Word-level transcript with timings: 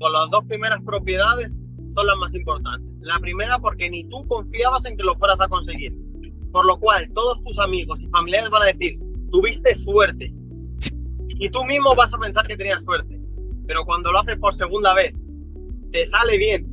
con 0.00 0.14
las 0.14 0.30
dos 0.30 0.44
primeras 0.46 0.80
propiedades 0.80 1.50
son 1.94 2.06
las 2.06 2.16
más 2.16 2.34
importantes. 2.34 2.90
La 3.02 3.18
primera 3.18 3.58
porque 3.58 3.90
ni 3.90 4.04
tú 4.04 4.26
confiabas 4.26 4.86
en 4.86 4.96
que 4.96 5.02
lo 5.02 5.14
fueras 5.14 5.40
a 5.42 5.48
conseguir. 5.48 5.94
Por 6.50 6.64
lo 6.64 6.78
cual 6.80 7.10
todos 7.12 7.44
tus 7.44 7.58
amigos 7.58 8.00
y 8.00 8.08
familiares 8.08 8.48
van 8.48 8.62
a 8.62 8.66
decir, 8.66 8.98
tuviste 9.30 9.74
suerte. 9.74 10.32
Y 11.28 11.50
tú 11.50 11.64
mismo 11.64 11.94
vas 11.94 12.14
a 12.14 12.18
pensar 12.18 12.46
que 12.46 12.56
tenías 12.56 12.82
suerte. 12.82 13.20
Pero 13.66 13.84
cuando 13.84 14.10
lo 14.10 14.20
haces 14.20 14.38
por 14.38 14.54
segunda 14.54 14.94
vez, 14.94 15.12
te 15.92 16.06
sale 16.06 16.38
bien, 16.38 16.66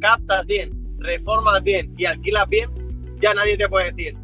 captas 0.00 0.44
bien, 0.44 0.78
reformas 0.98 1.62
bien 1.62 1.94
y 1.96 2.04
alquilas 2.04 2.48
bien, 2.50 2.70
ya 3.18 3.32
nadie 3.32 3.56
te 3.56 3.68
puede 3.68 3.92
decir, 3.92 4.14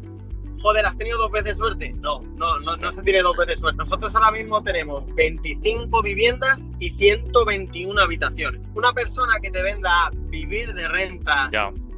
joder, 0.61 0.85
¿has 0.85 0.97
tenido 0.97 1.17
dos 1.17 1.31
veces 1.31 1.57
suerte? 1.57 1.93
No, 1.97 2.21
no, 2.35 2.59
no, 2.59 2.77
no 2.77 2.91
se 2.91 3.01
tiene 3.03 3.21
dos 3.21 3.35
veces 3.37 3.59
suerte. 3.59 3.77
Nosotros 3.77 4.13
ahora 4.15 4.31
mismo 4.31 4.61
tenemos 4.63 5.03
25 5.15 6.01
viviendas 6.01 6.71
y 6.79 6.91
121 6.91 7.99
habitaciones. 7.99 8.61
Una 8.75 8.93
persona 8.93 9.33
que 9.41 9.51
te 9.51 9.61
venda 9.61 10.11
vivir 10.29 10.73
de 10.73 10.87
renta, 10.87 11.49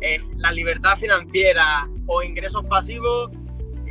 eh, 0.01 0.19
la 0.37 0.51
libertad 0.51 0.97
financiera 0.97 1.89
o 2.07 2.23
ingresos 2.23 2.65
pasivos, 2.65 3.31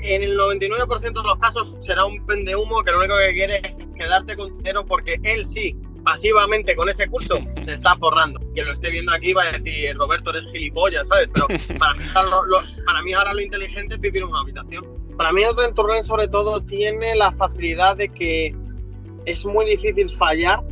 en 0.03 0.23
el 0.23 0.37
99% 0.37 1.01
de 1.01 1.29
los 1.29 1.39
casos 1.39 1.77
será 1.81 2.05
un 2.05 2.25
pendehumo 2.27 2.83
que 2.83 2.91
lo 2.91 2.99
único 2.99 3.15
que 3.19 3.35
quiere 3.35 3.57
es 3.59 3.73
quedarte 3.97 4.37
con 4.37 4.57
dinero 4.59 4.85
porque 4.85 5.21
él 5.23 5.45
sí 5.45 5.77
pasivamente 6.05 6.75
con 6.77 6.89
ese 6.89 7.09
curso 7.09 7.39
se 7.61 7.75
está 7.75 7.97
forrando. 7.97 8.41
Quien 8.55 8.67
lo 8.67 8.73
esté 8.73 8.91
viendo 8.91 9.13
aquí 9.13 9.33
va 9.33 9.43
a 9.43 9.53
decir, 9.53 9.97
Roberto, 9.97 10.31
eres 10.31 10.47
gilipollas, 10.53 11.09
¿sabes? 11.09 11.29
Pero 11.33 11.47
para 11.79 11.95
mí, 11.95 12.05
para 12.15 13.03
mí 13.03 13.13
ahora 13.13 13.35
lo 13.35 13.41
inteligente 13.41 13.95
es 13.95 14.01
vivir 14.01 14.23
en 14.23 14.29
una 14.29 14.41
habitación. 14.41 14.87
Para 15.17 15.33
mí 15.33 15.43
el 15.43 15.55
rent 15.57 16.05
sobre 16.05 16.29
todo 16.29 16.63
tiene 16.63 17.15
la 17.15 17.33
facilidad 17.33 17.97
de 17.97 18.09
que 18.09 18.55
es 19.25 19.45
muy 19.45 19.65
difícil 19.65 20.11
fallar 20.11 20.63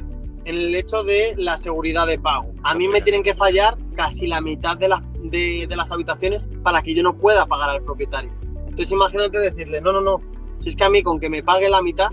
en 0.44 0.56
el 0.56 0.74
hecho 0.74 1.04
de 1.04 1.34
la 1.36 1.56
seguridad 1.56 2.06
de 2.06 2.18
pago. 2.18 2.52
A 2.62 2.74
mí 2.74 2.88
me 2.88 3.00
tienen 3.00 3.22
que 3.22 3.34
fallar 3.34 3.76
casi 3.94 4.26
la 4.26 4.40
mitad 4.40 4.76
de 4.76 4.88
las, 4.88 5.02
de, 5.22 5.66
de 5.68 5.76
las 5.76 5.92
habitaciones 5.92 6.48
para 6.62 6.82
que 6.82 6.94
yo 6.94 7.02
no 7.02 7.16
pueda 7.16 7.46
pagar 7.46 7.70
al 7.70 7.82
propietario. 7.82 8.32
Entonces 8.66 8.90
imagínate 8.90 9.38
decirle, 9.38 9.80
no, 9.80 9.92
no, 9.92 10.00
no, 10.00 10.20
si 10.58 10.70
es 10.70 10.76
que 10.76 10.84
a 10.84 10.90
mí 10.90 11.02
con 11.02 11.20
que 11.20 11.28
me 11.28 11.42
pague 11.42 11.68
la 11.68 11.82
mitad, 11.82 12.08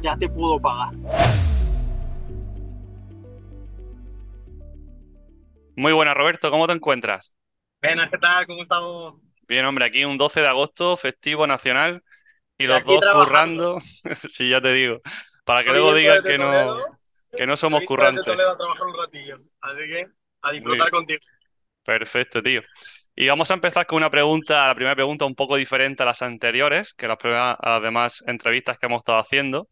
ya 0.00 0.16
te 0.16 0.28
puedo 0.28 0.60
pagar. 0.60 0.94
Muy 5.74 5.92
buena, 5.92 6.12
Roberto, 6.12 6.50
¿cómo 6.50 6.66
te 6.66 6.74
encuentras? 6.74 7.38
Buenas, 7.80 8.10
¿qué 8.10 8.18
tal? 8.18 8.46
¿Cómo 8.46 8.62
estamos? 8.62 9.14
Bien, 9.48 9.64
hombre, 9.64 9.86
aquí 9.86 10.04
un 10.04 10.18
12 10.18 10.40
de 10.40 10.48
agosto, 10.48 10.96
festivo 10.96 11.46
nacional, 11.46 12.02
y 12.58 12.66
los 12.66 12.84
dos 12.84 13.02
currando, 13.12 13.78
sí, 14.28 14.50
ya 14.50 14.60
te 14.60 14.72
digo, 14.72 15.00
para 15.44 15.64
que 15.64 15.70
luego 15.70 15.94
digan 15.94 16.22
que 16.22 16.36
no, 16.36 16.76
que 17.34 17.46
no 17.46 17.56
somos 17.56 17.84
currantes. 17.84 18.28
A 18.28 18.36
trabajar 18.36 18.86
un 18.86 18.96
ratillo, 18.98 19.38
así 19.60 19.78
que 19.78 20.06
a 20.42 20.52
disfrutar 20.52 20.90
contigo. 20.90 21.20
Perfecto, 21.84 22.42
tío. 22.42 22.60
Y 23.14 23.28
vamos 23.28 23.50
a 23.50 23.54
empezar 23.54 23.86
con 23.86 23.96
una 23.96 24.10
pregunta, 24.10 24.68
la 24.68 24.74
primera 24.74 24.94
pregunta 24.94 25.24
un 25.24 25.34
poco 25.34 25.56
diferente 25.56 26.02
a 26.02 26.06
las 26.06 26.22
anteriores, 26.22 26.94
que 26.94 27.08
las, 27.08 27.16
primeras, 27.16 27.56
las 27.62 27.82
demás 27.82 28.22
entrevistas 28.26 28.78
que 28.78 28.86
hemos 28.86 28.98
estado 28.98 29.18
haciendo. 29.18 29.68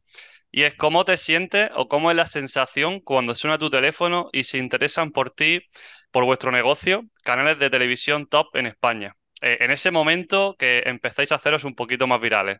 Y 0.50 0.64
es 0.64 0.74
cómo 0.74 1.04
te 1.04 1.16
sientes 1.16 1.70
o 1.74 1.88
cómo 1.88 2.10
es 2.10 2.16
la 2.16 2.26
sensación 2.26 3.00
cuando 3.00 3.34
suena 3.34 3.58
tu 3.58 3.70
teléfono 3.70 4.28
y 4.32 4.44
se 4.44 4.58
interesan 4.58 5.12
por 5.12 5.30
ti, 5.30 5.62
por 6.10 6.24
vuestro 6.24 6.50
negocio, 6.50 7.04
canales 7.22 7.58
de 7.58 7.70
televisión 7.70 8.26
top 8.26 8.56
en 8.56 8.66
España. 8.66 9.16
Eh, 9.42 9.58
en 9.60 9.70
ese 9.70 9.90
momento 9.90 10.56
que 10.58 10.82
empezáis 10.86 11.32
a 11.32 11.36
haceros 11.36 11.64
un 11.64 11.74
poquito 11.74 12.06
más 12.06 12.20
virales. 12.20 12.58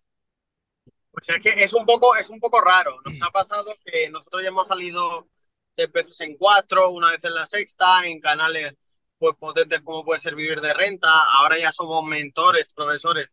Pues 1.10 1.28
es 1.28 1.42
que 1.42 1.64
es 1.64 1.72
un 1.72 1.84
poco, 1.84 2.14
es 2.14 2.30
un 2.30 2.38
poco 2.38 2.60
raro. 2.60 2.96
Nos 3.04 3.20
ha 3.22 3.30
pasado 3.30 3.74
que 3.84 4.08
nosotros 4.10 4.42
ya 4.42 4.48
hemos 4.48 4.68
salido 4.68 5.28
tres 5.74 5.90
veces 5.90 6.20
en 6.20 6.36
cuatro, 6.36 6.90
una 6.90 7.10
vez 7.10 7.24
en 7.24 7.34
la 7.34 7.46
sexta, 7.46 8.06
en 8.06 8.20
canales 8.20 8.74
pues 9.18 9.36
potentes 9.36 9.82
como 9.82 10.04
puede 10.04 10.20
ser 10.20 10.36
Vivir 10.36 10.60
de 10.60 10.72
Renta. 10.72 11.24
Ahora 11.24 11.58
ya 11.58 11.72
somos 11.72 12.04
mentores, 12.04 12.72
profesores 12.72 13.28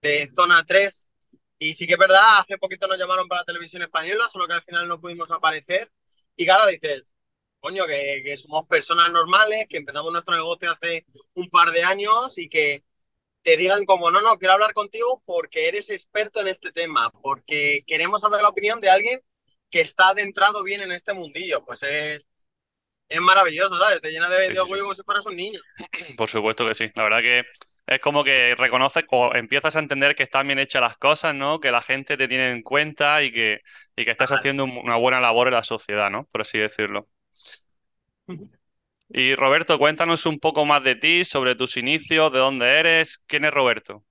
de 0.00 0.28
Zona 0.34 0.64
3 0.64 1.09
y 1.60 1.74
sí 1.74 1.86
que 1.86 1.92
es 1.92 1.98
verdad, 1.98 2.40
hace 2.40 2.56
poquito 2.56 2.88
nos 2.88 2.98
llamaron 2.98 3.28
para 3.28 3.42
la 3.42 3.44
televisión 3.44 3.82
española, 3.82 4.24
solo 4.32 4.48
que 4.48 4.54
al 4.54 4.62
final 4.62 4.88
no 4.88 4.98
pudimos 4.98 5.30
aparecer. 5.30 5.92
Y 6.34 6.46
claro, 6.46 6.66
dices, 6.66 7.14
coño, 7.60 7.86
que, 7.86 8.22
que 8.24 8.36
somos 8.38 8.66
personas 8.66 9.12
normales, 9.12 9.66
que 9.68 9.76
empezamos 9.76 10.10
nuestro 10.10 10.34
negocio 10.34 10.70
hace 10.72 11.04
un 11.34 11.50
par 11.50 11.70
de 11.70 11.84
años 11.84 12.38
y 12.38 12.48
que 12.48 12.82
te 13.42 13.58
digan 13.58 13.84
como, 13.84 14.10
no, 14.10 14.22
no, 14.22 14.38
quiero 14.38 14.54
hablar 14.54 14.72
contigo 14.72 15.22
porque 15.26 15.68
eres 15.68 15.90
experto 15.90 16.40
en 16.40 16.48
este 16.48 16.72
tema, 16.72 17.10
porque 17.10 17.80
queremos 17.86 18.22
saber 18.22 18.40
la 18.40 18.48
opinión 18.48 18.80
de 18.80 18.88
alguien 18.88 19.20
que 19.70 19.82
está 19.82 20.08
adentrado 20.08 20.62
bien 20.64 20.80
en 20.80 20.92
este 20.92 21.12
mundillo. 21.12 21.62
Pues 21.66 21.82
es, 21.82 22.24
es 23.06 23.20
maravilloso, 23.20 23.76
¿sabes? 23.76 24.00
Te 24.00 24.10
llena 24.10 24.30
de, 24.30 24.54
sí, 24.54 24.56
como 24.56 24.94
si 24.94 25.02
fueras 25.02 25.26
un 25.26 25.36
niño. 25.36 25.60
Por 26.16 26.30
supuesto 26.30 26.66
que 26.66 26.74
sí. 26.74 26.90
La 26.94 27.02
verdad 27.02 27.20
que 27.20 27.44
es 27.90 27.98
como 27.98 28.22
que 28.22 28.54
reconoces 28.54 29.04
o 29.10 29.34
empiezas 29.34 29.74
a 29.74 29.80
entender 29.80 30.14
que 30.14 30.22
están 30.22 30.46
bien 30.46 30.60
hechas 30.60 30.80
las 30.80 30.96
cosas, 30.96 31.34
¿no? 31.34 31.58
Que 31.58 31.72
la 31.72 31.82
gente 31.82 32.16
te 32.16 32.28
tiene 32.28 32.52
en 32.52 32.62
cuenta 32.62 33.20
y 33.24 33.32
que, 33.32 33.62
y 33.96 34.04
que 34.04 34.12
estás 34.12 34.30
haciendo 34.30 34.64
una 34.64 34.94
buena 34.94 35.18
labor 35.20 35.48
en 35.48 35.54
la 35.54 35.64
sociedad, 35.64 36.08
¿no? 36.08 36.24
Por 36.30 36.42
así 36.42 36.56
decirlo. 36.56 37.08
Y 39.08 39.34
Roberto, 39.34 39.76
cuéntanos 39.76 40.24
un 40.24 40.38
poco 40.38 40.64
más 40.64 40.84
de 40.84 40.94
ti, 40.94 41.24
sobre 41.24 41.56
tus 41.56 41.76
inicios, 41.76 42.32
de 42.32 42.38
dónde 42.38 42.78
eres. 42.78 43.24
¿Quién 43.26 43.44
es 43.44 43.50
Roberto? 43.50 44.04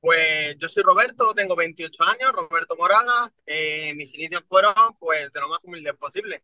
Pues 0.00 0.56
yo 0.58 0.68
soy 0.68 0.82
Roberto, 0.82 1.32
tengo 1.34 1.54
28 1.54 2.02
años, 2.02 2.32
Roberto 2.32 2.74
Moraga. 2.74 3.32
Eh, 3.46 3.94
mis 3.94 4.12
inicios 4.14 4.42
fueron 4.48 4.74
pues 4.98 5.32
de 5.32 5.40
lo 5.40 5.48
más 5.48 5.60
humildes 5.62 5.94
posible. 5.94 6.42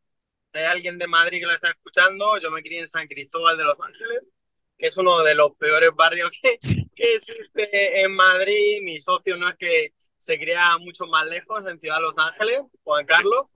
Si 0.52 0.60
hay 0.60 0.66
alguien 0.66 0.98
de 0.98 1.08
Madrid 1.08 1.40
que 1.40 1.46
lo 1.46 1.52
está 1.52 1.70
escuchando, 1.70 2.38
yo 2.38 2.52
me 2.52 2.62
crié 2.62 2.82
en 2.82 2.88
San 2.88 3.08
Cristóbal 3.08 3.58
de 3.58 3.64
los 3.64 3.80
Ángeles 3.80 4.30
que 4.78 4.86
es 4.86 4.96
uno 4.96 5.22
de 5.22 5.34
los 5.34 5.54
peores 5.56 5.90
barrios 5.94 6.30
que, 6.40 6.58
que 6.94 7.14
existe 7.14 8.02
en 8.02 8.14
Madrid. 8.14 8.80
Mi 8.82 8.98
socio 8.98 9.36
no 9.36 9.48
es 9.48 9.56
que 9.56 9.92
se 10.18 10.38
crea 10.38 10.78
mucho 10.78 11.06
más 11.06 11.26
lejos, 11.26 11.66
en 11.66 11.80
Ciudad 11.80 11.96
de 11.96 12.02
Los 12.02 12.18
Ángeles, 12.18 12.60
Juan 12.84 13.06
Carlos. 13.06 13.46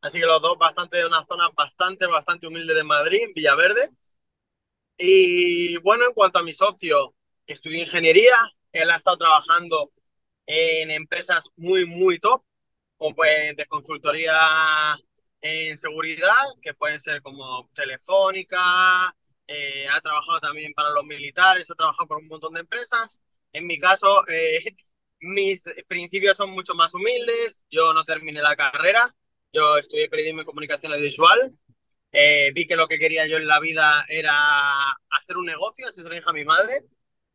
Así 0.00 0.18
que 0.18 0.26
los 0.26 0.40
dos 0.40 0.56
bastante 0.58 0.98
de 0.98 1.06
una 1.06 1.24
zona 1.26 1.50
bastante, 1.50 2.06
bastante 2.06 2.46
humilde 2.46 2.74
de 2.74 2.84
Madrid, 2.84 3.20
en 3.22 3.34
Villaverde. 3.34 3.90
Y 4.96 5.76
bueno, 5.78 6.06
en 6.06 6.14
cuanto 6.14 6.38
a 6.38 6.42
mi 6.42 6.52
socio, 6.52 7.14
estudió 7.46 7.80
ingeniería. 7.80 8.36
Él 8.72 8.90
ha 8.90 8.96
estado 8.96 9.18
trabajando 9.18 9.92
en 10.46 10.90
empresas 10.90 11.48
muy, 11.56 11.86
muy 11.86 12.18
top, 12.18 12.42
como 12.96 13.14
pues 13.16 13.56
de 13.56 13.66
consultoría 13.66 14.34
en 15.40 15.78
seguridad, 15.78 16.44
que 16.62 16.74
pueden 16.74 17.00
ser 17.00 17.22
como 17.22 17.70
Telefónica, 17.74 19.14
eh, 19.52 19.86
ha 19.90 20.00
trabajado 20.00 20.38
también 20.40 20.72
para 20.74 20.90
los 20.90 21.04
militares, 21.04 21.68
ha 21.70 21.74
trabajado 21.74 22.06
por 22.06 22.18
un 22.18 22.28
montón 22.28 22.54
de 22.54 22.60
empresas. 22.60 23.20
En 23.52 23.66
mi 23.66 23.78
caso, 23.80 24.24
eh, 24.28 24.76
mis 25.20 25.64
principios 25.88 26.36
son 26.36 26.50
mucho 26.50 26.74
más 26.74 26.94
humildes. 26.94 27.66
Yo 27.70 27.92
no 27.92 28.04
terminé 28.04 28.40
la 28.40 28.54
carrera, 28.56 29.14
yo 29.52 29.76
estudié 29.78 30.08
periodismo 30.08 30.42
y 30.42 30.44
comunicación 30.44 30.92
audiovisual. 30.92 31.52
Eh, 32.12 32.52
vi 32.54 32.66
que 32.66 32.76
lo 32.76 32.86
que 32.88 32.98
quería 32.98 33.26
yo 33.26 33.38
en 33.38 33.48
la 33.48 33.60
vida 33.60 34.04
era 34.08 34.34
hacer 35.10 35.36
un 35.36 35.46
negocio, 35.46 35.88
así 35.88 36.02
se 36.02 36.08
lo 36.08 36.14
dije 36.14 36.24
a 36.28 36.32
mi 36.32 36.44
madre. 36.44 36.84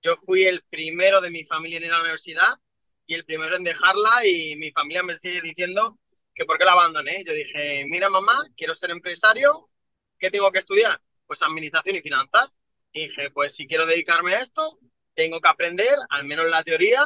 Yo 0.02 0.16
fui 0.18 0.46
el 0.46 0.64
primero 0.70 1.20
de 1.22 1.32
mi 1.32 1.44
familia 1.46 1.78
en 1.80 1.86
ir 1.86 1.92
a 1.92 1.96
la 1.98 2.02
universidad 2.02 2.60
y 3.08 3.16
el 3.16 3.26
primero 3.26 3.58
en 3.58 3.64
dejarla 3.66 4.26
y 4.26 4.56
mi 4.56 4.72
familia 4.72 5.04
me 5.04 5.18
sigue 5.18 5.42
diciendo 5.42 6.00
que 6.34 6.46
por 6.46 6.58
qué 6.58 6.66
la 6.66 6.74
abandoné. 6.74 7.24
Yo 7.26 7.34
dije, 7.34 7.86
mira 7.90 8.10
mamá, 8.10 8.42
quiero 8.56 8.76
ser 8.76 8.92
empresario, 8.92 9.70
¿qué 10.20 10.32
tengo 10.32 10.52
que 10.52 10.60
estudiar? 10.60 11.02
Pues 11.28 11.42
administración 11.42 11.96
y 11.96 12.02
finanzas. 12.02 12.58
Y 12.92 13.08
dije, 13.08 13.30
pues 13.32 13.56
si 13.56 13.68
quiero 13.68 13.86
dedicarme 13.86 14.36
a 14.36 14.42
esto, 14.42 14.80
tengo 15.14 15.42
que 15.42 15.48
aprender, 15.50 15.98
al 16.10 16.26
menos 16.26 16.48
la 16.48 16.64
teoría, 16.64 17.06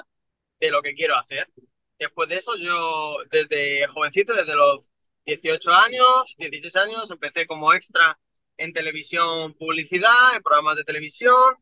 de 0.60 0.72
lo 0.72 0.82
que 0.82 0.94
quiero 0.94 1.16
hacer. 1.16 1.50
Después 1.98 2.30
de 2.30 2.38
eso, 2.38 2.56
yo 2.58 3.18
desde 3.32 3.88
jovencito, 3.88 4.34
desde 4.34 4.56
los 4.56 4.90
18 5.26 5.72
años, 5.72 6.36
16 6.38 6.76
años, 6.78 7.12
empecé 7.12 7.46
como 7.48 7.74
extra 7.74 8.20
en 8.58 8.74
televisión, 8.74 9.54
publicidad, 9.54 10.36
en 10.36 10.44
programas 10.44 10.76
de 10.76 10.84
televisión. 10.84 11.56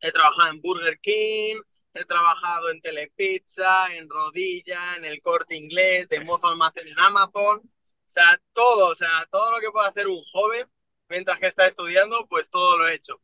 He 0.00 0.12
trabajado 0.12 0.52
en 0.52 0.60
Burger 0.60 0.98
King, 1.00 1.56
he 1.94 2.04
trabajado 2.04 2.70
en 2.70 2.80
Telepizza, 2.82 3.94
en 3.94 4.08
Rodilla, 4.08 4.96
en 4.96 5.04
el 5.06 5.20
Corte 5.22 5.56
Inglés, 5.56 6.08
de 6.08 6.20
mozo 6.20 6.48
almacén 6.48 6.88
en 6.88 6.98
Amazon. 7.00 7.60
O 7.60 8.08
sea, 8.08 8.40
todo, 8.52 8.92
o 8.92 8.94
sea, 8.94 9.26
todo 9.30 9.50
lo 9.52 9.60
que 9.60 9.70
puede 9.70 9.88
hacer 9.88 10.06
un 10.06 10.22
joven 10.32 10.66
mientras 11.08 11.38
que 11.38 11.46
está 11.46 11.66
estudiando, 11.66 12.26
pues 12.28 12.50
todo 12.50 12.78
lo 12.78 12.88
he 12.88 12.94
hecho. 12.94 13.20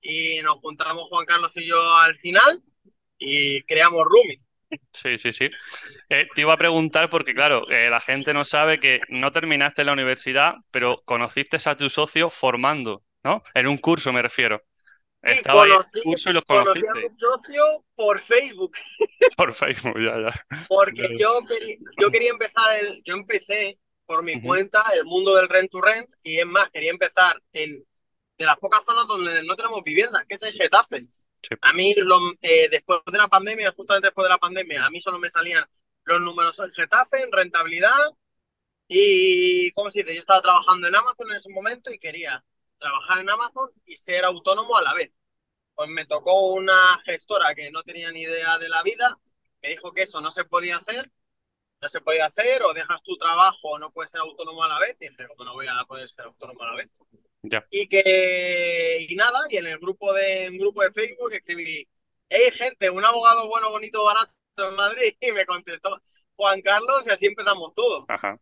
Y 0.00 0.40
nos 0.42 0.56
juntamos 0.56 1.08
Juan 1.08 1.26
Carlos 1.26 1.52
y 1.56 1.66
yo 1.66 1.96
al 1.96 2.16
final 2.18 2.62
y 3.18 3.62
creamos 3.62 4.04
Rumi. 4.04 4.40
Sí, 4.92 5.18
sí, 5.18 5.32
sí. 5.32 5.50
Eh, 6.08 6.28
te 6.34 6.40
iba 6.42 6.52
a 6.52 6.56
preguntar 6.56 7.10
porque, 7.10 7.34
claro, 7.34 7.68
eh, 7.70 7.90
la 7.90 8.00
gente 8.00 8.32
no 8.32 8.44
sabe 8.44 8.78
que 8.78 9.00
no 9.08 9.32
terminaste 9.32 9.84
la 9.84 9.92
universidad, 9.92 10.54
pero 10.72 11.02
conociste 11.04 11.58
a 11.64 11.76
tu 11.76 11.90
socio 11.90 12.30
formando, 12.30 13.02
¿no? 13.24 13.42
En 13.54 13.66
un 13.66 13.78
curso 13.78 14.12
me 14.12 14.22
refiero. 14.22 14.62
Estaba 15.22 15.66
en 15.66 15.72
el 15.72 16.02
curso 16.02 16.30
y 16.30 16.32
los 16.34 16.44
conociste. 16.44 16.86
Conocí 16.86 17.06
a 17.06 17.10
mi 17.10 17.18
socio 17.18 17.84
por 17.94 18.20
Facebook. 18.20 18.72
Por 19.36 19.52
Facebook, 19.52 19.98
ya, 19.98 20.18
ya. 20.18 20.46
Porque 20.68 21.16
Yo, 21.18 21.40
quería, 21.46 21.76
yo 22.00 22.10
quería 22.10 22.30
empezar, 22.30 22.76
el, 22.78 23.02
yo 23.04 23.14
empecé 23.14 23.78
por 24.10 24.24
mi 24.24 24.34
Ujú. 24.34 24.48
cuenta 24.48 24.82
el 24.94 25.04
mundo 25.04 25.36
del 25.36 25.48
rent 25.48 25.70
to 25.70 25.80
rent 25.80 26.10
y 26.24 26.38
es 26.40 26.46
más, 26.46 26.68
quería 26.70 26.90
empezar 26.90 27.40
en 27.52 27.86
de 28.36 28.44
las 28.44 28.56
pocas 28.56 28.84
zonas 28.84 29.06
donde 29.06 29.44
no 29.44 29.54
tenemos 29.54 29.84
viviendas, 29.84 30.24
que 30.26 30.34
es 30.34 30.42
el 30.42 30.52
Getafe. 30.52 31.06
Sí. 31.42 31.54
A 31.60 31.72
mí, 31.72 31.94
lo- 31.94 32.32
eh, 32.42 32.68
después 32.70 32.98
de 33.06 33.18
la 33.18 33.28
pandemia, 33.28 33.70
justamente 33.70 34.08
después 34.08 34.24
de 34.24 34.30
la 34.30 34.38
pandemia, 34.38 34.84
a 34.84 34.90
mí 34.90 35.00
solo 35.00 35.20
me 35.20 35.30
salían 35.30 35.64
los 36.02 36.20
números 36.22 36.58
en 36.58 36.70
Getafe, 36.72 37.22
en 37.22 37.30
rentabilidad 37.30 37.92
y, 38.88 39.70
¿cómo 39.72 39.92
se 39.92 40.02
dice? 40.02 40.14
Yo 40.14 40.20
estaba 40.20 40.42
trabajando 40.42 40.88
en 40.88 40.96
Amazon 40.96 41.30
en 41.30 41.36
ese 41.36 41.50
momento 41.50 41.92
y 41.92 42.00
quería 42.00 42.44
trabajar 42.80 43.20
en 43.20 43.30
Amazon 43.30 43.70
y 43.86 43.94
ser 43.94 44.24
autónomo 44.24 44.76
a 44.76 44.82
la 44.82 44.94
vez. 44.94 45.12
Pues 45.76 45.88
me 45.88 46.04
tocó 46.04 46.48
una 46.54 47.00
gestora 47.04 47.54
que 47.54 47.70
no 47.70 47.84
tenía 47.84 48.10
ni 48.10 48.22
idea 48.22 48.58
de 48.58 48.68
la 48.68 48.82
vida, 48.82 49.20
me 49.62 49.68
dijo 49.68 49.92
que 49.92 50.02
eso 50.02 50.20
no 50.20 50.32
se 50.32 50.44
podía 50.44 50.78
hacer, 50.78 51.12
no 51.80 51.88
se 51.88 52.00
podía 52.00 52.26
hacer, 52.26 52.62
o 52.62 52.72
dejas 52.74 53.02
tu 53.02 53.16
trabajo 53.16 53.58
o 53.70 53.78
no 53.78 53.90
puedes 53.90 54.10
ser 54.10 54.20
autónomo 54.20 54.62
a 54.64 54.68
la 54.68 54.78
vez, 54.78 54.96
y 55.00 55.08
dije, 55.08 55.26
"¿Cómo 55.28 55.44
no 55.44 55.54
voy 55.54 55.66
a 55.68 55.84
poder 55.86 56.08
ser 56.08 56.26
autónomo 56.26 56.62
a 56.62 56.66
la 56.70 56.76
vez? 56.76 56.88
Ya. 57.42 57.64
Y 57.70 57.86
que, 57.88 59.06
y 59.08 59.14
nada, 59.16 59.38
y 59.50 59.56
en 59.58 59.66
el 59.68 59.78
grupo 59.78 60.12
de, 60.12 60.46
en 60.46 60.58
grupo 60.58 60.82
de 60.82 60.92
Facebook 60.92 61.32
escribí, 61.32 61.88
hey 62.28 62.50
gente, 62.52 62.90
un 62.90 63.04
abogado 63.04 63.48
bueno, 63.48 63.70
bonito, 63.70 64.04
barato 64.04 64.32
en 64.58 64.74
Madrid, 64.74 65.14
y 65.20 65.32
me 65.32 65.46
contestó 65.46 66.00
Juan 66.36 66.60
Carlos, 66.62 67.04
y 67.06 67.10
así 67.10 67.26
empezamos 67.26 67.74
todo. 67.74 68.04
Ajá. 68.08 68.38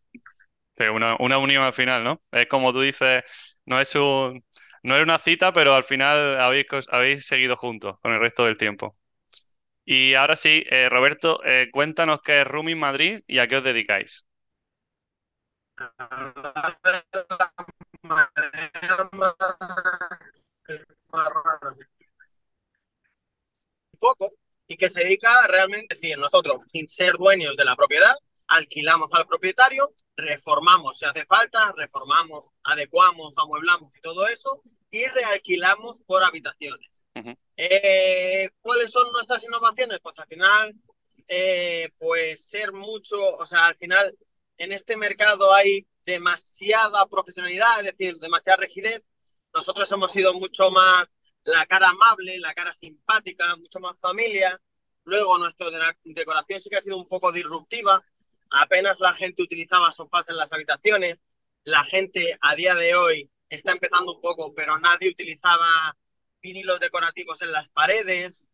Sí, 0.77 0.85
una, 0.85 1.17
una 1.19 1.39
unión 1.39 1.65
al 1.65 1.73
final, 1.73 2.05
¿no? 2.05 2.21
Es 2.31 2.47
como 2.47 2.73
tú 2.73 2.81
dices, 2.81 3.25
no 3.67 3.81
es 3.81 3.95
un, 3.97 4.45
no 4.83 4.95
era 4.95 5.03
una 5.03 5.19
cita, 5.19 5.53
pero 5.53 5.75
al 5.75 5.83
final 5.85 6.41
habéis, 6.41 6.67
habéis 6.91 7.27
seguido 7.27 7.57
juntos 7.57 7.99
con 8.01 8.13
el 8.13 8.21
resto 8.21 8.45
del 8.45 8.57
tiempo. 8.57 8.97
Y 9.91 10.13
ahora 10.13 10.37
sí, 10.37 10.65
eh, 10.69 10.91
Roberto, 10.91 11.43
eh, 11.45 11.71
cuéntanos 11.73 12.21
qué 12.21 12.43
es 12.43 12.47
Rooming 12.47 12.79
Madrid 12.79 13.21
y 13.27 13.39
a 13.39 13.49
qué 13.49 13.57
os 13.57 13.65
dedicáis. 13.65 14.27
poco 23.99 24.35
y 24.67 24.77
que 24.77 24.91
se 24.91 25.05
dedica 25.05 25.47
realmente, 25.47 25.95
es 25.95 26.03
decir, 26.03 26.19
nosotros, 26.19 26.65
sin 26.69 26.87
ser 26.87 27.15
dueños 27.15 27.57
de 27.57 27.65
la 27.65 27.75
propiedad, 27.75 28.15
alquilamos 28.47 29.09
al 29.15 29.27
propietario, 29.27 29.95
reformamos 30.17 30.99
si 30.99 31.07
hace 31.07 31.25
falta, 31.25 31.73
reformamos, 31.75 32.45
adecuamos, 32.63 33.33
amueblamos 33.39 33.97
y 33.97 34.01
todo 34.03 34.29
eso, 34.29 34.63
y 34.91 35.07
realquilamos 35.07 36.03
por 36.07 36.23
habitaciones. 36.23 36.98
Ujú. 37.19 37.35
Eh, 37.57 38.49
¿Cuáles 38.61 38.91
son 38.91 39.11
nuestras 39.13 39.43
innovaciones? 39.45 39.99
Pues 40.01 40.19
al 40.19 40.27
final, 40.27 40.75
eh, 41.27 41.91
pues 41.99 42.45
ser 42.45 42.73
mucho, 42.73 43.17
o 43.37 43.47
sea, 43.47 43.67
al 43.67 43.77
final 43.77 44.17
en 44.57 44.73
este 44.73 44.97
mercado 44.97 45.53
hay 45.53 45.87
demasiada 46.05 47.07
profesionalidad, 47.09 47.81
es 47.81 47.97
decir, 47.97 48.19
demasiada 48.19 48.59
rigidez. 48.59 49.03
Nosotros 49.55 49.91
hemos 49.93 50.13
sido 50.13 50.35
mucho 50.35 50.71
más 50.71 51.07
la 51.45 51.67
cara 51.67 51.89
amable, 51.91 52.39
la 52.39 52.55
cara 52.55 52.73
simpática, 52.73 53.57
mucho 53.57 53.81
más 53.81 53.99
familia. 53.99 54.61
Luego 55.05 55.39
nuestra 55.39 55.71
de- 55.71 55.97
decoración 56.05 56.61
sí 56.61 56.69
que 56.71 56.77
ha 56.77 56.81
sido 56.81 56.99
un 56.99 57.09
poco 57.09 57.33
disruptiva. 57.33 58.05
Apenas 58.51 58.99
la 59.01 59.15
gente 59.15 59.43
utilizaba 59.43 59.93
sofás 59.93 60.29
en 60.29 60.37
las 60.37 60.53
habitaciones. 60.53 61.19
La 61.65 61.85
gente 61.85 62.39
a 62.41 62.55
día 62.55 62.75
de 62.75 62.95
hoy 62.95 63.31
está 63.49 63.73
empezando 63.73 64.15
un 64.15 64.21
poco, 64.21 64.55
pero 64.55 64.79
nadie 64.79 65.11
utilizaba 65.11 65.97
vinilos 66.41 66.81
decorativos 66.81 67.43
en 67.43 67.53
las 67.53 67.69
paredes. 67.71 68.47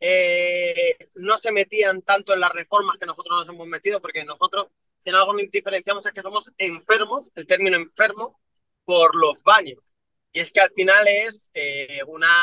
Eh, 0.00 0.96
no 1.14 1.38
se 1.38 1.52
metían 1.52 2.02
tanto 2.02 2.34
en 2.34 2.40
las 2.40 2.52
reformas 2.52 2.98
que 2.98 3.06
nosotros 3.06 3.38
nos 3.38 3.48
hemos 3.54 3.66
metido, 3.66 4.00
porque 4.00 4.24
nosotros, 4.24 4.68
si 4.98 5.10
en 5.10 5.16
algo 5.16 5.34
nos 5.34 5.50
diferenciamos, 5.50 6.06
es 6.06 6.12
que 6.12 6.22
somos 6.22 6.50
enfermos, 6.58 7.30
el 7.34 7.46
término 7.46 7.76
enfermo, 7.76 8.40
por 8.84 9.14
los 9.14 9.42
baños. 9.44 9.96
Y 10.32 10.40
es 10.40 10.52
que 10.52 10.60
al 10.60 10.72
final 10.74 11.06
es 11.06 11.50
eh, 11.54 12.00
una 12.06 12.34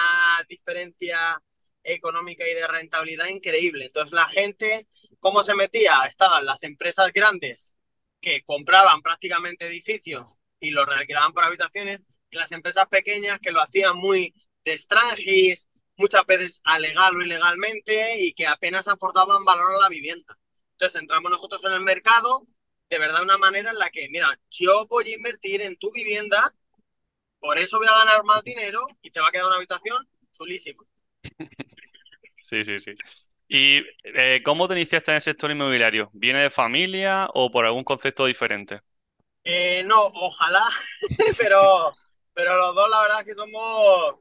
diferencia 0.47 1.41
económica 1.83 2.47
y 2.47 2.53
de 2.53 2.67
rentabilidad 2.67 3.27
increíble. 3.27 3.85
Entonces 3.85 4.13
la 4.13 4.27
gente, 4.29 4.87
¿cómo 5.19 5.43
se 5.43 5.55
metía? 5.55 6.03
Estaban 6.07 6.45
las 6.45 6.63
empresas 6.63 7.11
grandes 7.13 7.73
que 8.21 8.43
compraban 8.43 9.01
prácticamente 9.01 9.65
edificios 9.67 10.37
y 10.59 10.71
los 10.71 10.87
alquilaban 10.87 11.33
por 11.33 11.45
habitaciones, 11.45 12.01
y 12.31 12.37
las 12.37 12.51
empresas 12.51 12.85
pequeñas 12.87 13.39
que 13.39 13.51
lo 13.51 13.61
hacían 13.61 13.97
muy 13.97 14.33
extranjis, 14.73 15.69
muchas 15.97 16.25
veces 16.25 16.61
a 16.63 16.79
legal 16.79 17.15
o 17.15 17.21
ilegalmente, 17.21 18.19
y 18.19 18.33
que 18.33 18.47
apenas 18.47 18.87
aportaban 18.87 19.45
valor 19.45 19.75
a 19.75 19.79
la 19.79 19.89
vivienda. 19.89 20.37
Entonces 20.73 21.01
entramos 21.01 21.31
nosotros 21.31 21.63
en 21.65 21.73
el 21.73 21.81
mercado 21.81 22.47
de 22.89 22.97
verdad 22.97 23.21
una 23.21 23.37
manera 23.37 23.69
en 23.69 23.77
la 23.77 23.91
que, 23.91 24.09
mira, 24.09 24.39
yo 24.49 24.87
voy 24.87 25.11
a 25.11 25.15
invertir 25.15 25.61
en 25.61 25.77
tu 25.77 25.91
vivienda 25.91 26.55
por 27.39 27.57
eso 27.57 27.77
voy 27.77 27.87
a 27.87 28.05
ganar 28.05 28.23
más 28.23 28.43
dinero 28.43 28.85
y 29.01 29.11
te 29.11 29.21
va 29.21 29.29
a 29.29 29.31
quedar 29.31 29.47
una 29.47 29.55
habitación 29.55 30.07
chulísima. 30.31 30.83
Sí, 32.41 32.63
sí, 32.63 32.79
sí. 32.79 32.95
¿Y 33.47 33.83
eh, 34.05 34.41
cómo 34.43 34.67
te 34.67 34.73
iniciaste 34.73 35.11
en 35.11 35.17
el 35.17 35.21
sector 35.21 35.51
inmobiliario? 35.51 36.09
¿Viene 36.13 36.39
de 36.39 36.49
familia 36.49 37.29
o 37.35 37.51
por 37.51 37.63
algún 37.63 37.83
concepto 37.83 38.25
diferente? 38.25 38.79
Eh, 39.43 39.83
no, 39.83 40.05
ojalá, 40.05 40.67
pero, 41.37 41.91
pero 42.33 42.55
los 42.55 42.73
dos 42.73 42.89
la 42.89 43.01
verdad 43.03 43.19
es 43.19 43.27
que 43.27 43.35
somos, 43.35 44.15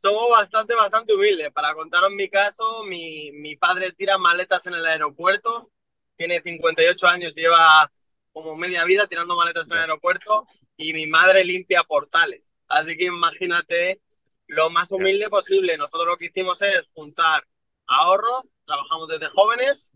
somos 0.00 0.30
bastante, 0.30 0.74
bastante 0.74 1.14
humildes. 1.14 1.50
Para 1.52 1.74
contaros 1.74 2.10
mi 2.10 2.28
caso, 2.28 2.84
mi, 2.84 3.32
mi 3.32 3.56
padre 3.56 3.92
tira 3.92 4.18
maletas 4.18 4.66
en 4.66 4.74
el 4.74 4.86
aeropuerto, 4.86 5.70
tiene 6.16 6.40
58 6.40 7.06
años 7.06 7.34
lleva 7.34 7.90
como 8.32 8.56
media 8.56 8.84
vida 8.84 9.06
tirando 9.06 9.36
maletas 9.36 9.66
en 9.66 9.72
el 9.74 9.78
aeropuerto 9.80 10.46
y 10.76 10.92
mi 10.92 11.06
madre 11.06 11.44
limpia 11.44 11.82
portales. 11.84 12.44
Así 12.68 12.96
que 12.96 13.06
imagínate 13.06 14.00
lo 14.46 14.70
más 14.70 14.90
humilde 14.92 15.28
posible. 15.28 15.76
Nosotros 15.76 16.06
lo 16.06 16.16
que 16.16 16.26
hicimos 16.26 16.60
es 16.62 16.88
juntar 16.94 17.46
ahorros, 17.86 18.44
trabajamos 18.66 19.08
desde 19.08 19.28
jóvenes. 19.28 19.92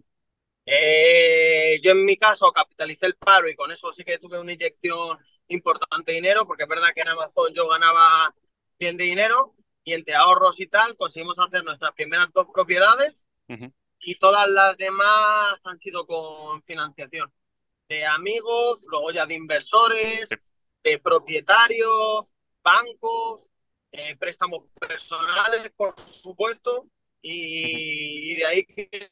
Eh, 0.65 1.81
yo 1.83 1.93
en 1.93 2.05
mi 2.05 2.17
caso 2.17 2.53
capitalicé 2.53 3.07
el 3.07 3.17
paro 3.17 3.49
y 3.49 3.57
con 3.57 3.73
eso 3.73 3.93
sí 3.93 4.05
que 4.05 4.19
tuve 4.19 4.41
una 4.41 4.53
inyección 4.53 5.19
importante 5.49 6.13
de 6.13 6.17
dinero, 6.17 6.47
porque 6.47 6.65
es 6.65 6.69
verdad 6.69 6.89
que 6.95 7.03
en 7.03 7.09
Amazon 7.09 7.53
yo 7.55 7.69
ganaba 7.69 8.35
bien 8.79 8.97
de 8.97 9.05
dinero 9.05 9.55
y 9.85 9.95
entre 9.95 10.15
ahorros 10.15 10.61
y 10.61 10.67
tal 10.67 10.97
conseguimos 10.97 11.39
hacer 11.39 11.65
nuestras 11.65 11.93
primeras 11.93 12.29
dos 12.33 12.47
propiedades 12.53 13.15
Ujú. 13.49 13.73
y 14.01 14.15
todas 14.17 14.49
las 14.49 14.77
demás 14.77 15.61
han 15.65 15.79
sido 15.79 16.07
con 16.07 16.63
financiación 16.65 17.33
de 17.89 18.07
amigos, 18.07 18.79
luego 18.91 19.11
ya 19.11 19.27
de 19.27 19.35
inversores, 19.35 20.29
Sí. 20.29 20.37
de 20.85 20.99
propietarios, 20.99 22.35
bancos, 22.63 23.49
eh, 23.93 24.17
préstamos 24.17 24.61
personales, 24.81 25.71
por 25.77 25.99
supuesto, 26.01 26.89
y, 27.21 28.33
y 28.33 28.35
de 28.37 28.47
ahí 28.47 28.65
que... 28.65 29.11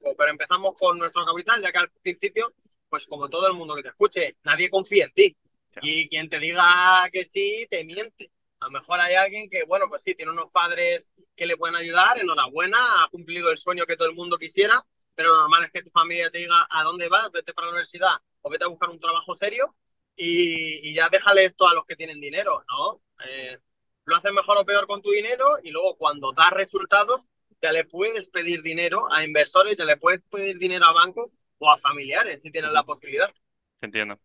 Pero 0.00 0.30
empezamos 0.30 0.74
con 0.78 0.98
nuestro 0.98 1.24
capital, 1.24 1.62
ya 1.62 1.72
que 1.72 1.78
al 1.78 1.90
principio, 1.90 2.52
pues 2.88 3.06
como 3.06 3.28
todo 3.30 3.46
el 3.46 3.54
mundo 3.54 3.74
que 3.76 3.82
te 3.82 3.88
escuche, 3.88 4.36
nadie 4.42 4.68
confía 4.68 5.04
en 5.04 5.12
ti. 5.12 5.36
Y 5.80 6.08
quien 6.08 6.28
te 6.28 6.38
diga 6.38 7.08
que 7.12 7.24
sí, 7.24 7.66
te 7.70 7.84
miente. 7.84 8.30
A 8.62 8.66
lo 8.66 8.70
mejor 8.70 9.00
hay 9.00 9.16
alguien 9.16 9.50
que, 9.50 9.64
bueno, 9.64 9.88
pues 9.88 10.04
sí, 10.04 10.14
tiene 10.14 10.30
unos 10.30 10.52
padres 10.52 11.10
que 11.34 11.46
le 11.46 11.56
pueden 11.56 11.74
ayudar, 11.74 12.20
enhorabuena, 12.20 13.02
ha 13.02 13.08
cumplido 13.08 13.50
el 13.50 13.58
sueño 13.58 13.86
que 13.86 13.96
todo 13.96 14.08
el 14.08 14.14
mundo 14.14 14.38
quisiera, 14.38 14.86
pero 15.16 15.30
lo 15.30 15.40
normal 15.40 15.64
es 15.64 15.72
que 15.72 15.82
tu 15.82 15.90
familia 15.90 16.30
te 16.30 16.38
diga 16.38 16.68
a 16.70 16.84
dónde 16.84 17.08
vas, 17.08 17.28
vete 17.32 17.52
para 17.54 17.66
la 17.66 17.72
universidad 17.72 18.18
o 18.40 18.50
vete 18.50 18.64
a 18.64 18.68
buscar 18.68 18.90
un 18.90 19.00
trabajo 19.00 19.34
serio 19.34 19.74
y, 20.14 20.88
y 20.88 20.94
ya 20.94 21.08
déjale 21.08 21.44
esto 21.44 21.66
a 21.66 21.74
los 21.74 21.84
que 21.86 21.96
tienen 21.96 22.20
dinero, 22.20 22.64
¿no? 22.70 23.02
Eh, 23.26 23.58
lo 24.04 24.14
haces 24.14 24.30
mejor 24.30 24.56
o 24.58 24.64
peor 24.64 24.86
con 24.86 25.02
tu 25.02 25.10
dinero 25.10 25.44
y 25.64 25.72
luego 25.72 25.96
cuando 25.96 26.32
das 26.32 26.52
resultados 26.52 27.28
ya 27.60 27.72
le 27.72 27.84
puedes 27.84 28.28
pedir 28.28 28.62
dinero 28.62 29.12
a 29.12 29.24
inversores, 29.24 29.76
ya 29.76 29.84
le 29.84 29.96
puedes 29.96 30.22
pedir 30.30 30.58
dinero 30.58 30.86
a 30.86 30.92
bancos 30.92 31.30
o 31.58 31.68
a 31.68 31.78
familiares 31.78 32.40
si 32.42 32.52
tienes 32.52 32.72
la 32.72 32.84
posibilidad. 32.84 33.32
Entiendo. 33.80 34.20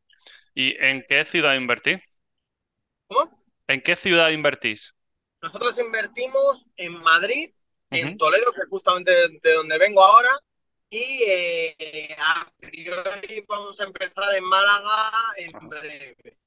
¿Y 0.53 0.75
en 0.77 1.03
qué 1.09 1.25
ciudad 1.25 1.55
invertís? 1.55 2.01
¿Cómo? 3.07 3.46
¿En 3.67 3.81
qué 3.81 3.95
ciudad 3.95 4.29
invertís? 4.29 4.95
Nosotros 5.41 5.77
invertimos 5.79 6.65
en 6.77 6.99
Madrid, 7.01 7.51
en. 7.91 8.17
Toledo, 8.17 8.51
que 8.53 8.61
es 8.61 8.69
justamente 8.69 9.11
de, 9.11 9.39
de 9.41 9.53
donde 9.53 9.77
vengo 9.77 10.03
ahora, 10.03 10.31
y 10.89 11.23
eh, 11.27 12.15
a 12.17 12.49
priori 12.59 13.45
vamos 13.47 13.79
a 13.79 13.83
empezar 13.83 14.35
en 14.35 14.43
Málaga 14.45 15.11
en 15.37 15.55
Ajá. 15.55 15.67
breve. 15.67 16.37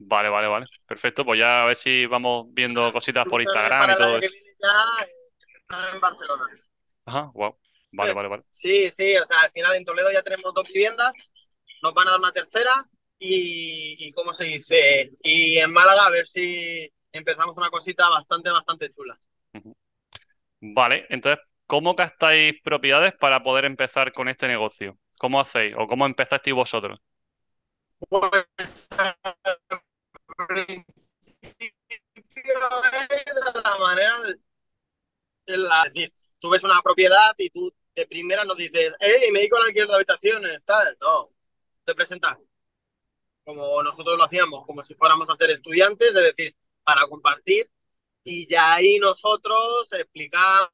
Vale, 0.00 0.28
vale, 0.28 0.48
vale. 0.48 0.66
Perfecto. 0.86 1.24
Pues 1.24 1.38
ya 1.38 1.62
a 1.62 1.66
ver 1.66 1.76
si 1.76 2.06
vamos 2.06 2.46
viendo 2.50 2.92
cositas 2.92 3.26
por 3.26 3.42
Instagram 3.42 3.80
Para 3.80 3.92
y 3.94 3.96
todo 3.96 4.18
eso. 4.18 4.32
ya 4.60 5.92
en 5.92 6.00
Barcelona. 6.00 6.46
Ajá, 7.04 7.30
wow. 7.34 7.56
Vale, 7.92 8.12
vale, 8.12 8.28
vale. 8.28 8.42
Sí, 8.52 8.90
sí, 8.90 9.16
o 9.16 9.24
sea, 9.26 9.40
al 9.40 9.50
final 9.50 9.74
en 9.74 9.84
Toledo 9.84 10.12
ya 10.12 10.22
tenemos 10.22 10.52
dos 10.52 10.68
viviendas, 10.68 11.12
nos 11.82 11.94
van 11.94 12.08
a 12.08 12.10
dar 12.12 12.20
una 12.20 12.32
tercera 12.32 12.86
y, 13.18 13.96
y 13.98 14.12
¿cómo 14.12 14.32
se 14.32 14.44
dice? 14.44 15.10
Y 15.22 15.58
en 15.58 15.72
Málaga 15.72 16.06
a 16.06 16.10
ver 16.10 16.26
si 16.26 16.90
empezamos 17.12 17.56
una 17.56 17.70
cosita 17.70 18.08
bastante, 18.08 18.50
bastante 18.50 18.92
chula. 18.92 19.18
Vale, 20.60 21.06
entonces, 21.08 21.44
¿cómo 21.66 21.94
captáis 21.96 22.54
propiedades 22.62 23.12
para 23.14 23.42
poder 23.42 23.64
empezar 23.64 24.12
con 24.12 24.28
este 24.28 24.48
negocio? 24.48 24.98
¿Cómo 25.18 25.40
hacéis 25.40 25.74
o 25.76 25.86
cómo 25.86 26.06
empezasteis 26.06 26.54
vosotros? 26.54 27.00
Pues 28.08 28.30
de 32.48 33.62
la 33.64 33.78
manera 33.78 34.16
en 35.46 35.64
la, 35.64 35.82
es 35.84 35.92
decir, 35.92 36.14
tú 36.38 36.50
ves 36.50 36.62
una 36.62 36.80
propiedad 36.82 37.32
y 37.38 37.50
tú 37.50 37.72
de 37.94 38.06
primera 38.06 38.44
nos 38.44 38.56
dices, 38.56 38.94
hey, 39.00 39.30
me 39.32 39.40
dedico 39.40 39.56
al 39.56 39.64
alquiler 39.64 39.88
de 39.88 39.94
habitaciones, 39.94 40.64
tal. 40.64 40.96
No, 41.00 41.30
te 41.84 41.94
presentas 41.94 42.38
como 43.48 43.82
nosotros 43.82 44.18
lo 44.18 44.24
hacíamos, 44.24 44.66
como 44.66 44.84
si 44.84 44.94
fuéramos 44.94 45.30
a 45.30 45.34
ser 45.34 45.50
estudiantes, 45.50 46.08
es 46.08 46.36
decir, 46.36 46.54
para 46.84 47.08
compartir. 47.08 47.70
Y 48.22 48.46
ya 48.46 48.74
ahí 48.74 48.98
nosotros 48.98 49.90
explicamos 49.92 50.68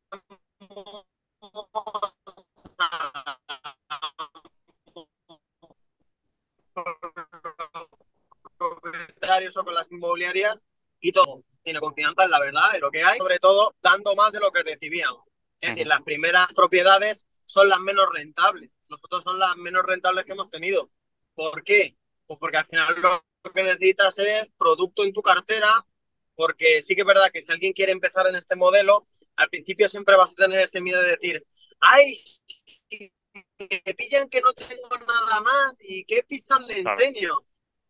propietarios 8.59 9.54
con 9.54 9.73
las 9.73 9.93
inmobiliarias 9.93 10.66
y 10.99 11.12
todo. 11.12 11.45
Tiene 11.62 11.78
confianza 11.78 12.25
en 12.25 12.31
la 12.33 12.40
verdad, 12.40 12.75
en 12.75 12.81
lo 12.81 12.90
que 12.90 13.04
hay, 13.04 13.19
sobre 13.19 13.38
todo 13.38 13.76
dando 13.81 14.16
más 14.16 14.33
de 14.33 14.40
lo 14.40 14.50
que 14.50 14.64
recibíamos. 14.64 15.23
Es 15.61 15.71
decir, 15.71 15.87
las 15.87 16.02
primeras 16.02 16.49
propiedades 16.52 17.25
son 17.47 17.69
las 17.69 17.78
menos 17.78 18.09
rentables. 18.12 18.69
Nosotros 18.88 19.23
son 19.23 19.38
las 19.38 19.57
menos 19.59 19.85
rentables 19.85 20.25
que 20.25 20.33
hemos 20.33 20.50
tenido. 20.50 20.90
¿Por 21.37 21.62
qué? 21.62 21.97
Pues 22.26 22.38
porque 22.38 22.57
al 22.57 22.66
final 22.66 22.95
lo 23.00 23.52
que 23.52 23.62
necesitas 23.62 24.19
es 24.19 24.50
producto 24.57 25.04
en 25.04 25.12
tu 25.12 25.23
cartera, 25.23 25.71
porque 26.35 26.83
sí 26.83 26.95
que 26.95 27.02
es 27.02 27.07
verdad 27.07 27.31
que 27.33 27.43
si 27.43 27.52
alguien 27.52 27.73
quiere 27.73 27.93
empezar 27.93 28.26
en 28.26 28.37
este 28.37 28.57
modelo, 28.57 29.07
al 29.37 29.49
principio 29.49 29.88
siempre 29.88 30.16
vas 30.16 30.33
a 30.33 30.47
tener 30.47 30.61
ese 30.61 30.81
miedo 30.81 31.00
de 31.02 31.16
decir, 31.16 31.47
ay, 31.81 32.19
me 33.59 33.95
pillan 33.95 34.28
que 34.28 34.40
no 34.40 34.52
tengo 34.52 34.88
nada 35.07 35.40
más 35.40 35.76
y 35.81 36.04
qué 36.04 36.23
pisos 36.23 36.61
le 36.66 36.81
enseño, 36.81 37.35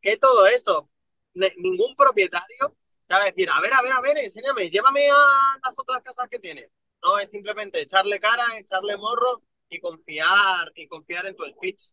que 0.01 0.17
todo 0.17 0.47
eso. 0.47 0.91
ningún 1.35 1.95
propietario 1.97 2.77
te 3.07 3.15
va 3.15 3.23
a 3.23 3.25
decir, 3.27 3.49
a 3.51 3.61
ver, 3.61 3.73
a 3.73 3.83
ver, 3.83 3.93
a 3.93 4.01
ver, 4.01 4.19
enséñame, 4.19 4.71
llévame 4.71 5.09
a 5.11 5.59
las 5.65 5.79
otras 5.79 6.03
casas 6.03 6.29
que 6.29 6.39
tienes. 6.39 6.71
No, 7.03 7.19
es 7.19 7.31
simplemente 7.31 7.81
echarle 7.83 8.19
cara, 8.19 8.59
echarle 8.59 8.97
morro 8.97 9.43
y 9.69 9.79
confiar, 9.81 10.73
y 10.75 10.89
confiar 10.89 11.27
en 11.27 11.37
tu 11.37 11.45
speech. 11.45 11.91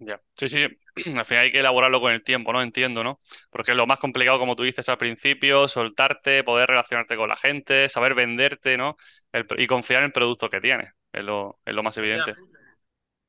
Ya, 0.00 0.20
sí, 0.36 0.48
sí, 0.48 0.66
al 1.16 1.24
final 1.26 1.44
hay 1.44 1.52
que 1.52 1.58
elaborarlo 1.58 2.00
con 2.00 2.12
el 2.12 2.22
tiempo, 2.22 2.52
¿no? 2.52 2.62
Entiendo, 2.62 3.02
¿no? 3.02 3.20
Porque 3.50 3.72
es 3.72 3.76
lo 3.76 3.86
más 3.86 3.98
complicado, 3.98 4.38
como 4.38 4.54
tú 4.54 4.62
dices 4.62 4.88
al 4.88 4.98
principio, 4.98 5.66
soltarte, 5.66 6.44
poder 6.44 6.68
relacionarte 6.68 7.16
con 7.16 7.28
la 7.28 7.36
gente, 7.36 7.88
saber 7.88 8.14
venderte, 8.14 8.76
¿no? 8.76 8.96
y 9.56 9.66
confiar 9.66 10.02
en 10.02 10.06
el 10.06 10.12
producto 10.12 10.48
que 10.48 10.60
tienes, 10.60 10.92
es 11.12 11.24
lo, 11.24 11.58
es 11.64 11.74
lo 11.74 11.82
más 11.82 11.96
evidente. 11.98 12.34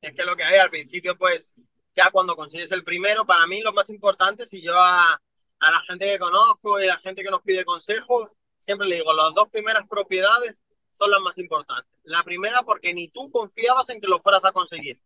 Es 0.00 0.14
que 0.14 0.24
lo 0.24 0.36
que 0.36 0.44
hay 0.44 0.58
al 0.58 0.70
principio, 0.70 1.16
pues, 1.18 1.54
ya 1.94 2.10
cuando 2.10 2.36
consigues 2.36 2.72
el 2.72 2.84
primero, 2.84 3.26
para 3.26 3.46
mí 3.46 3.60
lo 3.60 3.72
más 3.72 3.90
importante, 3.90 4.46
si 4.46 4.62
yo 4.62 4.74
a, 4.74 5.20
a 5.58 5.70
la 5.70 5.80
gente 5.80 6.06
que 6.06 6.18
conozco 6.18 6.80
y 6.80 6.84
a 6.84 6.94
la 6.94 6.98
gente 6.98 7.22
que 7.22 7.30
nos 7.30 7.42
pide 7.42 7.64
consejos, 7.64 8.30
siempre 8.58 8.88
le 8.88 8.96
digo, 8.96 9.12
las 9.12 9.34
dos 9.34 9.48
primeras 9.48 9.86
propiedades 9.88 10.56
son 10.92 11.10
las 11.10 11.20
más 11.20 11.36
importantes. 11.38 11.90
La 12.04 12.22
primera 12.22 12.62
porque 12.62 12.94
ni 12.94 13.08
tú 13.08 13.30
confiabas 13.30 13.88
en 13.90 14.00
que 14.00 14.06
lo 14.06 14.20
fueras 14.20 14.44
a 14.44 14.52
conseguir. 14.52 15.00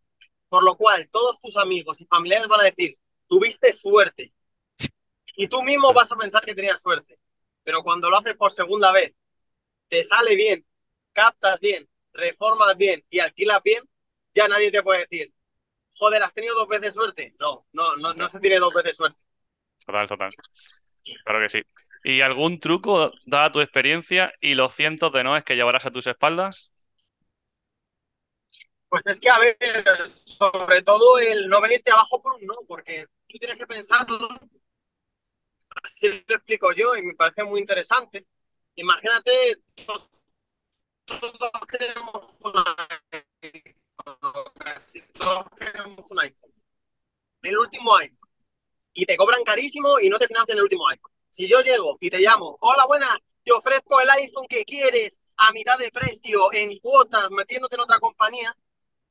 Por 0.54 0.62
lo 0.62 0.76
cual, 0.76 1.08
todos 1.10 1.40
tus 1.40 1.56
amigos 1.56 2.00
y 2.00 2.06
familiares 2.06 2.46
van 2.46 2.60
a 2.60 2.70
decir, 2.70 2.96
tuviste 3.26 3.72
suerte. 3.72 4.32
Y 5.34 5.48
tú 5.48 5.64
mismo 5.64 5.92
vas 5.92 6.12
a 6.12 6.16
pensar 6.16 6.44
que 6.44 6.54
tenías 6.54 6.80
suerte. 6.80 7.18
Pero 7.64 7.82
cuando 7.82 8.08
lo 8.08 8.18
haces 8.18 8.36
por 8.36 8.52
segunda 8.52 8.92
vez, 8.92 9.12
te 9.88 10.04
sale 10.04 10.36
bien, 10.36 10.64
captas 11.12 11.58
bien, 11.58 11.90
reformas 12.12 12.76
bien 12.76 13.04
y 13.10 13.18
alquilas 13.18 13.60
bien, 13.64 13.82
ya 14.32 14.46
nadie 14.46 14.70
te 14.70 14.80
puede 14.84 15.00
decir, 15.08 15.34
joder, 15.96 16.22
¿has 16.22 16.32
tenido 16.32 16.54
dos 16.54 16.68
veces 16.68 16.94
suerte? 16.94 17.34
No, 17.40 17.66
no, 17.72 17.96
no, 17.96 18.14
no 18.14 18.28
se 18.28 18.38
tiene 18.38 18.60
dos 18.60 18.72
veces 18.74 18.96
suerte. 18.96 19.18
Total, 19.84 20.06
total. 20.06 20.32
Claro 21.24 21.40
que 21.40 21.48
sí. 21.48 21.62
¿Y 22.04 22.20
algún 22.20 22.60
truco, 22.60 23.10
dada 23.26 23.50
tu 23.50 23.60
experiencia 23.60 24.32
y 24.40 24.54
los 24.54 24.72
cientos 24.72 25.12
de 25.12 25.24
noes 25.24 25.42
que 25.42 25.56
llevarás 25.56 25.84
a 25.84 25.90
tus 25.90 26.06
espaldas? 26.06 26.70
Pues 28.94 29.06
es 29.06 29.18
que, 29.18 29.28
a 29.28 29.40
ver, 29.40 29.58
sobre 30.24 30.82
todo 30.82 31.18
el 31.18 31.48
no 31.48 31.60
venirte 31.60 31.90
abajo 31.90 32.22
por 32.22 32.34
un 32.34 32.46
no, 32.46 32.54
porque 32.68 33.08
tú 33.26 33.38
tienes 33.38 33.58
que 33.58 33.66
pensarlo. 33.66 34.28
Así 35.82 36.24
lo 36.28 36.36
explico 36.36 36.72
yo 36.72 36.94
y 36.94 37.02
me 37.02 37.14
parece 37.14 37.42
muy 37.42 37.58
interesante. 37.58 38.24
Imagínate, 38.76 39.64
todos, 39.84 40.08
queremos 41.68 42.38
un 42.44 42.52
iPhone, 43.42 43.64
todos 45.14 45.46
queremos 45.58 46.06
un 46.08 46.20
iPhone. 46.20 46.52
El 47.42 47.58
último 47.58 47.96
iPhone. 47.96 48.30
Y 48.92 49.06
te 49.06 49.16
cobran 49.16 49.42
carísimo 49.42 49.98
y 49.98 50.08
no 50.08 50.20
te 50.20 50.28
financian 50.28 50.56
el 50.56 50.62
último 50.62 50.88
iPhone. 50.88 51.10
Si 51.30 51.48
yo 51.48 51.60
llego 51.62 51.98
y 51.98 52.10
te 52.10 52.20
llamo, 52.20 52.58
hola, 52.60 52.86
buenas, 52.86 53.26
te 53.42 53.50
ofrezco 53.50 54.00
el 54.00 54.10
iPhone 54.10 54.46
que 54.48 54.64
quieres 54.64 55.20
a 55.36 55.50
mitad 55.50 55.76
de 55.78 55.90
precio, 55.90 56.52
en 56.52 56.78
cuotas, 56.78 57.28
metiéndote 57.32 57.74
en 57.74 57.80
otra 57.80 57.98
compañía, 57.98 58.56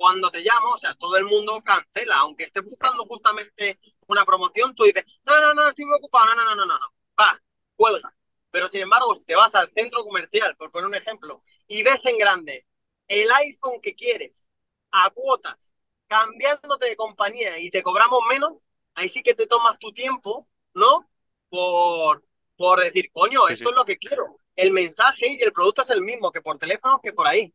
cuando 0.03 0.29
te 0.29 0.41
llamo, 0.41 0.71
o 0.73 0.77
sea, 0.77 0.93
todo 0.95 1.15
el 1.15 1.23
mundo 1.23 1.61
cancela, 1.63 2.17
aunque 2.17 2.43
esté 2.43 2.59
buscando 2.59 3.05
justamente 3.05 3.79
una 4.07 4.25
promoción, 4.25 4.75
tú 4.75 4.83
dices, 4.83 5.05
no, 5.23 5.39
no, 5.39 5.53
no, 5.53 5.69
estoy 5.69 5.85
muy 5.85 5.95
ocupado, 5.95 6.35
no, 6.35 6.43
no, 6.43 6.55
no, 6.55 6.65
no, 6.65 6.77
no, 6.77 6.93
va, 7.17 7.41
cuelga. 7.77 8.13
Pero 8.51 8.67
sin 8.67 8.81
embargo, 8.81 9.15
si 9.15 9.23
te 9.23 9.33
vas 9.33 9.55
al 9.55 9.71
centro 9.73 10.03
comercial, 10.03 10.57
por 10.57 10.71
poner 10.71 10.89
un 10.89 10.95
ejemplo, 10.95 11.41
y 11.69 11.83
ves 11.83 12.01
en 12.03 12.17
grande 12.17 12.67
el 13.07 13.31
iPhone 13.31 13.79
que 13.81 13.95
quieres 13.95 14.33
a 14.91 15.09
cuotas, 15.11 15.73
cambiándote 16.07 16.89
de 16.89 16.97
compañía 16.97 17.57
y 17.59 17.69
te 17.69 17.81
cobramos 17.81 18.19
menos, 18.29 18.55
ahí 18.95 19.07
sí 19.07 19.23
que 19.23 19.35
te 19.35 19.47
tomas 19.47 19.79
tu 19.79 19.93
tiempo, 19.93 20.49
¿no? 20.73 21.09
Por, 21.47 22.25
por 22.57 22.81
decir, 22.81 23.09
coño, 23.13 23.47
esto 23.47 23.69
es 23.69 23.75
lo 23.77 23.85
que 23.85 23.97
quiero. 23.97 24.35
El 24.57 24.73
mensaje 24.73 25.27
y 25.29 25.41
el 25.41 25.53
producto 25.53 25.83
es 25.83 25.89
el 25.91 26.01
mismo 26.01 26.29
que 26.29 26.41
por 26.41 26.57
teléfono 26.57 26.99
que 27.01 27.13
por 27.13 27.25
ahí. 27.25 27.53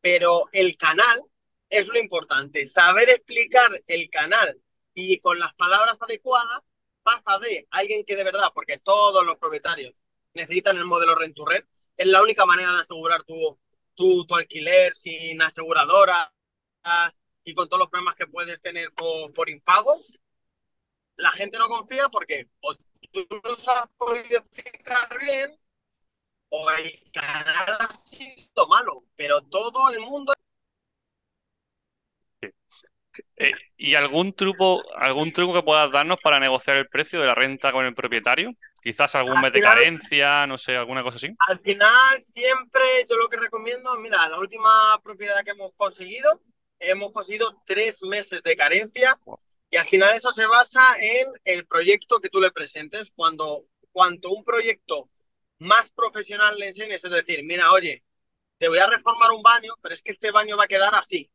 Pero 0.00 0.48
el 0.52 0.76
canal 0.76 1.24
es 1.70 1.88
lo 1.88 1.98
importante. 1.98 2.66
Saber 2.66 3.10
explicar 3.10 3.82
el 3.86 4.10
canal 4.10 4.60
y 4.94 5.18
con 5.20 5.38
las 5.38 5.54
palabras 5.54 6.00
adecuadas 6.00 6.60
pasa 7.02 7.38
de 7.38 7.66
alguien 7.70 8.04
que 8.04 8.16
de 8.16 8.24
verdad, 8.24 8.50
porque 8.54 8.78
todos 8.78 9.24
los 9.24 9.36
propietarios 9.36 9.94
necesitan 10.34 10.76
el 10.76 10.84
modelo 10.84 11.14
rent 11.14 11.34
to 11.34 11.44
rent, 11.44 11.66
es 11.96 12.06
la 12.06 12.22
única 12.22 12.46
manera 12.46 12.72
de 12.72 12.80
asegurar 12.80 13.22
tu, 13.24 13.58
tu, 13.94 14.26
tu 14.26 14.34
alquiler 14.34 14.94
sin 14.94 15.40
aseguradora 15.42 16.32
y 17.44 17.54
con 17.54 17.68
todos 17.68 17.80
los 17.80 17.88
problemas 17.88 18.14
que 18.16 18.26
puedes 18.26 18.60
tener 18.60 18.92
por, 18.92 19.32
por 19.32 19.48
impagos. 19.48 20.18
La 21.16 21.32
gente 21.32 21.58
no 21.58 21.68
confía 21.68 22.08
porque 22.08 22.48
o 22.60 22.74
tú 23.10 23.26
no 23.42 23.54
se 23.56 23.70
has 23.70 23.88
explicar 24.32 25.18
bien 25.18 25.58
o 26.50 26.70
el 26.70 27.10
canal 27.12 27.76
ha 27.80 27.94
sido 28.06 28.68
malo, 28.68 29.04
pero 29.16 29.42
todo 29.42 29.90
el 29.90 30.00
mundo 30.00 30.32
eh, 33.40 33.52
¿Y 33.76 33.94
algún 33.94 34.32
truco, 34.32 34.82
algún 34.96 35.32
truco 35.32 35.54
que 35.54 35.62
puedas 35.62 35.92
darnos 35.92 36.18
para 36.20 36.40
negociar 36.40 36.76
el 36.76 36.88
precio 36.88 37.20
de 37.20 37.28
la 37.28 37.36
renta 37.36 37.70
con 37.70 37.86
el 37.86 37.94
propietario? 37.94 38.52
Quizás 38.82 39.14
algún 39.14 39.40
mes 39.40 39.52
de 39.52 39.60
carencia, 39.60 40.44
no 40.48 40.58
sé, 40.58 40.76
alguna 40.76 41.04
cosa 41.04 41.16
así. 41.16 41.28
Al 41.46 41.60
final, 41.60 42.20
siempre 42.20 42.82
yo 43.08 43.16
lo 43.16 43.28
que 43.28 43.36
recomiendo, 43.36 43.94
mira, 43.98 44.28
la 44.28 44.40
última 44.40 44.70
propiedad 45.04 45.44
que 45.44 45.52
hemos 45.52 45.70
conseguido, 45.76 46.40
hemos 46.80 47.12
conseguido 47.12 47.62
tres 47.64 48.02
meses 48.02 48.42
de 48.42 48.56
carencia 48.56 49.16
y 49.70 49.76
al 49.76 49.86
final 49.86 50.16
eso 50.16 50.32
se 50.32 50.46
basa 50.46 50.96
en 51.00 51.28
el 51.44 51.64
proyecto 51.64 52.20
que 52.20 52.30
tú 52.30 52.40
le 52.40 52.50
presentes. 52.50 53.12
Cuando 53.14 53.66
cuanto 53.92 54.30
un 54.30 54.44
proyecto 54.44 55.10
más 55.60 55.92
profesional 55.92 56.58
le 56.58 56.68
enseñes, 56.68 57.04
es 57.04 57.10
decir, 57.10 57.44
mira, 57.44 57.70
oye, 57.70 58.02
te 58.58 58.66
voy 58.66 58.78
a 58.78 58.88
reformar 58.88 59.30
un 59.30 59.42
baño, 59.42 59.74
pero 59.80 59.94
es 59.94 60.02
que 60.02 60.10
este 60.10 60.32
baño 60.32 60.56
va 60.56 60.64
a 60.64 60.68
quedar 60.68 60.96
así 60.96 61.30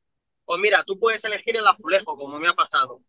o 0.46 0.58
mira, 0.58 0.84
tú 0.84 1.00
puedes 1.00 1.24
elegir 1.24 1.58
el 1.58 1.68
azulejo, 1.68 2.18
como 2.18 2.40
me 2.40 2.48
ha 2.48 2.54
pasado. 2.54 3.02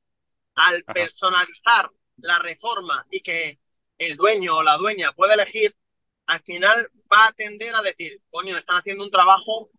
Al 0.55 0.85
personalizar 0.85 1.91
la 2.19 2.39
reforma 2.39 3.07
y 3.11 3.21
que 3.21 3.59
el 3.99 4.17
dueño 4.17 4.57
o 4.57 4.63
la 4.63 4.77
dueña 4.77 5.13
pueda 5.13 5.35
elegir, 5.35 5.77
al 6.27 6.41
final 6.43 6.91
va 7.13 7.27
a 7.27 7.33
tender 7.33 7.75
a 7.75 7.83
decir, 7.83 8.21
coño, 8.31 8.57
están 8.57 8.77
haciendo 8.77 9.05
un 9.05 9.11
trabajo, 9.11 9.71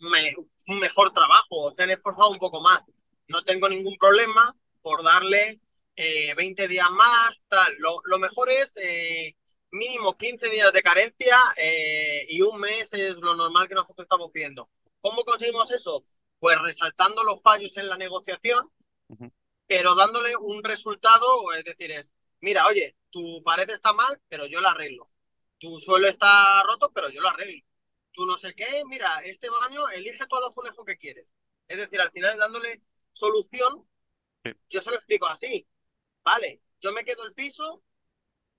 un 0.00 0.78
mejor 0.78 1.12
trabajo, 1.12 1.72
se 1.74 1.82
han 1.82 1.90
esforzado 1.90 2.30
un 2.30 2.38
poco 2.38 2.60
más. 2.60 2.82
No 3.28 3.42
tengo 3.44 3.68
ningún 3.68 3.96
problema 3.96 4.54
por 4.82 5.02
darle 5.02 5.60
20 5.96 6.64
eh, 6.64 6.68
días 6.68 6.90
más, 6.90 7.42
tal. 7.48 7.76
Lo, 7.78 8.18
mejor 8.18 8.50
es 8.50 8.76
eh, 8.76 9.36
mínimo 9.70 10.16
15 10.16 10.48
días 10.48 10.72
de 10.72 10.82
carencia 10.82 11.38
eh, 11.56 12.26
y 12.28 12.40
un 12.42 12.58
mes 12.58 12.92
es 12.92 13.16
lo 13.16 13.34
normal 13.34 13.68
que 13.68 13.74
nosotros 13.74 14.04
estamos 14.04 14.30
pidiendo. 14.32 14.68
¿Cómo 15.00 15.24
conseguimos 15.24 15.70
eso? 15.70 16.04
Pues 16.40 16.60
resaltando 16.60 17.22
los 17.22 17.42
fallos 17.42 17.76
en 17.76 17.86
la 17.86 17.96
negociación, 17.96 18.72
pero 19.66 19.94
dándole 19.94 20.36
un 20.36 20.64
resultado, 20.64 21.52
es 21.52 21.64
decir, 21.64 21.92
es, 21.92 22.12
mira, 22.40 22.66
oye, 22.66 22.96
tu 23.10 23.42
pared 23.44 23.68
está 23.70 23.92
mal, 23.92 24.20
pero 24.28 24.46
yo 24.46 24.60
la 24.60 24.70
arreglo. 24.70 25.10
Tu 25.58 25.78
suelo 25.78 26.08
está 26.08 26.62
roto, 26.64 26.90
pero 26.92 27.10
yo 27.10 27.20
lo 27.20 27.28
arreglo. 27.28 27.62
Tú 28.12 28.26
no 28.26 28.36
sé 28.38 28.54
qué, 28.54 28.82
mira, 28.86 29.20
este 29.20 29.48
baño, 29.50 29.88
elige 29.90 30.26
todo 30.26 30.40
el 30.40 30.50
azulejo 30.50 30.84
que 30.84 30.96
quieres. 30.96 31.26
Es 31.68 31.78
decir, 31.78 32.00
al 32.00 32.10
final 32.10 32.38
dándole 32.38 32.82
solución, 33.12 33.86
yo 34.70 34.80
se 34.80 34.90
lo 34.90 34.96
explico 34.96 35.26
así. 35.26 35.68
vale, 36.24 36.62
yo 36.80 36.92
me 36.92 37.04
quedo 37.04 37.24
el 37.24 37.34
piso, 37.34 37.82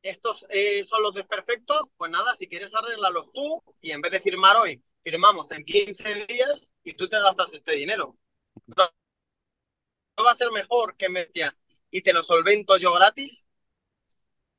estos 0.04 0.46
eh, 0.50 0.84
son 0.84 1.02
los 1.02 1.14
desperfectos, 1.14 1.82
pues 1.98 2.12
nada, 2.12 2.36
si 2.36 2.48
quieres 2.48 2.74
arreglarlos 2.76 3.32
tú 3.34 3.64
y 3.82 3.92
en 3.92 4.02
vez 4.02 4.12
de 4.12 4.20
firmar 4.20 4.56
hoy, 4.58 4.84
firmamos 5.04 5.52
en 5.52 5.64
15 5.64 6.26
días 6.26 6.74
y 6.84 6.94
tú 6.94 7.08
te 7.08 7.20
gastas 7.20 7.54
este 7.54 7.74
dinero. 7.74 8.18
No, 8.68 8.90
va 10.24 10.32
a 10.32 10.36
ser 10.36 10.52
mejor 10.52 10.96
que 10.98 11.10
me 11.10 11.26
decía 11.26 11.56
y 11.90 12.02
te 12.02 12.14
lo 12.14 12.24
solvento 12.24 12.78
yo 12.78 12.94
gratis. 12.94 13.48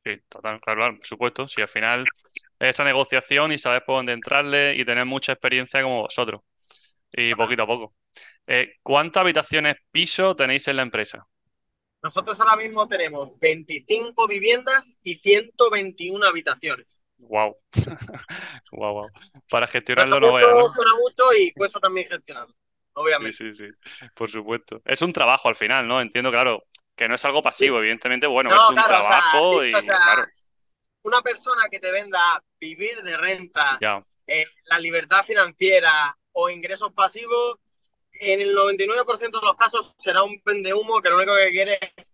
Sí, 0.05 0.19
total, 0.29 0.61
claro, 0.61 0.97
por 0.97 1.07
supuesto. 1.07 1.47
Si 1.47 1.61
al 1.61 1.69
final 1.69 2.05
esa 2.59 2.85
negociación 2.85 3.53
y 3.53 3.59
sabes 3.59 3.83
por 3.87 3.97
dónde 3.97 4.13
entrarle 4.13 4.77
y 4.77 4.85
tener 4.85 5.05
mucha 5.07 5.33
experiencia 5.33 5.83
como 5.83 6.03
vosotros. 6.03 6.43
Y 7.13 7.35
poquito 7.35 7.63
a 7.63 7.67
poco. 7.67 7.95
Eh, 8.47 8.77
¿Cuántas 8.83 9.21
habitaciones 9.21 9.77
piso 9.91 10.35
tenéis 10.35 10.67
en 10.69 10.77
la 10.77 10.83
empresa? 10.83 11.27
Nosotros 12.03 12.39
ahora 12.41 12.57
mismo 12.57 12.89
tenemos 12.89 13.39
25 13.39 14.27
viviendas 14.27 14.99
y 15.03 15.17
121 15.17 16.27
habitaciones. 16.27 17.02
Wow. 17.23 17.57
wow, 18.73 18.95
wow. 18.95 19.11
Para 19.49 19.67
gestionarlo 19.67 20.21
no 20.21 20.33
vaya. 20.33 20.49
¿no? 20.49 20.69
mucho 20.69 21.25
y 21.39 21.53
cuesta 21.53 21.79
también 21.81 22.09
gestionarlo, 22.09 22.55
obviamente. 22.95 23.37
Sí, 23.37 23.53
sí, 23.53 23.69
sí. 23.69 24.09
Por 24.15 24.31
supuesto. 24.31 24.83
Es 24.85 25.03
un 25.03 25.13
trabajo 25.13 25.49
al 25.49 25.57
final, 25.57 25.87
¿no? 25.87 26.01
Entiendo, 26.01 26.31
claro, 26.31 26.65
que 26.97 27.09
no 27.09 27.15
es 27.15 27.25
algo 27.25 27.43
pasivo, 27.43 27.79
evidentemente, 27.79 28.27
bueno, 28.27 28.55
es 28.55 28.69
un 28.69 28.75
trabajo 28.77 29.65
y 29.65 29.73
claro. 29.73 30.25
Una 31.05 31.21
persona 31.21 31.65
que 31.69 31.81
te 31.81 31.91
venda 31.91 32.43
vivir 32.61 33.03
de 33.03 33.17
renta, 33.17 33.79
eh, 34.27 34.45
la 34.67 34.79
libertad 34.79 35.25
financiera 35.25 36.17
o 36.33 36.49
ingresos 36.49 36.93
pasivos, 36.93 37.59
en 38.13 38.41
el 38.41 38.55
99% 38.55 39.41
de 39.41 39.47
los 39.47 39.57
casos 39.57 39.95
será 39.99 40.23
un 40.23 40.41
humo 40.75 41.01
que 41.01 41.09
lo 41.09 41.17
único 41.17 41.35
que 41.37 41.51
quiere 41.51 41.79
es 41.97 42.13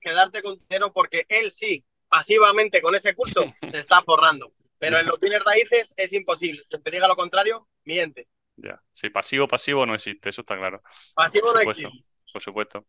quedarte 0.00 0.42
con 0.42 0.58
dinero 0.58 0.92
porque 0.92 1.24
él 1.28 1.50
sí, 1.50 1.84
pasivamente 2.14 2.80
con 2.80 2.94
ese 2.94 3.12
curso, 3.14 3.44
se 3.62 3.80
está 3.80 4.00
forrando. 4.02 4.52
Pero 4.78 4.98
en 4.98 5.06
los 5.06 5.18
bienes 5.18 5.42
raíces 5.42 5.94
es 5.96 6.12
imposible. 6.12 6.62
Si 6.70 6.78
te 6.80 6.90
diga 6.90 7.08
lo 7.08 7.16
contrario, 7.16 7.66
miente. 7.84 8.28
Ya, 8.56 8.80
sí, 8.92 9.10
pasivo, 9.10 9.48
pasivo 9.48 9.84
no 9.84 9.94
existe, 9.94 10.28
eso 10.28 10.42
está 10.42 10.56
claro. 10.56 10.80
Pasivo 11.14 11.52
no 11.52 11.60
existe. 11.60 11.90
Por 12.32 12.42
supuesto. 12.42 12.86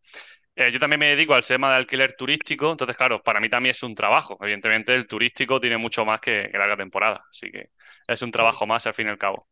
Eh, 0.55 0.71
yo 0.71 0.79
también 0.79 0.99
me 0.99 1.09
dedico 1.09 1.33
al 1.33 1.45
tema 1.45 1.69
de 1.69 1.77
alquiler 1.77 2.13
turístico, 2.13 2.71
entonces, 2.71 2.97
claro, 2.97 3.21
para 3.21 3.39
mí 3.39 3.49
también 3.49 3.71
es 3.71 3.83
un 3.83 3.95
trabajo. 3.95 4.37
Evidentemente, 4.41 4.93
el 4.93 5.07
turístico 5.07 5.59
tiene 5.59 5.77
mucho 5.77 6.05
más 6.05 6.21
que, 6.21 6.49
que 6.51 6.57
larga 6.57 6.77
temporada, 6.77 7.25
así 7.29 7.51
que 7.51 7.69
es 8.07 8.21
un 8.21 8.31
trabajo 8.31 8.65
más 8.65 8.85
al 8.87 8.93
fin 8.93 9.07
y 9.07 9.09
al 9.09 9.17
cabo. 9.17 9.47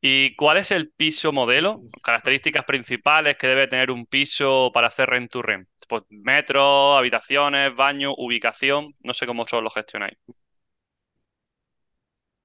¿Y 0.00 0.36
cuál 0.36 0.58
es 0.58 0.70
el 0.70 0.90
piso 0.90 1.32
modelo? 1.32 1.82
Características 2.02 2.64
principales 2.64 3.36
que 3.36 3.48
debe 3.48 3.66
tener 3.66 3.90
un 3.90 4.06
piso 4.06 4.70
para 4.72 4.86
hacer 4.86 5.08
rent 5.08 5.30
to 5.30 5.42
rent. 5.42 5.68
Pues 5.88 6.04
metros, 6.08 6.96
habitaciones, 6.96 7.74
baño, 7.74 8.14
ubicación. 8.16 8.94
No 9.00 9.12
sé 9.12 9.26
cómo 9.26 9.44
solo 9.44 9.62
lo 9.62 9.70
gestionáis. 9.70 10.16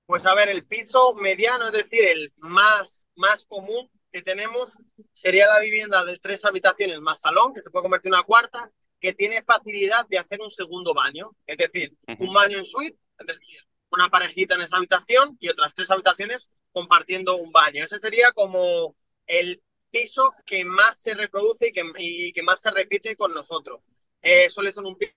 Pues 0.06 0.26
a 0.26 0.34
ver, 0.34 0.50
el 0.50 0.66
piso 0.66 1.14
mediano, 1.14 1.66
es 1.66 1.72
decir, 1.72 2.06
el 2.06 2.34
más, 2.38 3.08
más 3.16 3.46
común 3.46 3.90
que 4.12 4.22
tenemos 4.22 4.78
sería 5.12 5.48
la 5.48 5.60
vivienda 5.60 6.04
de 6.06 6.18
tres 6.20 6.46
habitaciones 6.46 7.00
más 7.02 7.22
salón, 7.22 7.54
que 7.54 7.62
se 7.62 7.70
puede 7.70 7.84
convertir 7.84 8.10
en 8.10 8.16
una 8.16 8.24
cuarta, 8.24 8.72
que 9.00 9.14
tiene 9.14 9.44
facilidad 9.44 10.08
de 10.08 10.18
hacer 10.18 10.42
un 10.42 10.52
segundo 10.52 10.94
baño. 10.94 11.32
Es 11.46 11.58
decir, 11.58 11.96
un 12.20 12.34
baño 12.34 12.58
en 12.58 12.66
suite, 12.66 12.98
es 13.20 13.28
decir, 13.28 13.60
una 13.92 14.10
parejita 14.10 14.56
en 14.56 14.62
esa 14.62 14.78
habitación 14.78 15.38
y 15.40 15.50
otras 15.50 15.74
tres 15.76 15.92
habitaciones 15.92 16.50
compartiendo 16.74 17.38
un 17.38 17.52
baño. 17.52 17.86
Ese 17.86 18.00
sería 18.00 18.32
como 18.34 18.96
el 19.28 19.62
piso 19.92 20.34
que 20.46 20.66
más 20.66 21.00
se 21.00 21.14
reproduce 21.14 21.68
y 21.68 21.72
que, 21.72 21.84
y 22.00 22.34
que 22.34 22.44
más 22.44 22.60
se 22.62 22.72
repite 22.72 23.16
con 23.16 23.34
nosotros. 23.34 23.82
Eh, 24.22 24.50
suele 24.50 24.72
ser 24.72 24.84
un 24.84 24.98
piso 24.98 25.14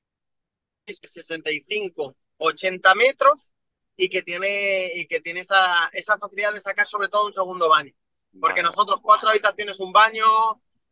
de 0.86 0.94
65, 0.94 2.16
80 2.36 2.94
metros 2.94 3.52
y 3.96 4.08
que 4.08 4.22
tiene, 4.22 4.92
y 4.94 5.06
que 5.06 5.20
tiene 5.20 5.40
esa, 5.40 5.88
esa 5.92 6.18
facilidad 6.18 6.52
de 6.52 6.60
sacar 6.60 6.86
sobre 6.86 7.08
todo 7.08 7.26
un 7.26 7.32
segundo 7.32 7.68
baño. 7.68 7.92
Porque 8.38 8.62
nosotros 8.62 9.00
cuatro 9.02 9.30
habitaciones, 9.30 9.80
un 9.80 9.92
baño, 9.92 10.24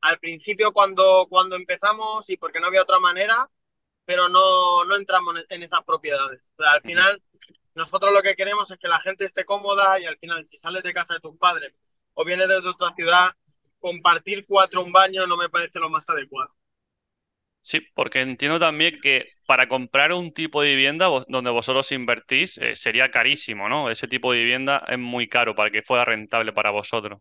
al 0.01 0.19
principio 0.19 0.73
cuando, 0.73 1.27
cuando 1.29 1.57
empezamos 1.57 2.29
y 2.31 2.39
porque 2.39 2.61
no 2.61 2.69
había 2.69 2.83
otra 2.83 2.99
manera, 2.99 3.51
pero 4.07 4.29
no, 4.29 4.85
no 4.85 4.97
entramos 4.97 5.35
en 5.49 5.63
esas 5.63 5.85
propiedades. 5.85 6.41
al 6.59 6.83
final 6.83 7.23
nosotros 7.75 8.13
lo 8.13 8.23
que 8.23 8.35
queremos 8.35 8.71
es 8.71 8.79
que 8.79 8.89
la 8.89 9.01
gente 9.01 9.25
esté 9.25 9.45
cómoda 9.45 9.99
y 10.01 10.05
al 10.05 10.19
final, 10.19 10.47
si 10.47 10.59
sales 10.59 10.83
de 10.83 10.93
casa 10.93 11.15
de 11.15 11.21
tus 11.21 11.37
padres 11.37 11.73
o 12.15 12.25
vienes 12.25 12.49
desde 12.49 12.69
otra 12.69 12.93
ciudad, 12.95 13.31
compartir 13.79 14.47
cuatro 14.47 14.83
un 14.83 14.93
baño 14.93 15.27
no 15.27 15.37
me 15.37 15.49
parece 15.49 15.79
lo 15.79 15.91
más 15.91 16.09
adecuado. 16.09 16.55
Sí, 17.61 17.81
porque 17.95 18.21
entiendo 18.21 18.61
también 18.61 19.01
que 19.01 19.25
para 19.47 19.69
comprar 19.69 20.13
un 20.13 20.33
tipo 20.33 20.61
de 20.61 20.75
vivienda 20.75 21.07
donde 21.29 21.51
vosotros 21.51 21.91
invertís 21.93 22.59
eh, 22.59 22.77
sería 22.77 23.11
carísimo, 23.11 23.71
¿no? 23.71 23.89
Ese 23.89 24.07
tipo 24.07 24.33
de 24.33 24.41
vivienda 24.41 24.85
es 24.87 24.99
muy 24.99 25.29
caro 25.29 25.55
para 25.55 25.71
que 25.71 25.83
fuera 25.83 26.05
rentable 26.05 26.53
para 26.53 26.71
vosotros. 26.71 27.21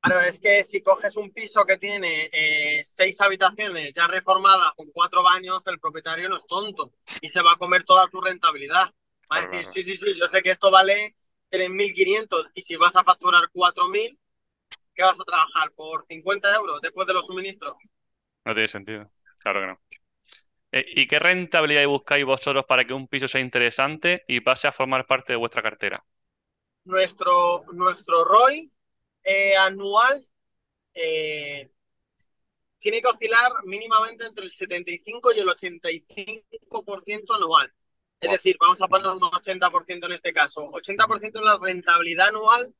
Claro, 0.00 0.20
es 0.22 0.40
que 0.40 0.64
si 0.64 0.82
coges 0.82 1.16
un 1.16 1.30
piso 1.30 1.64
que 1.66 1.76
tiene 1.76 2.30
eh, 2.32 2.82
seis 2.84 3.20
habitaciones 3.20 3.92
ya 3.94 4.06
reformadas 4.06 4.72
con 4.74 4.90
cuatro 4.92 5.22
baños, 5.22 5.66
el 5.66 5.78
propietario 5.78 6.28
no 6.28 6.36
es 6.36 6.46
tonto 6.46 6.92
y 7.20 7.28
se 7.28 7.42
va 7.42 7.52
a 7.52 7.56
comer 7.56 7.84
toda 7.84 8.08
tu 8.08 8.20
rentabilidad. 8.20 8.90
Va 9.30 9.36
a 9.36 9.46
decir, 9.46 9.66
sí, 9.66 9.82
sí, 9.82 9.96
sí, 9.98 10.18
yo 10.18 10.26
sé 10.26 10.42
que 10.42 10.52
esto 10.52 10.70
vale 10.70 11.16
3.500 11.50 12.46
y 12.54 12.62
si 12.62 12.76
vas 12.76 12.96
a 12.96 13.04
facturar 13.04 13.42
4.000, 13.52 14.18
¿qué 14.94 15.02
vas 15.02 15.20
a 15.20 15.24
trabajar? 15.24 15.70
¿Por 15.72 16.06
50 16.06 16.54
euros 16.54 16.80
después 16.80 17.06
de 17.06 17.14
los 17.14 17.26
suministros? 17.26 17.76
No 18.46 18.54
tiene 18.54 18.68
sentido, 18.68 19.10
claro 19.42 19.60
que 19.60 19.66
no. 19.66 19.80
Eh, 20.72 20.86
¿Y 20.94 21.06
qué 21.08 21.18
rentabilidad 21.18 21.86
buscáis 21.86 22.24
vosotros 22.24 22.64
para 22.66 22.86
que 22.86 22.94
un 22.94 23.06
piso 23.06 23.28
sea 23.28 23.40
interesante 23.40 24.24
y 24.26 24.40
pase 24.40 24.66
a 24.66 24.72
formar 24.72 25.06
parte 25.06 25.34
de 25.34 25.36
vuestra 25.36 25.62
cartera? 25.62 26.04
Nuestro, 26.84 27.64
nuestro 27.72 28.24
ROI 28.24 28.70
eh, 29.24 29.56
anual 29.56 30.26
eh, 30.94 31.70
tiene 32.78 33.02
que 33.02 33.08
oscilar 33.08 33.52
mínimamente 33.64 34.24
entre 34.26 34.44
el 34.44 34.52
75 34.52 35.32
y 35.32 35.40
el 35.40 35.48
85% 35.48 37.36
anual. 37.36 37.72
Es 38.20 38.30
decir, 38.30 38.56
vamos 38.60 38.80
a 38.82 38.88
poner 38.88 39.08
un 39.08 39.20
80% 39.20 40.06
en 40.06 40.12
este 40.12 40.32
caso. 40.32 40.70
80% 40.72 41.40
es 41.40 41.44
la 41.44 41.58
rentabilidad 41.58 42.28
anual 42.28 42.74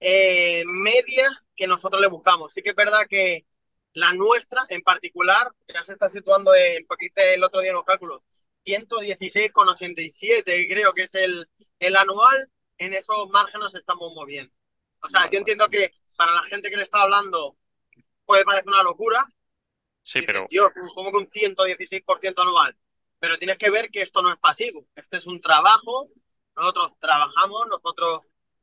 eh, 0.00 0.64
media 0.66 1.28
que 1.56 1.66
nosotros 1.66 2.00
le 2.00 2.08
buscamos. 2.08 2.52
Sí 2.52 2.62
que 2.62 2.70
es 2.70 2.76
verdad 2.76 3.06
que 3.08 3.46
la 3.94 4.12
nuestra 4.14 4.64
en 4.70 4.82
particular 4.82 5.52
ya 5.68 5.82
se 5.82 5.92
está 5.92 6.08
situando 6.10 6.54
en, 6.54 6.86
porque 6.86 7.06
hice 7.06 7.34
el 7.34 7.44
otro 7.44 7.60
día 7.60 7.72
los 7.72 7.84
cálculos, 7.84 8.22
116,87 8.64 10.68
creo 10.68 10.92
que 10.94 11.02
es 11.04 11.14
el, 11.14 11.48
el 11.78 11.96
anual. 11.96 12.50
En 12.78 12.94
esos 12.94 13.28
márgenes 13.30 13.74
estamos 13.74 14.12
moviendo. 14.14 14.52
O 15.02 15.08
sea, 15.08 15.28
yo 15.30 15.38
entiendo 15.38 15.68
que 15.68 15.92
para 16.16 16.32
la 16.32 16.42
gente 16.44 16.70
que 16.70 16.76
le 16.76 16.84
está 16.84 17.02
hablando 17.02 17.56
puede 18.24 18.44
parecer 18.44 18.68
una 18.68 18.82
locura. 18.82 19.26
Sí, 20.02 20.22
pero... 20.22 20.46
Dios, 20.48 20.72
como 20.94 21.10
que 21.10 21.18
un 21.18 21.28
116% 21.28 22.42
anual 22.42 22.76
pero 23.22 23.38
tienes 23.38 23.56
que 23.56 23.70
ver 23.70 23.88
que 23.88 24.02
esto 24.02 24.20
no 24.20 24.32
es 24.32 24.38
pasivo, 24.40 24.84
este 24.96 25.18
es 25.18 25.28
un 25.28 25.40
trabajo, 25.40 26.10
nosotros 26.56 26.90
trabajamos, 26.98 27.68
nosotros 27.68 28.22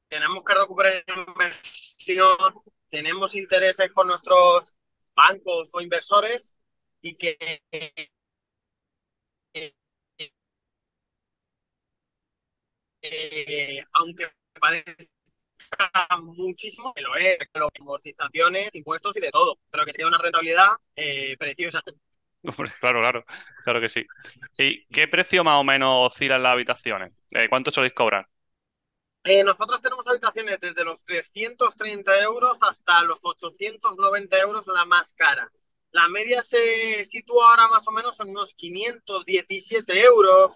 tenemos 0.09 0.43
que 0.43 0.53
recuperar 0.53 1.01
inversión, 1.15 2.37
tenemos 2.89 3.33
intereses 3.35 3.89
con 3.93 4.07
nuestros 4.07 4.73
bancos 5.15 5.69
o 5.71 5.79
inversores 5.79 6.57
y 7.01 7.15
que 7.15 7.37
eh, 13.01 13.85
aunque 13.93 14.29
parezca 14.59 14.93
muchísimo, 16.21 16.93
que 16.93 17.01
lo 17.01 17.15
es, 17.15 17.37
amortizaciones, 17.79 18.75
impuestos 18.75 19.15
y 19.17 19.21
de 19.21 19.31
todo, 19.31 19.57
pero 19.69 19.85
que 19.85 19.93
sea 19.93 20.07
una 20.07 20.17
rentabilidad 20.17 20.69
eh, 20.95 21.35
preciosa. 21.37 21.81
Claro, 22.79 23.01
claro, 23.01 23.25
claro 23.65 23.81
que 23.81 23.89
sí. 23.89 24.05
¿Y 24.57 24.85
qué 24.87 25.09
precio 25.09 25.43
más 25.43 25.59
o 25.59 25.63
menos 25.65 26.13
oscilan 26.13 26.41
las 26.41 26.53
habitaciones? 26.53 27.11
Eh, 27.31 27.47
¿Cuánto 27.49 27.69
soléis 27.69 27.93
cobrar? 27.93 28.29
Eh, 29.25 29.43
nosotros 29.43 29.81
tenemos 29.81 30.07
habitaciones 30.07 30.59
desde 30.61 30.85
los 30.85 31.03
330 31.03 32.21
euros 32.21 32.57
hasta 32.61 33.03
los 33.03 33.19
890 33.21 34.39
euros, 34.39 34.65
la 34.67 34.85
más 34.85 35.13
cara. 35.13 35.51
La 35.91 36.07
media 36.07 36.41
se 36.43 37.05
sitúa 37.05 37.49
ahora 37.51 37.67
más 37.67 37.87
o 37.87 37.91
menos 37.91 38.19
en 38.19 38.29
unos 38.29 38.53
517 38.53 40.01
euros, 40.01 40.55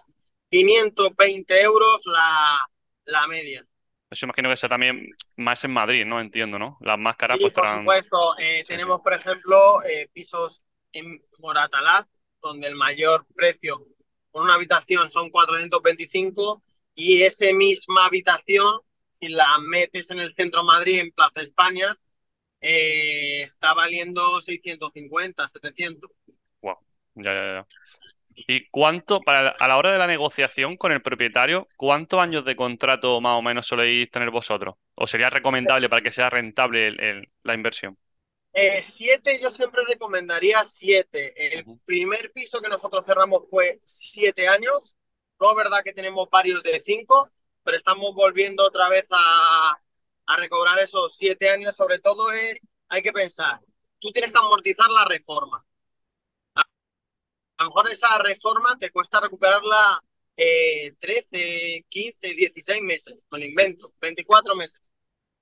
520 0.50 1.60
euros 1.60 2.00
la, 2.06 2.58
la 3.04 3.26
media. 3.26 3.66
Eso 4.14 4.26
imagino 4.26 4.48
que 4.48 4.56
sea 4.56 4.68
también 4.68 5.10
más 5.36 5.64
en 5.64 5.72
Madrid, 5.72 6.04
¿no? 6.06 6.20
Entiendo, 6.20 6.58
¿no? 6.58 6.78
Las 6.80 6.98
más 6.98 7.16
caras 7.16 7.38
pues 7.40 7.52
Por 7.52 7.68
supuesto, 7.78 8.38
eh, 8.38 8.62
tenemos, 8.66 9.00
por 9.00 9.12
ejemplo, 9.12 9.80
pisos 10.12 10.62
en 10.92 11.20
Moratalaz, 11.38 12.06
donde 12.40 12.68
el 12.68 12.76
mayor 12.76 13.26
precio 13.34 13.86
por 14.30 14.42
una 14.42 14.54
habitación 14.54 15.10
son 15.10 15.30
425 15.30 16.62
y 16.94 17.22
esa 17.22 17.46
misma 17.52 18.06
habitación, 18.06 18.80
si 19.20 19.28
la 19.28 19.58
metes 19.58 20.10
en 20.10 20.20
el 20.20 20.32
centro 20.34 20.60
de 20.60 20.66
Madrid, 20.66 21.00
en 21.00 21.10
Plaza 21.10 21.42
España, 21.42 21.98
eh, 22.60 23.42
está 23.42 23.74
valiendo 23.74 24.40
650, 24.40 25.48
700. 25.48 26.10
Wow. 26.62 26.76
Ya, 27.16 27.34
ya, 27.34 27.44
ya. 27.52 27.66
¿Y 28.36 28.68
cuánto, 28.68 29.24
para, 29.24 29.50
a 29.50 29.68
la 29.68 29.76
hora 29.76 29.92
de 29.92 29.98
la 29.98 30.06
negociación 30.06 30.76
con 30.76 30.92
el 30.92 31.02
propietario, 31.02 31.68
cuántos 31.76 32.20
años 32.20 32.44
de 32.44 32.56
contrato 32.56 33.20
más 33.20 33.38
o 33.38 33.42
menos 33.42 33.66
soléis 33.66 34.10
tener 34.10 34.30
vosotros? 34.30 34.76
¿O 34.94 35.06
sería 35.06 35.30
recomendable 35.30 35.88
para 35.88 36.02
que 36.02 36.12
sea 36.12 36.30
rentable 36.30 36.88
el- 36.88 37.00
el- 37.00 37.32
la 37.42 37.54
inversión? 37.54 37.96
Eh, 38.52 38.84
siete, 38.88 39.40
yo 39.40 39.50
siempre 39.50 39.82
recomendaría 39.86 40.64
siete. 40.64 41.34
El 41.56 41.66
primer 41.84 42.32
piso 42.32 42.60
que 42.60 42.68
nosotros 42.68 43.04
cerramos 43.04 43.42
fue 43.50 43.80
siete 43.84 44.46
años. 44.48 44.96
No 45.40 45.50
es 45.50 45.56
verdad 45.56 45.82
que 45.84 45.92
tenemos 45.92 46.28
varios 46.30 46.62
de 46.62 46.80
cinco, 46.80 47.30
pero 47.64 47.76
estamos 47.76 48.14
volviendo 48.14 48.64
otra 48.64 48.88
vez 48.88 49.06
a, 49.10 49.72
a 50.26 50.36
recobrar 50.36 50.78
esos 50.78 51.16
siete 51.16 51.50
años. 51.50 51.74
Sobre 51.74 51.98
todo 51.98 52.30
es, 52.32 52.58
hay 52.88 53.02
que 53.02 53.12
pensar, 53.12 53.60
tú 53.98 54.12
tienes 54.12 54.30
que 54.32 54.38
amortizar 54.38 54.88
la 54.90 55.04
reforma. 55.06 55.64
A 57.58 57.64
lo 57.64 57.70
mejor 57.70 57.90
esa 57.90 58.18
reforma 58.18 58.76
te 58.78 58.90
cuesta 58.90 59.20
recuperarla 59.20 60.02
eh, 60.36 60.92
13, 60.98 61.84
15, 61.88 62.34
16 62.34 62.82
meses, 62.82 63.14
con 63.28 63.42
invento, 63.42 63.92
24 64.00 64.56
meses. 64.56 64.90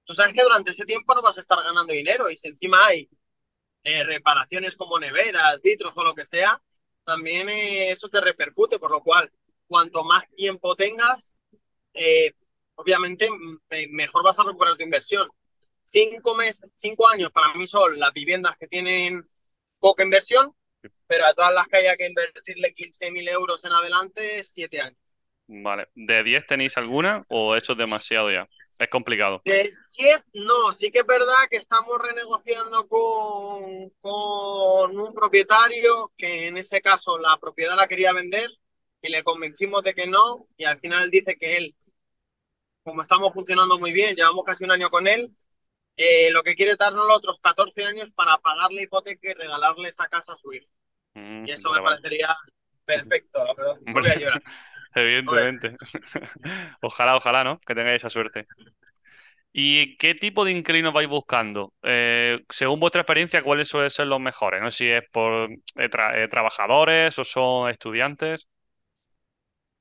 Tú 0.05 0.15
sabes 0.15 0.35
que 0.35 0.43
durante 0.43 0.73
ese 0.73 0.85
tiempo 0.87 1.15
no 1.15 1.23
vas 1.23 1.39
a 1.39 1.41
estar 1.43 1.63
ganando 1.63 1.93
dinero 1.93 2.31
y 2.31 2.37
si 2.37 2.49
encima 2.49 2.87
hay 2.87 3.09
eh, 3.85 4.05
reparaciones 4.05 4.77
como 4.77 4.99
neveras, 5.01 5.61
vitros 5.63 5.93
o 5.97 6.05
lo 6.05 6.15
que 6.15 6.27
sea, 6.27 6.61
también 7.05 7.49
eh, 7.51 7.91
eso 7.93 8.09
te 8.09 8.21
repercute, 8.21 8.79
por 8.79 8.91
lo 8.93 9.03
cual 9.03 9.33
cuanto 9.69 10.05
más 10.05 10.25
tiempo 10.37 10.77
tengas, 10.77 11.35
eh, 11.95 12.33
obviamente 12.77 13.29
me- 13.71 13.89
mejor 13.89 14.25
vas 14.25 14.39
a 14.39 14.45
recuperar 14.45 14.77
tu 14.77 14.85
inversión. 14.85 15.29
Cinco 15.85 16.35
meses, 16.35 16.73
cinco 16.77 17.09
años 17.09 17.31
para 17.33 17.55
mí 17.55 17.67
son 17.67 17.99
las 17.99 18.13
viviendas 18.13 18.57
que 18.59 18.69
tienen 18.69 19.29
poca 19.79 20.05
inversión, 20.05 20.55
pero 21.07 21.27
a 21.27 21.35
todas 21.35 21.55
las 21.55 21.69
que 21.69 21.77
haya 21.79 21.97
que 21.97 22.07
invertirle 22.07 22.75
15.000 22.75 23.29
euros 23.29 23.65
en 23.65 23.73
adelante, 23.73 24.45
siete 24.45 24.81
años. 24.81 24.99
Vale. 25.47 25.89
¿De 25.95 26.23
10 26.23 26.47
tenéis 26.47 26.77
alguna 26.77 27.25
o 27.29 27.57
eso 27.57 27.73
es 27.73 27.79
demasiado 27.79 28.31
ya? 28.31 28.49
Es 28.79 28.89
complicado. 28.89 29.43
De 29.45 29.73
10, 29.99 30.25
no, 30.35 30.73
sí 30.77 30.91
que 30.91 31.01
es 31.01 31.07
verdad 31.07 31.35
que 31.51 31.59
estamos 31.59 31.99
renegociando 32.01 32.89
con, 32.89 33.91
con 34.01 34.99
un 34.99 35.15
propietario 35.15 36.13
que 36.17 36.49
en 36.49 36.57
ese 36.57 36.81
caso 36.81 37.19
la 37.19 37.37
propiedad 37.39 37.77
la 37.77 37.87
quería 37.87 38.13
vender 38.13 38.51
y 39.03 39.09
le 39.11 39.23
convencimos 39.23 39.83
de 39.83 39.95
que 39.95 40.07
no 40.07 40.49
y 40.57 40.65
al 40.65 40.79
final 40.81 41.11
dice 41.11 41.37
que 41.37 41.57
él, 41.57 41.77
como 42.83 43.03
estamos 43.03 43.33
funcionando 43.33 43.79
muy 43.79 43.93
bien, 43.93 44.17
llevamos 44.17 44.45
casi 44.45 44.65
un 44.65 44.73
año 44.73 44.91
con 44.91 45.07
él, 45.07 45.33
eh, 45.97 46.31
lo 46.33 46.43
que 46.43 46.55
quiere 46.55 46.73
es 46.73 46.79
darnos 46.79 47.07
los 47.07 47.19
otros 47.19 47.41
14 47.41 47.85
años 47.85 48.11
para 48.15 48.39
pagar 48.39 48.73
la 48.73 48.83
hipoteca 48.83 49.31
y 49.31 49.35
regalarle 49.35 49.89
esa 49.89 50.09
casa 50.09 50.35
a 50.35 50.39
su 50.39 50.53
hijo. 50.53 50.69
Mm, 51.15 51.47
Y 51.47 51.53
eso 51.53 51.71
me 51.73 51.81
parecería 51.81 52.37
perfecto, 52.85 53.45
la 53.45 53.55
verdad. 53.55 53.77
No 53.93 54.01
voy 54.01 54.11
a 54.11 54.17
llorar. 54.17 54.43
Evidentemente. 54.95 55.77
Ojalá, 56.83 57.17
ojalá, 57.17 57.45
¿no? 57.45 57.61
Que 57.61 57.75
tengáis 57.75 57.97
esa 57.97 58.11
suerte. 58.11 58.47
¿Y 59.53 59.97
qué 59.99 60.15
tipo 60.15 60.45
de 60.45 60.53
inquilinos 60.53 60.93
vais 60.95 61.09
buscando? 61.09 61.75
Eh, 61.83 62.41
según 62.49 62.81
vuestra 62.81 63.03
experiencia, 63.03 63.43
¿cuáles 63.43 63.69
suelen 63.69 63.91
ser 63.91 64.07
los 64.07 64.21
mejores? 64.21 64.63
No 64.63 64.71
sé 64.71 64.77
si 64.79 64.91
es 64.91 65.03
por 65.13 65.51
eh, 65.53 65.91
tra- 65.91 66.17
eh, 66.25 66.29
trabajadores 66.29 67.19
o 67.19 67.25
son 67.25 67.69
estudiantes. 67.71 68.49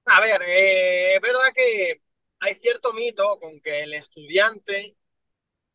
A 0.05 0.19
ver, 0.21 0.41
es 0.43 1.21
verdad 1.21 1.51
que 1.55 2.01
hay 2.39 2.55
cierto 2.55 2.93
mito 2.93 3.39
con 3.39 3.61
que 3.61 3.83
el 3.83 3.93
estudiante 3.93 4.97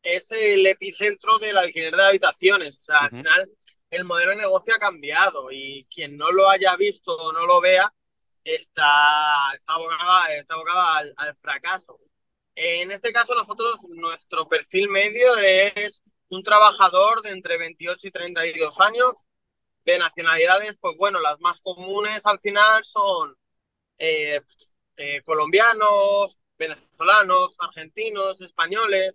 es 0.07 0.31
el 0.31 0.65
epicentro 0.65 1.37
del 1.39 1.57
alquiler 1.57 1.93
de 1.95 2.03
habitaciones. 2.03 2.79
O 2.81 2.85
sea, 2.85 2.97
al 2.99 3.09
final 3.09 3.51
el 3.89 4.05
modelo 4.05 4.31
de 4.31 4.37
negocio 4.37 4.75
ha 4.75 4.79
cambiado 4.79 5.51
y 5.51 5.85
quien 5.93 6.17
no 6.17 6.31
lo 6.31 6.49
haya 6.49 6.75
visto 6.77 7.15
o 7.15 7.33
no 7.33 7.45
lo 7.45 7.59
vea 7.61 7.93
está, 8.43 9.53
está 9.57 9.73
abocada, 9.73 10.35
está 10.35 10.53
abocada 10.53 10.97
al, 10.97 11.13
al 11.17 11.35
fracaso. 11.37 11.99
En 12.55 12.91
este 12.91 13.11
caso, 13.11 13.35
nosotros, 13.35 13.77
nuestro 13.89 14.47
perfil 14.47 14.89
medio 14.89 15.37
es 15.37 16.01
un 16.29 16.41
trabajador 16.43 17.21
de 17.21 17.31
entre 17.31 17.57
28 17.57 18.07
y 18.07 18.11
32 18.11 18.79
años, 18.79 19.13
de 19.85 19.99
nacionalidades, 19.99 20.77
pues 20.81 20.95
bueno, 20.97 21.19
las 21.21 21.39
más 21.39 21.61
comunes 21.61 22.25
al 22.25 22.39
final 22.39 22.83
son 22.83 23.35
eh, 23.97 24.41
eh, 24.97 25.21
colombianos, 25.23 26.39
venezolanos, 26.57 27.55
argentinos, 27.59 28.41
españoles, 28.41 29.13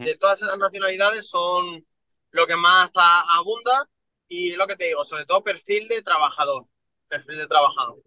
De 0.00 0.16
todas 0.16 0.42
esas 0.42 0.58
nacionalidades 0.58 1.28
son 1.28 1.86
lo 2.30 2.46
que 2.46 2.56
más 2.56 2.90
a- 2.96 3.36
abunda 3.38 3.88
y 4.28 4.54
lo 4.56 4.66
que 4.66 4.76
te 4.76 4.86
digo, 4.86 5.04
sobre 5.04 5.26
todo 5.26 5.44
perfil 5.44 5.88
de 5.88 6.02
trabajador, 6.02 6.66
perfil 7.08 7.38
de 7.38 7.46
trabajador. 7.46 8.02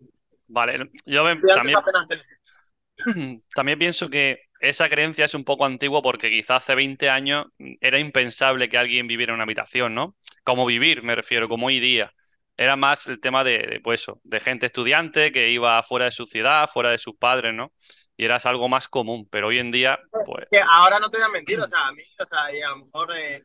Vale, 0.47 0.89
yo 1.05 1.23
me- 1.23 1.43
también, 1.51 1.79
también 3.53 3.79
pienso 3.79 4.09
que 4.09 4.39
esa 4.59 4.89
creencia 4.89 5.25
es 5.25 5.33
un 5.35 5.43
poco 5.43 5.65
antigua 5.65 6.01
porque 6.01 6.29
quizá 6.29 6.57
hace 6.57 6.75
20 6.75 7.09
años 7.09 7.45
era 7.81 7.99
impensable 7.99 8.69
que 8.69 8.77
alguien 8.77 9.07
viviera 9.07 9.31
en 9.31 9.35
una 9.35 9.43
habitación, 9.43 9.93
¿no? 9.95 10.15
Como 10.43 10.65
vivir, 10.65 11.03
me 11.03 11.15
refiero, 11.15 11.47
como 11.49 11.67
hoy 11.67 11.79
día. 11.79 12.11
Era 12.57 12.77
más 12.77 13.07
el 13.07 13.19
tema 13.19 13.43
de, 13.43 13.57
de, 13.59 13.79
pues 13.81 14.01
eso, 14.01 14.21
de 14.23 14.39
gente 14.39 14.65
estudiante 14.67 15.31
que 15.33 15.49
iba 15.49 15.81
fuera 15.83 16.05
de 16.05 16.11
su 16.11 16.25
ciudad, 16.25 16.69
fuera 16.71 16.89
de 16.91 16.97
sus 16.97 17.15
padres, 17.17 17.53
¿no? 17.53 17.73
Y 18.17 18.25
era 18.25 18.38
algo 18.43 18.67
más 18.69 18.88
común, 18.88 19.28
pero 19.30 19.47
hoy 19.47 19.60
en 19.60 19.71
día, 19.71 19.99
pues, 20.23 20.47
ahora 20.69 20.99
no 20.99 21.10
te 21.10 21.17
voy 21.17 21.25
a 21.28 21.30
mentir, 21.30 21.60
o 21.60 21.67
sea, 21.67 21.88
a 21.88 21.91
mí, 21.91 22.04
o 22.19 22.25
sea, 22.25 22.54
y 22.56 22.62
a 22.62 22.69
lo 22.69 22.78
mejor 22.86 23.15
eh, 23.17 23.43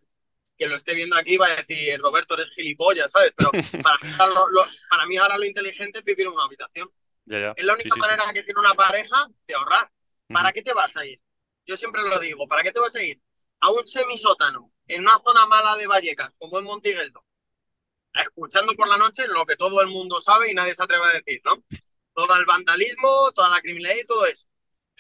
que 0.59 0.67
lo 0.67 0.77
esté 0.77 0.95
viendo 0.95 1.17
aquí 1.17 1.37
va 1.37 1.47
a 1.49 1.57
decir, 1.57 2.01
Roberto, 2.01 2.35
eres 2.35 2.51
gilipollas, 2.53 3.13
¿sabes? 3.13 3.33
Pero 3.37 3.53
para 3.83 3.97
mí, 3.99 4.05
ahora 4.19 4.35
lo, 4.35 4.49
lo- 4.51 4.67
para 4.91 5.07
mí 5.07 5.17
ahora 5.19 5.39
lo 5.39 5.47
inteligente 5.47 6.01
es 6.01 6.05
vivir 6.05 6.27
en 6.27 6.33
una 6.35 6.45
habitación. 6.45 6.91
ya, 7.27 7.39
ya. 7.41 7.57
Es 7.57 7.65
la 7.65 7.75
única 7.75 7.89
sí, 7.91 7.91
sí. 7.91 8.01
manera 8.01 8.33
que 8.35 8.45
tiene 8.45 8.61
una 8.61 8.75
pareja 8.75 9.27
de 9.49 9.55
ahorrar. 9.55 9.91
¿Para 10.31 10.53
qué 10.53 10.63
te 10.63 10.75
vas 10.75 10.97
a 10.97 11.07
ir? 11.07 11.21
Yo 11.67 11.77
siempre 11.77 12.03
lo 12.03 12.19
digo, 12.21 12.49
¿para 12.49 12.63
qué 12.63 12.73
te 12.73 12.81
vas 12.81 12.95
a 12.97 13.03
ir? 13.05 13.21
A 13.61 13.71
un 13.73 13.87
semisótano, 13.87 14.73
en 14.89 15.03
una 15.03 15.19
zona 15.21 15.47
mala 15.47 15.77
de 15.77 15.87
Vallecas, 15.87 16.33
como 16.39 16.59
en 16.59 16.65
Montigueldo, 16.67 17.25
escuchando 18.15 18.75
por 18.75 18.89
la 18.89 18.97
noche 18.99 19.27
lo 19.29 19.47
que 19.47 19.57
todo 19.57 19.81
el 19.83 19.89
mundo 19.89 20.21
sabe 20.21 20.51
y 20.51 20.55
nadie 20.55 20.75
se 20.75 20.83
atreve 20.83 21.05
a 21.07 21.13
decir, 21.19 21.41
¿no? 21.45 21.57
Todo 22.15 22.35
el 22.37 22.47
vandalismo, 22.47 23.33
toda 23.35 23.51
la 23.51 23.61
criminalidad 23.61 24.03
y 24.03 24.07
todo 24.07 24.27
eso. 24.27 24.47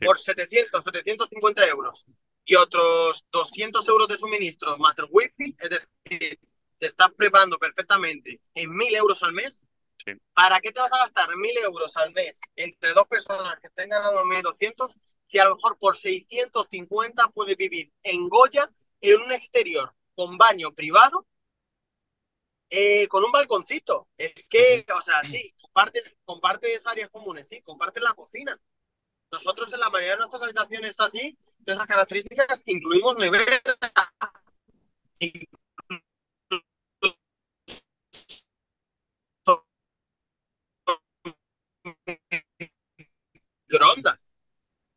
Sí. 0.01 0.07
Por 0.07 0.19
700, 0.19 0.83
750 0.83 1.67
euros. 1.69 2.07
Y 2.45 2.55
otros 2.57 3.25
200 3.31 3.87
euros 3.87 4.09
de 4.09 4.17
suministros 4.17 4.79
más 4.79 4.99
el 4.99 5.07
wifi, 5.11 5.55
es 5.59 5.71
decir, 5.71 6.41
te 6.79 6.87
estás 6.87 7.11
preparando 7.17 7.59
perfectamente 7.59 8.41
en 8.55 8.75
1000 8.75 8.95
euros 8.97 9.23
al 9.23 9.33
mes. 9.33 9.65
Sí. 10.05 10.13
¿Para 10.33 10.61
qué 10.61 10.73
te 10.73 10.81
vas 10.81 10.93
a 10.93 11.05
gastar 11.05 11.37
1000 11.37 11.59
euros 11.59 11.97
al 11.97 12.13
mes 12.13 12.41
entre 12.57 12.95
dos 12.95 13.07
personas 13.07 13.61
que 13.61 13.67
estén 13.67 13.91
ganando 13.91 14.25
1200 14.25 14.93
si 15.27 15.39
a 15.39 15.45
lo 15.45 15.55
mejor 15.55 15.79
por 15.79 15.97
650 15.97 17.29
puedes 17.29 17.57
vivir 17.57 17.93
en 18.03 18.29
Goya 18.29 18.69
en 19.01 19.21
un 19.21 19.31
exterior 19.31 19.95
con 20.17 20.37
baño 20.37 20.73
privado 20.73 21.27
eh, 22.71 23.09
con 23.09 23.25
un 23.25 23.33
balconcito. 23.33 24.09
Es 24.17 24.33
que, 24.49 24.87
o 24.97 25.03
sea, 25.03 25.23
sí, 25.25 25.53
compartes, 25.61 26.17
compartes 26.25 26.87
áreas 26.87 27.11
comunes, 27.11 27.49
sí, 27.49 27.61
compartes 27.63 28.03
la 28.03 28.15
cocina. 28.15 28.59
Nosotros 29.33 29.73
en 29.73 29.81
la 29.81 29.91
mayoría 29.91 30.13
de 30.13 30.19
nuestras 30.19 30.43
habitaciones 30.43 30.99
así, 30.99 31.39
de 31.61 31.73
esas 31.73 31.87
características, 31.87 32.65
incluimos 32.67 33.17
nevera, 33.17 33.63
microondas. 43.69 44.21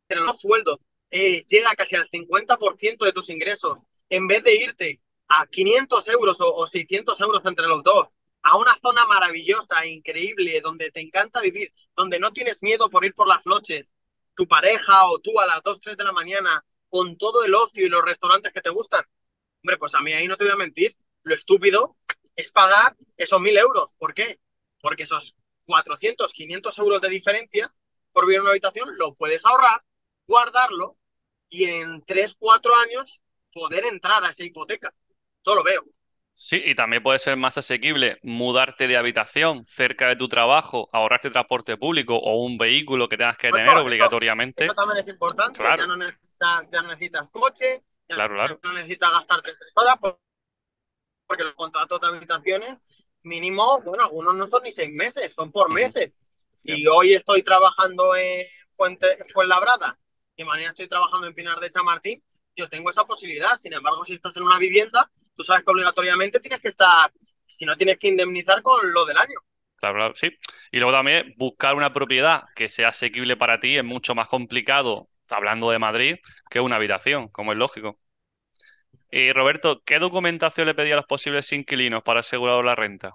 Pero 0.08 0.24
los 0.24 0.40
sueldos 0.40 0.78
eh, 1.10 1.44
llega 1.46 1.74
casi 1.76 1.94
al 1.94 2.06
50% 2.06 3.04
de 3.04 3.12
tus 3.12 3.28
ingresos. 3.30 3.78
En 4.08 4.26
vez 4.26 4.42
de 4.42 4.54
irte 4.56 5.00
a 5.28 5.46
500 5.46 6.08
euros 6.08 6.40
o, 6.40 6.52
o 6.52 6.66
600 6.66 7.20
euros 7.20 7.42
entre 7.46 7.68
los 7.68 7.84
dos, 7.84 8.08
a 8.42 8.58
una 8.58 8.76
zona 8.82 9.06
maravillosa, 9.06 9.86
increíble, 9.86 10.60
donde 10.60 10.90
te 10.90 11.00
encanta 11.00 11.40
vivir, 11.40 11.72
donde 11.96 12.18
no 12.18 12.32
tienes 12.32 12.62
miedo 12.62 12.90
por 12.90 13.04
ir 13.04 13.14
por 13.14 13.28
las 13.28 13.46
noches, 13.46 13.93
tu 14.34 14.46
pareja 14.48 15.06
o 15.06 15.18
tú 15.18 15.38
a 15.40 15.46
las 15.46 15.62
2, 15.62 15.80
3 15.80 15.96
de 15.96 16.04
la 16.04 16.12
mañana, 16.12 16.64
con 16.88 17.16
todo 17.16 17.44
el 17.44 17.54
ocio 17.54 17.86
y 17.86 17.88
los 17.88 18.04
restaurantes 18.04 18.52
que 18.52 18.60
te 18.60 18.70
gustan. 18.70 19.04
Hombre, 19.62 19.78
pues 19.78 19.94
a 19.94 20.00
mí 20.00 20.12
ahí 20.12 20.28
no 20.28 20.36
te 20.36 20.44
voy 20.44 20.52
a 20.52 20.56
mentir, 20.56 20.96
lo 21.22 21.34
estúpido 21.34 21.96
es 22.36 22.50
pagar 22.52 22.96
esos 23.16 23.40
1000 23.40 23.56
euros. 23.58 23.94
¿Por 23.98 24.14
qué? 24.14 24.40
Porque 24.80 25.04
esos 25.04 25.34
400, 25.66 26.32
500 26.32 26.78
euros 26.78 27.00
de 27.00 27.08
diferencia 27.08 27.74
por 28.12 28.26
vivir 28.26 28.36
en 28.36 28.42
una 28.42 28.50
habitación 28.50 28.96
lo 28.96 29.14
puedes 29.14 29.44
ahorrar, 29.44 29.82
guardarlo 30.26 30.96
y 31.48 31.64
en 31.64 32.02
3, 32.04 32.36
4 32.38 32.74
años 32.76 33.22
poder 33.52 33.86
entrar 33.86 34.24
a 34.24 34.30
esa 34.30 34.44
hipoteca. 34.44 34.94
Todo 35.42 35.56
lo 35.56 35.64
veo. 35.64 35.84
Sí, 36.36 36.60
y 36.64 36.74
también 36.74 37.00
puede 37.02 37.20
ser 37.20 37.36
más 37.36 37.56
asequible 37.58 38.18
mudarte 38.24 38.88
de 38.88 38.96
habitación 38.96 39.64
cerca 39.66 40.08
de 40.08 40.16
tu 40.16 40.28
trabajo, 40.28 40.88
ahorrarte 40.92 41.30
transporte 41.30 41.76
público 41.76 42.16
o 42.16 42.44
un 42.44 42.58
vehículo 42.58 43.08
que 43.08 43.16
tengas 43.16 43.38
que 43.38 43.52
tener 43.52 43.76
obligatoriamente. 43.76 44.64
Eso 44.64 44.74
también 44.74 44.98
es 44.98 45.08
importante. 45.08 45.60
Claro. 45.60 45.82
Ya, 45.82 45.86
no 45.86 45.96
necesitas, 45.96 46.62
ya 46.72 46.82
no 46.82 46.88
necesitas 46.88 47.28
coche, 47.30 47.84
ya 48.08 48.16
Claro, 48.16 48.34
claro. 48.34 48.58
no 48.64 48.72
necesitas 48.72 49.10
gastarte 49.12 49.52
tres 49.54 49.72
horas 49.76 49.96
por- 50.00 50.18
porque 51.26 51.44
los 51.44 51.54
contratos 51.54 52.00
de 52.00 52.06
habitaciones 52.08 52.76
mínimo, 53.22 53.80
bueno, 53.82 54.04
algunos 54.04 54.34
no 54.36 54.46
son 54.46 54.62
ni 54.64 54.72
seis 54.72 54.92
meses, 54.92 55.32
son 55.34 55.50
por 55.50 55.70
meses. 55.70 56.14
Si 56.58 56.86
hoy 56.86 57.14
estoy 57.14 57.42
trabajando 57.42 58.14
en 58.16 58.46
Fuente, 58.76 59.06
Fuenlabrada 59.32 59.98
y 60.36 60.44
mañana 60.44 60.70
estoy 60.70 60.88
trabajando 60.88 61.26
en 61.26 61.34
Pinar 61.34 61.58
de 61.60 61.70
Chamartín, 61.70 62.22
yo 62.56 62.68
tengo 62.68 62.90
esa 62.90 63.04
posibilidad. 63.06 63.56
Sin 63.56 63.72
embargo, 63.72 64.04
si 64.04 64.14
estás 64.14 64.36
en 64.36 64.42
una 64.44 64.58
vivienda, 64.58 65.10
tú 65.36 65.44
sabes 65.44 65.64
que 65.64 65.70
obligatoriamente 65.70 66.40
tienes 66.40 66.60
que 66.60 66.68
estar, 66.68 67.12
si 67.46 67.64
no 67.64 67.76
tienes 67.76 67.98
que 67.98 68.08
indemnizar 68.08 68.62
con 68.62 68.92
lo 68.92 69.04
del 69.04 69.16
año. 69.16 69.38
Claro, 69.76 70.14
sí. 70.14 70.30
Y 70.70 70.78
luego 70.78 70.92
también 70.92 71.34
buscar 71.36 71.74
una 71.74 71.92
propiedad 71.92 72.44
que 72.54 72.68
sea 72.68 72.88
asequible 72.88 73.36
para 73.36 73.60
ti 73.60 73.76
es 73.76 73.84
mucho 73.84 74.14
más 74.14 74.28
complicado, 74.28 75.08
hablando 75.28 75.70
de 75.70 75.78
Madrid, 75.78 76.16
que 76.50 76.60
una 76.60 76.76
habitación, 76.76 77.28
como 77.28 77.52
es 77.52 77.58
lógico. 77.58 77.98
Y 79.10 79.32
Roberto, 79.32 79.82
¿qué 79.84 79.98
documentación 79.98 80.66
le 80.66 80.74
pedía 80.74 80.94
a 80.94 80.96
los 80.96 81.06
posibles 81.06 81.52
inquilinos 81.52 82.02
para 82.02 82.20
asegurar 82.20 82.64
la 82.64 82.74
renta? 82.74 83.14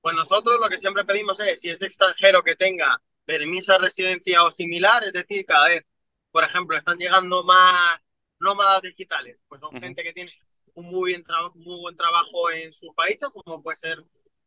Pues 0.00 0.14
nosotros 0.14 0.58
lo 0.60 0.68
que 0.68 0.78
siempre 0.78 1.04
pedimos 1.04 1.38
es, 1.40 1.60
si 1.60 1.70
es 1.70 1.80
extranjero 1.82 2.42
que 2.42 2.56
tenga 2.56 3.00
permiso 3.24 3.72
de 3.72 3.78
residencia 3.78 4.42
o 4.44 4.50
similar, 4.50 5.04
es 5.04 5.12
decir, 5.12 5.44
cada 5.46 5.68
vez, 5.68 5.84
por 6.30 6.44
ejemplo, 6.44 6.76
están 6.76 6.98
llegando 6.98 7.44
más 7.44 8.00
nómadas 8.40 8.82
digitales, 8.82 9.38
pues 9.48 9.60
son 9.60 9.80
gente 9.80 10.02
que 10.02 10.12
tiene 10.12 10.32
un 10.78 10.86
muy, 10.86 11.10
bien 11.10 11.24
muy 11.54 11.80
buen 11.80 11.96
trabajo 11.96 12.50
en 12.50 12.72
sus 12.72 12.94
países, 12.94 13.28
como 13.30 13.62
puede 13.62 13.76
ser 13.76 14.04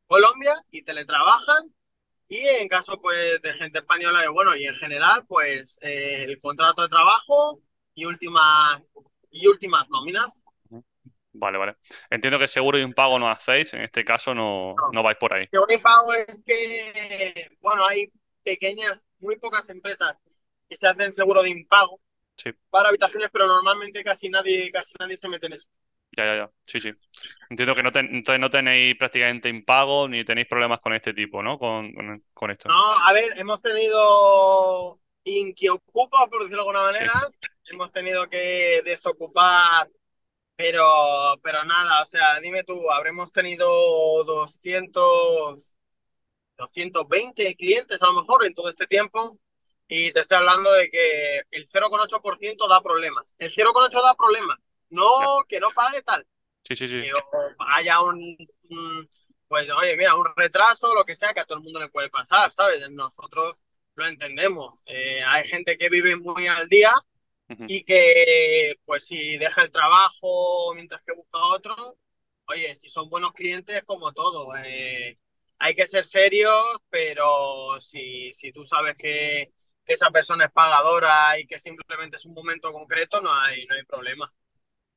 Colombia, 0.08 0.56
y 0.72 0.82
teletrabajan. 0.84 1.74
Y 2.28 2.40
en 2.40 2.70
caso 2.70 3.00
pues 3.02 3.42
de 3.42 3.54
gente 3.56 3.80
española, 3.80 4.22
bueno, 4.30 4.56
y 4.56 4.66
en 4.66 4.74
general, 4.74 5.26
pues 5.28 5.78
eh, 5.82 6.24
el 6.24 6.40
contrato 6.40 6.82
de 6.82 6.88
trabajo 6.88 7.62
y 7.94 8.06
últimas 8.06 8.82
y 9.30 9.48
últimas 9.48 9.88
nóminas. 9.90 10.28
Vale, 11.34 11.58
vale. 11.58 11.76
Entiendo 12.10 12.40
que 12.40 12.48
seguro 12.48 12.78
de 12.78 12.84
impago 12.84 13.20
no 13.20 13.30
hacéis, 13.30 13.74
en 13.74 13.82
este 13.82 14.06
caso 14.06 14.34
no, 14.34 14.76
no. 14.94 15.04
vais 15.04 15.18
por 15.18 15.34
ahí. 15.34 15.48
Seguro 15.52 15.68
de 15.68 15.76
impago 15.76 16.14
es 16.14 16.42
que, 16.46 17.50
bueno, 17.60 17.86
hay 17.86 18.12
pequeñas, 18.44 18.98
muy 19.20 19.38
pocas 19.38 19.70
empresas 19.70 20.16
que 20.70 20.76
se 20.76 20.88
hacen 20.88 21.12
seguro 21.12 21.44
de 21.44 21.50
impago 21.50 22.00
para 22.70 22.90
habitaciones, 22.90 23.30
pero 23.32 23.48
normalmente 23.48 24.04
casi 24.04 24.30
nadie, 24.30 24.72
casi 24.72 24.94
nadie 25.00 25.18
se 25.18 25.28
mete 25.28 25.48
en 25.48 25.54
eso. 25.54 25.68
Ya, 26.18 26.26
ya, 26.26 26.36
ya. 26.36 26.52
Sí, 26.66 26.80
sí. 26.80 26.92
Entiendo 27.50 27.74
que 27.74 27.84
no, 27.84 27.92
entonces 27.94 28.40
no 28.40 28.50
tenéis 28.50 28.96
prácticamente 28.98 29.50
impago 29.50 30.08
ni 30.08 30.26
tenéis 30.26 30.48
problemas 30.48 30.80
con 30.80 30.94
este 30.94 31.14
tipo, 31.14 31.42
¿no? 31.42 31.58
Con, 31.58 31.94
con, 32.34 32.52
esto. 32.52 32.68
No, 32.68 32.76
a 32.76 33.14
ver, 33.14 33.38
hemos 33.38 33.62
tenido 33.62 35.00
inquiocupa, 35.24 36.28
por 36.28 36.44
decirlo 36.44 36.64
de 36.64 36.70
alguna 36.70 36.84
manera, 36.92 37.14
hemos 37.66 37.92
tenido 37.92 38.30
que 38.30 38.82
desocupar, 38.84 39.90
pero, 40.56 40.86
pero 41.42 41.64
nada, 41.64 42.02
o 42.02 42.06
sea, 42.06 42.40
dime 42.42 42.64
tú, 42.64 42.92
habremos 42.92 43.32
tenido 43.32 43.66
200, 44.26 45.76
220 46.58 47.56
clientes 47.56 48.02
a 48.02 48.08
lo 48.08 48.22
mejor 48.22 48.46
en 48.46 48.54
todo 48.54 48.70
este 48.70 48.86
tiempo 48.86 49.40
y 49.88 50.12
te 50.12 50.22
estoy 50.22 50.38
hablando 50.38 50.72
de 50.72 50.90
que 50.90 51.42
el 51.52 51.68
0,8% 51.68 52.68
da 52.70 52.82
problemas. 52.82 53.36
El 53.38 53.52
0,8% 53.52 54.02
da 54.02 54.16
problemas, 54.16 54.58
no 54.92 55.44
que 55.48 55.60
no 55.60 55.70
pague 55.72 56.02
tal. 56.04 56.26
Sí, 56.64 56.76
sí, 56.76 56.88
sí. 56.88 57.02
Que 57.02 57.12
haya 57.76 58.02
un, 58.02 58.38
pues 59.48 59.70
oye, 59.72 59.98
mira, 59.98 60.16
un 60.16 60.28
retraso, 60.36 60.94
lo 60.94 61.04
que 61.04 61.16
sea, 61.16 61.34
que 61.34 61.40
a 61.40 61.46
todo 61.46 61.58
el 61.58 61.64
mundo 61.64 61.80
le 61.80 61.90
puede 61.90 62.10
pasar, 62.10 62.52
¿sabes? 62.52 62.88
Nosotros 62.92 63.56
lo 63.96 64.08
entendemos. 64.08 64.82
Eh, 64.86 65.22
hay 65.26 65.48
gente 65.48 65.78
que 65.78 65.90
vive 65.90 66.16
muy 66.16 66.48
al 66.48 66.68
día 66.70 66.94
y 67.68 67.84
que, 67.84 68.80
pues, 68.86 69.06
si 69.06 69.38
deja 69.38 69.64
el 69.64 69.72
trabajo 69.72 70.74
mientras 70.74 71.02
que 71.04 71.12
busca 71.14 71.38
otro, 71.48 71.76
oye, 72.46 72.74
si 72.76 72.88
son 72.88 73.10
buenos 73.10 73.34
clientes, 73.34 73.84
como 73.84 74.14
todo. 74.14 74.56
Eh, 74.64 75.18
hay 75.60 75.76
que 75.76 75.86
ser 75.88 76.06
serios, 76.06 76.78
pero 76.90 77.80
si, 77.82 78.32
si 78.34 78.54
tú 78.54 78.64
sabes 78.66 78.96
que, 78.98 79.52
esa 79.86 80.10
persona 80.12 80.46
es 80.46 80.52
pagadora 80.52 81.38
y 81.40 81.46
que 81.46 81.60
simplemente 81.60 82.16
es 82.16 82.26
un 82.26 82.34
momento 82.34 82.72
concreto, 82.72 83.22
no 83.22 83.34
hay, 83.34 83.66
no 83.66 83.76
hay 83.76 83.84
problema. 83.84 84.32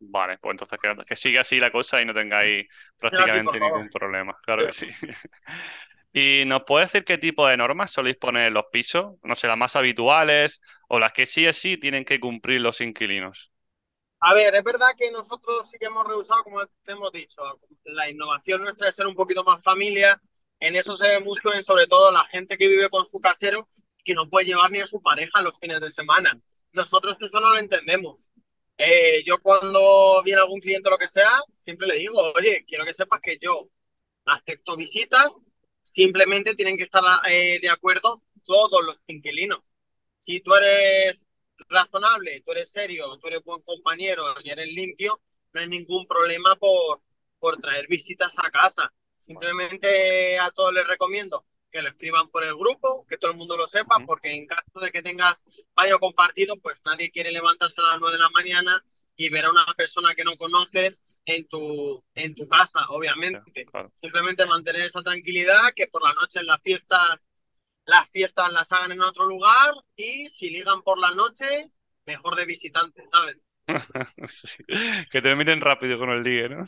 Vale, 0.07 0.39
pues 0.39 0.55
entonces 0.55 0.79
que, 0.81 1.05
que 1.05 1.17
siga 1.17 1.41
así 1.41 1.59
la 1.59 1.71
cosa 1.71 2.01
y 2.01 2.05
no 2.05 2.15
tengáis 2.15 2.67
prácticamente 2.99 3.59
ningún 3.59 3.89
problema. 3.89 4.37
Claro 4.43 4.67
que 4.67 4.73
sí. 4.73 4.89
¿Y 6.13 6.45
nos 6.47 6.63
puede 6.63 6.85
decir 6.85 7.05
qué 7.05 7.19
tipo 7.19 7.47
de 7.47 7.57
normas 7.57 7.91
soléis 7.91 8.17
poner 8.17 8.47
en 8.49 8.55
los 8.55 8.67
pisos? 8.71 9.17
No 9.25 9.35
sé, 9.35 9.49
las 9.49 9.59
más 9.59 9.75
habituales 9.75 10.61
o 10.89 11.01
las 11.01 11.13
que 11.13 11.27
sí 11.27 11.45
es 11.45 11.57
sí 11.57 11.77
tienen 11.77 12.05
que 12.05 12.21
cumplir 12.21 12.61
los 12.61 12.81
inquilinos. 12.81 13.51
A 14.21 14.33
ver, 14.33 14.55
es 14.55 14.63
verdad 14.63 14.91
que 14.97 15.11
nosotros 15.11 15.69
sí 15.69 15.77
que 15.79 15.87
hemos 15.87 16.07
rehusado, 16.07 16.45
como 16.45 16.65
te 16.85 16.93
hemos 16.93 17.11
dicho, 17.11 17.43
la 17.85 18.09
innovación 18.09 18.63
nuestra 18.63 18.89
es 18.89 18.95
ser 18.95 19.07
un 19.07 19.15
poquito 19.15 19.43
más 19.43 19.63
familia. 19.63 20.21
En 20.61 20.77
eso 20.77 20.97
se 20.97 21.09
ve 21.09 21.21
mucho 21.21 21.53
en 21.53 21.65
sobre 21.65 21.87
todo 21.89 22.13
la 22.13 22.25
gente 22.27 22.57
que 22.57 22.69
vive 22.69 22.89
con 22.89 23.05
su 23.07 23.21
casero 23.21 23.69
que 24.05 24.15
no 24.15 24.31
puede 24.31 24.47
llevar 24.47 24.71
ni 24.71 24.79
a 24.81 24.87
su 24.87 25.03
pareja 25.03 25.43
los 25.43 25.59
fines 25.59 25.81
de 25.81 25.91
semana. 25.91 26.39
Nosotros 26.73 27.17
eso 27.21 27.41
no 27.41 27.51
lo 27.51 27.59
entendemos. 27.59 28.24
Eh, 28.77 29.23
yo 29.25 29.39
cuando 29.41 30.23
viene 30.25 30.41
algún 30.41 30.61
cliente 30.61 30.89
o 30.89 30.93
lo 30.93 30.99
que 30.99 31.09
sea, 31.09 31.41
siempre 31.65 31.87
le 31.87 31.95
digo, 31.99 32.21
oye, 32.37 32.65
quiero 32.67 32.85
que 32.85 32.95
sepas 32.95 33.21
que 33.21 33.39
yo 33.41 33.69
acepto 34.27 34.77
visitas 34.77 35.31
Simplemente 35.95 36.57
tienen 36.57 36.77
que 36.77 36.83
estar 36.83 37.05
eh, 37.31 37.61
de 37.63 37.71
acuerdo 37.71 38.21
todos 38.45 38.85
los 38.85 39.01
inquilinos. 39.07 39.61
Si 40.19 40.41
tú 40.41 40.53
eres 40.57 41.25
razonable, 41.69 42.41
tú 42.45 42.51
eres 42.51 42.71
serio, 42.73 43.17
tú 43.21 43.29
eres 43.29 43.45
buen 43.45 43.63
compañero 43.63 44.35
y 44.43 44.51
eres 44.51 44.67
limpio, 44.67 45.21
no 45.53 45.61
hay 45.61 45.69
ningún 45.69 46.07
problema 46.09 46.57
por, 46.57 47.01
por 47.39 47.59
traer 47.59 47.87
visitas 47.87 48.33
a 48.39 48.51
casa. 48.51 48.93
Simplemente 49.19 50.37
a 50.41 50.51
todos 50.51 50.75
les 50.75 50.87
recomiendo 50.89 51.47
que 51.75 51.83
lo 51.83 51.89
escriban 51.89 52.29
por 52.29 52.45
el 52.45 52.55
grupo, 52.55 53.05
que 53.09 53.19
todo 53.19 53.33
el 53.33 53.37
mundo 53.37 53.57
lo 53.57 53.67
sepa, 53.67 53.97
porque 54.07 54.33
en 54.33 54.47
caso 54.47 54.79
de 54.81 54.93
que 54.93 55.03
tengas 55.03 55.45
baño 55.75 55.99
compartido, 55.99 56.57
pues 56.61 56.81
nadie 56.85 57.11
quiere 57.11 57.33
levantarse 57.33 57.81
a 57.81 57.91
las 57.91 58.01
9 58.01 58.17
de 58.17 58.23
la 58.23 58.31
mañana 58.31 58.81
y 59.17 59.29
ver 59.29 59.47
a 59.47 59.51
una 59.51 59.67
persona 59.77 60.15
que 60.15 60.23
no 60.23 60.37
conoces 60.37 61.03
en 61.27 61.49
tu, 61.49 62.01
en 62.15 62.37
tu 62.37 62.47
casa, 62.47 62.87
obviamente. 62.91 63.67
Simplemente 64.01 64.47
mantener 64.47 64.83
esa 64.83 65.03
tranquilidad, 65.03 65.75
que 65.75 65.89
por 65.89 66.05
la 66.05 66.15
noche 66.15 66.39
en 66.39 66.47
las 66.47 66.63
fiestas, 66.63 67.19
las 67.87 68.09
fiestas 68.09 68.53
las 68.53 68.71
hagan 68.71 68.93
en 68.93 69.01
otro 69.01 69.25
lugar 69.25 69.75
y 69.97 70.29
si 70.29 70.51
ligan 70.51 70.81
por 70.83 71.01
la 71.01 71.11
noche, 71.11 71.73
mejor 72.07 72.37
de 72.37 72.45
visitante, 72.45 73.03
¿sabes? 73.09 73.37
Que 75.11 75.23
te 75.23 75.35
miren 75.35 75.61
rápido 75.61 75.99
con 75.99 76.11
el 76.11 76.23
día, 76.23 76.49
¿no? 76.49 76.65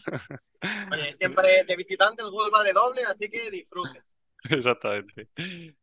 siempre 1.15 1.63
de 1.65 1.77
visitante 1.77 2.23
el 2.23 2.31
juego 2.31 2.61
de 2.65 2.73
doble, 2.73 3.05
así 3.05 3.31
que 3.31 3.53
disfruten. 3.53 4.03
Exactamente. 4.51 5.29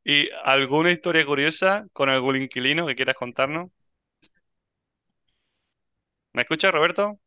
¿Y 0.03 0.29
alguna 0.43 0.91
historia 0.91 1.25
curiosa 1.25 1.85
con 1.93 2.09
algún 2.09 2.41
inquilino 2.41 2.85
que 2.85 2.95
quieras 2.95 3.15
contarnos? 3.15 3.69
¿Me 6.33 6.43
escuchas, 6.43 6.71
Roberto? 6.71 7.19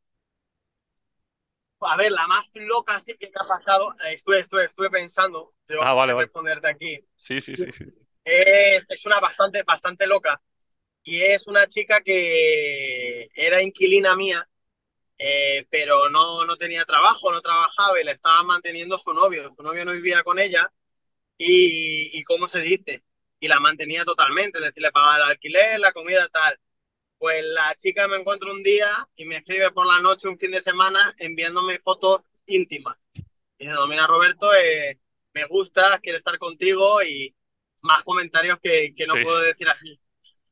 A 1.81 1.96
ver, 1.96 2.11
la 2.11 2.27
más 2.27 2.46
loca 2.55 2.99
sí 3.01 3.14
que 3.18 3.27
me 3.27 3.35
ha 3.38 3.46
pasado, 3.46 3.92
eh, 4.05 4.14
estuve, 4.14 4.40
estuve, 4.40 4.64
estuve 4.64 4.90
pensando, 4.90 5.55
yo 5.68 5.83
ah, 5.83 5.92
vale, 5.92 6.14
responderte 6.14 6.68
aquí. 6.68 7.07
Sí, 7.14 7.40
sí, 7.40 7.55
sí. 7.55 7.66
Es, 8.25 9.07
una 9.07 9.20
bastante, 9.20 9.62
bastante 9.62 10.07
loca. 10.07 10.40
Y 11.05 11.20
es 11.20 11.46
una 11.46 11.68
chica 11.68 12.01
que 12.01 13.29
era 13.35 13.62
inquilina 13.62 14.16
mía, 14.16 14.49
eh, 15.18 15.66
pero 15.70 16.09
no, 16.09 16.44
no 16.44 16.57
tenía 16.57 16.85
trabajo, 16.85 17.31
no 17.31 17.40
trabajaba 17.40 18.01
y 18.01 18.05
la 18.05 18.12
estaba 18.12 18.42
manteniendo 18.42 18.99
su 18.99 19.12
novio. 19.14 19.53
Su 19.55 19.62
novio 19.62 19.85
no 19.85 19.92
vivía 19.92 20.25
con 20.25 20.38
ella 20.40 20.72
y, 21.38 22.18
y 22.18 22.25
¿cómo 22.25 22.49
se 22.49 22.61
dice? 22.61 23.03
Y 23.40 23.49
la 23.49 23.61
mantenía 23.61 24.05
totalmente, 24.05 24.59
es 24.59 24.64
decir, 24.64 24.83
le 24.83 24.92
pagaba 24.92 25.16
el 25.16 25.22
alquiler, 25.31 25.79
la 25.81 25.92
comida, 25.92 26.29
tal. 26.29 26.59
Pues 27.18 27.44
la 27.44 27.75
chica 27.77 28.09
me 28.09 28.16
encuentra 28.16 28.51
un 28.51 28.62
día 28.62 29.09
y 29.16 29.25
me 29.25 29.37
escribe 29.37 29.70
por 29.70 29.87
la 29.87 30.01
noche, 30.01 30.29
un 30.29 30.38
fin 30.38 30.51
de 30.51 30.61
semana, 30.61 31.14
enviándome 31.18 31.79
fotos 31.79 32.22
íntimas. 32.46 32.96
Y 33.59 33.66
dice, 33.66 33.79
mira 33.88 34.07
Roberto, 34.07 34.49
eh, 34.55 34.99
me 35.33 35.46
gusta, 35.46 35.99
quiero 36.03 36.18
estar 36.18 36.38
contigo 36.38 37.03
y 37.03 37.35
más 37.83 38.03
comentarios 38.03 38.59
que, 38.62 38.94
que 38.94 39.07
no 39.07 39.14
puedo 39.22 39.42
decir 39.42 39.68
aquí. 39.68 39.99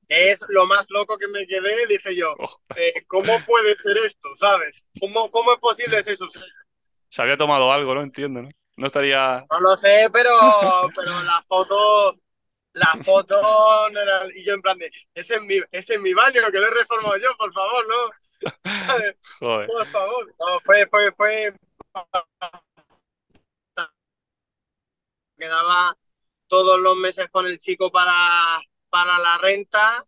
Es 0.08 0.40
lo 0.48 0.66
más 0.66 0.84
loco 0.88 1.16
que 1.18 1.28
me 1.28 1.46
quedé, 1.46 1.86
dije 1.86 2.14
yo, 2.14 2.34
oh. 2.38 2.60
eh, 2.76 3.04
¿cómo 3.06 3.42
puede 3.46 3.74
ser 3.76 3.96
esto? 3.98 4.28
¿Sabes? 4.38 4.84
¿Cómo, 5.00 5.30
cómo 5.30 5.54
es 5.54 5.60
posible 5.60 5.98
ese 5.98 6.16
suceso? 6.16 6.64
Se 7.08 7.22
había 7.22 7.36
tomado 7.36 7.72
algo, 7.72 7.94
no 7.94 8.02
entiendo, 8.02 8.42
¿no? 8.42 8.50
No 8.76 8.86
estaría... 8.86 9.44
No 9.50 9.60
lo 9.60 9.76
sé, 9.76 10.08
pero, 10.12 10.30
pero 10.94 11.22
las 11.22 11.44
fotos 11.46 12.16
la 12.74 12.92
foto 13.04 13.40
no 13.40 14.00
era, 14.00 14.26
y 14.34 14.44
yo 14.44 14.54
en 14.54 14.62
plan 14.62 14.76
de, 14.76 14.90
ese 15.14 15.36
es 15.36 15.42
mi, 15.42 15.54
ese 15.70 15.94
es 15.94 16.00
mi 16.00 16.12
baño 16.12 16.42
que 16.50 16.58
lo 16.58 16.66
he 16.66 16.70
reformado 16.70 17.16
yo, 17.18 17.36
por 17.36 17.52
favor, 17.52 17.86
¿no? 17.86 18.10
Joder. 19.38 19.66
Por 19.68 19.86
favor. 19.86 20.34
No, 20.38 20.58
fue, 20.58 20.86
fue, 20.88 21.12
fue. 21.12 21.54
Quedaba 25.38 25.96
todos 26.48 26.80
los 26.80 26.96
meses 26.96 27.28
con 27.30 27.46
el 27.46 27.58
chico 27.58 27.90
para, 27.92 28.60
para 28.90 29.18
la 29.20 29.38
renta 29.38 30.04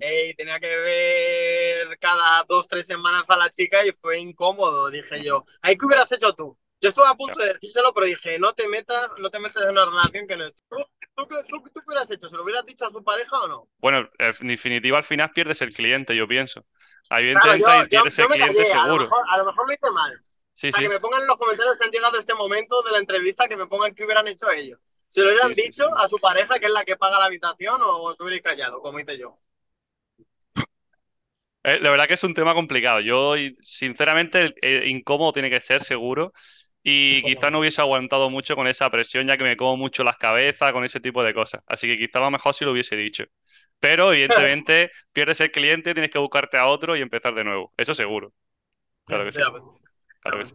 eh, 0.00 0.30
y 0.30 0.34
tenía 0.34 0.58
que 0.60 0.76
ver 0.76 1.98
cada 1.98 2.44
dos, 2.44 2.66
tres 2.68 2.86
semanas 2.86 3.24
a 3.28 3.36
la 3.36 3.50
chica 3.50 3.84
y 3.86 3.92
fue 3.92 4.18
incómodo, 4.18 4.90
dije 4.90 5.22
yo. 5.22 5.44
¿Ahí 5.60 5.76
qué 5.76 5.86
hubieras 5.86 6.10
hecho 6.12 6.32
tú? 6.34 6.58
Yo 6.80 6.88
estuve 6.90 7.06
a 7.08 7.14
punto 7.14 7.40
de 7.40 7.54
decírselo, 7.54 7.92
pero 7.92 8.06
dije, 8.06 8.38
no 8.38 8.52
te 8.52 8.68
metas, 8.68 9.10
no 9.18 9.30
te 9.30 9.40
metas 9.40 9.64
en 9.64 9.70
una 9.70 9.84
relación 9.84 10.26
que 10.26 10.36
no 10.36 10.46
es. 10.46 10.54
¿Tú, 10.68 10.76
tú, 11.14 11.26
tú, 11.26 11.62
tú 11.62 11.80
qué 11.80 11.80
hubieras 11.86 12.10
hecho? 12.10 12.28
¿Se 12.28 12.36
lo 12.36 12.44
hubieras 12.44 12.64
dicho 12.64 12.86
a 12.86 12.90
su 12.90 13.02
pareja 13.02 13.36
o 13.40 13.48
no? 13.48 13.68
Bueno, 13.78 14.08
en 14.18 14.48
definitiva, 14.48 14.98
al 14.98 15.04
final 15.04 15.30
pierdes 15.30 15.60
el 15.62 15.72
cliente, 15.72 16.14
yo 16.14 16.28
pienso. 16.28 16.64
Claro, 17.08 17.22
Evidentemente, 17.22 17.70
ahí 17.70 17.82
yo, 17.82 17.88
pierdes 17.88 18.16
yo 18.16 18.24
el 18.24 18.28
cliente 18.28 18.62
callé, 18.62 18.72
a 18.72 18.86
lo 18.86 18.98
seguro. 18.98 19.04
mejor, 19.04 19.24
a 19.28 19.38
lo 19.38 19.44
mejor 19.46 19.66
lo 19.66 19.74
hice 19.74 19.90
mal. 19.90 20.22
Sí, 20.54 20.72
sí, 20.72 20.82
que 20.82 20.88
me 20.88 21.00
pongan 21.00 21.22
en 21.22 21.28
los 21.28 21.36
comentarios 21.36 21.76
que 21.78 21.84
han 21.84 21.90
llegado 21.90 22.16
a 22.16 22.20
este 22.20 22.34
momento 22.34 22.82
de 22.82 22.92
la 22.92 22.98
entrevista, 22.98 23.48
que 23.48 23.56
me 23.56 23.66
pongan 23.66 23.94
qué 23.94 24.04
hubieran 24.04 24.28
hecho 24.28 24.50
ellos. 24.50 24.78
Si 25.08 25.20
lo 25.20 25.28
hubieran 25.28 25.54
sí, 25.54 25.62
dicho 25.62 25.84
sí. 25.84 25.92
a 25.96 26.08
su 26.08 26.18
pareja, 26.18 26.58
que 26.58 26.66
es 26.66 26.72
la 26.72 26.84
que 26.84 26.96
paga 26.96 27.18
la 27.18 27.26
habitación, 27.26 27.80
o 27.82 28.02
os 28.02 28.20
hubierais 28.20 28.42
callado, 28.42 28.80
como 28.80 28.98
hice 29.00 29.18
yo. 29.18 29.38
Eh, 31.64 31.80
la 31.80 31.90
verdad 31.90 32.06
que 32.06 32.14
es 32.14 32.24
un 32.24 32.34
tema 32.34 32.54
complicado. 32.54 33.00
Yo, 33.00 33.34
sinceramente, 33.62 34.54
eh, 34.62 34.84
incómodo 34.86 35.32
tiene 35.32 35.50
que 35.50 35.60
ser, 35.60 35.80
seguro. 35.80 36.32
Y 36.90 37.22
quizá 37.22 37.50
no 37.50 37.58
hubiese 37.58 37.82
aguantado 37.82 38.30
mucho 38.30 38.56
con 38.56 38.66
esa 38.66 38.88
presión, 38.90 39.26
ya 39.26 39.36
que 39.36 39.44
me 39.44 39.58
como 39.58 39.76
mucho 39.76 40.04
las 40.04 40.16
cabezas, 40.16 40.72
con 40.72 40.84
ese 40.84 41.00
tipo 41.00 41.22
de 41.22 41.34
cosas. 41.34 41.62
Así 41.66 41.86
que 41.86 41.98
quizá 41.98 42.18
a 42.18 42.22
lo 42.22 42.30
mejor 42.30 42.54
sí 42.54 42.64
lo 42.64 42.72
hubiese 42.72 42.96
dicho. 42.96 43.24
Pero, 43.78 44.10
evidentemente, 44.10 44.90
pierdes 45.12 45.40
el 45.42 45.50
cliente, 45.50 45.92
tienes 45.92 46.10
que 46.10 46.18
buscarte 46.18 46.56
a 46.56 46.66
otro 46.66 46.96
y 46.96 47.02
empezar 47.02 47.34
de 47.34 47.44
nuevo. 47.44 47.74
Eso 47.76 47.94
seguro. 47.94 48.32
Claro 49.04 49.26
que 49.26 49.32
sí. 49.32 49.40
Claro 50.20 50.38
que 50.38 50.44
sí. 50.46 50.54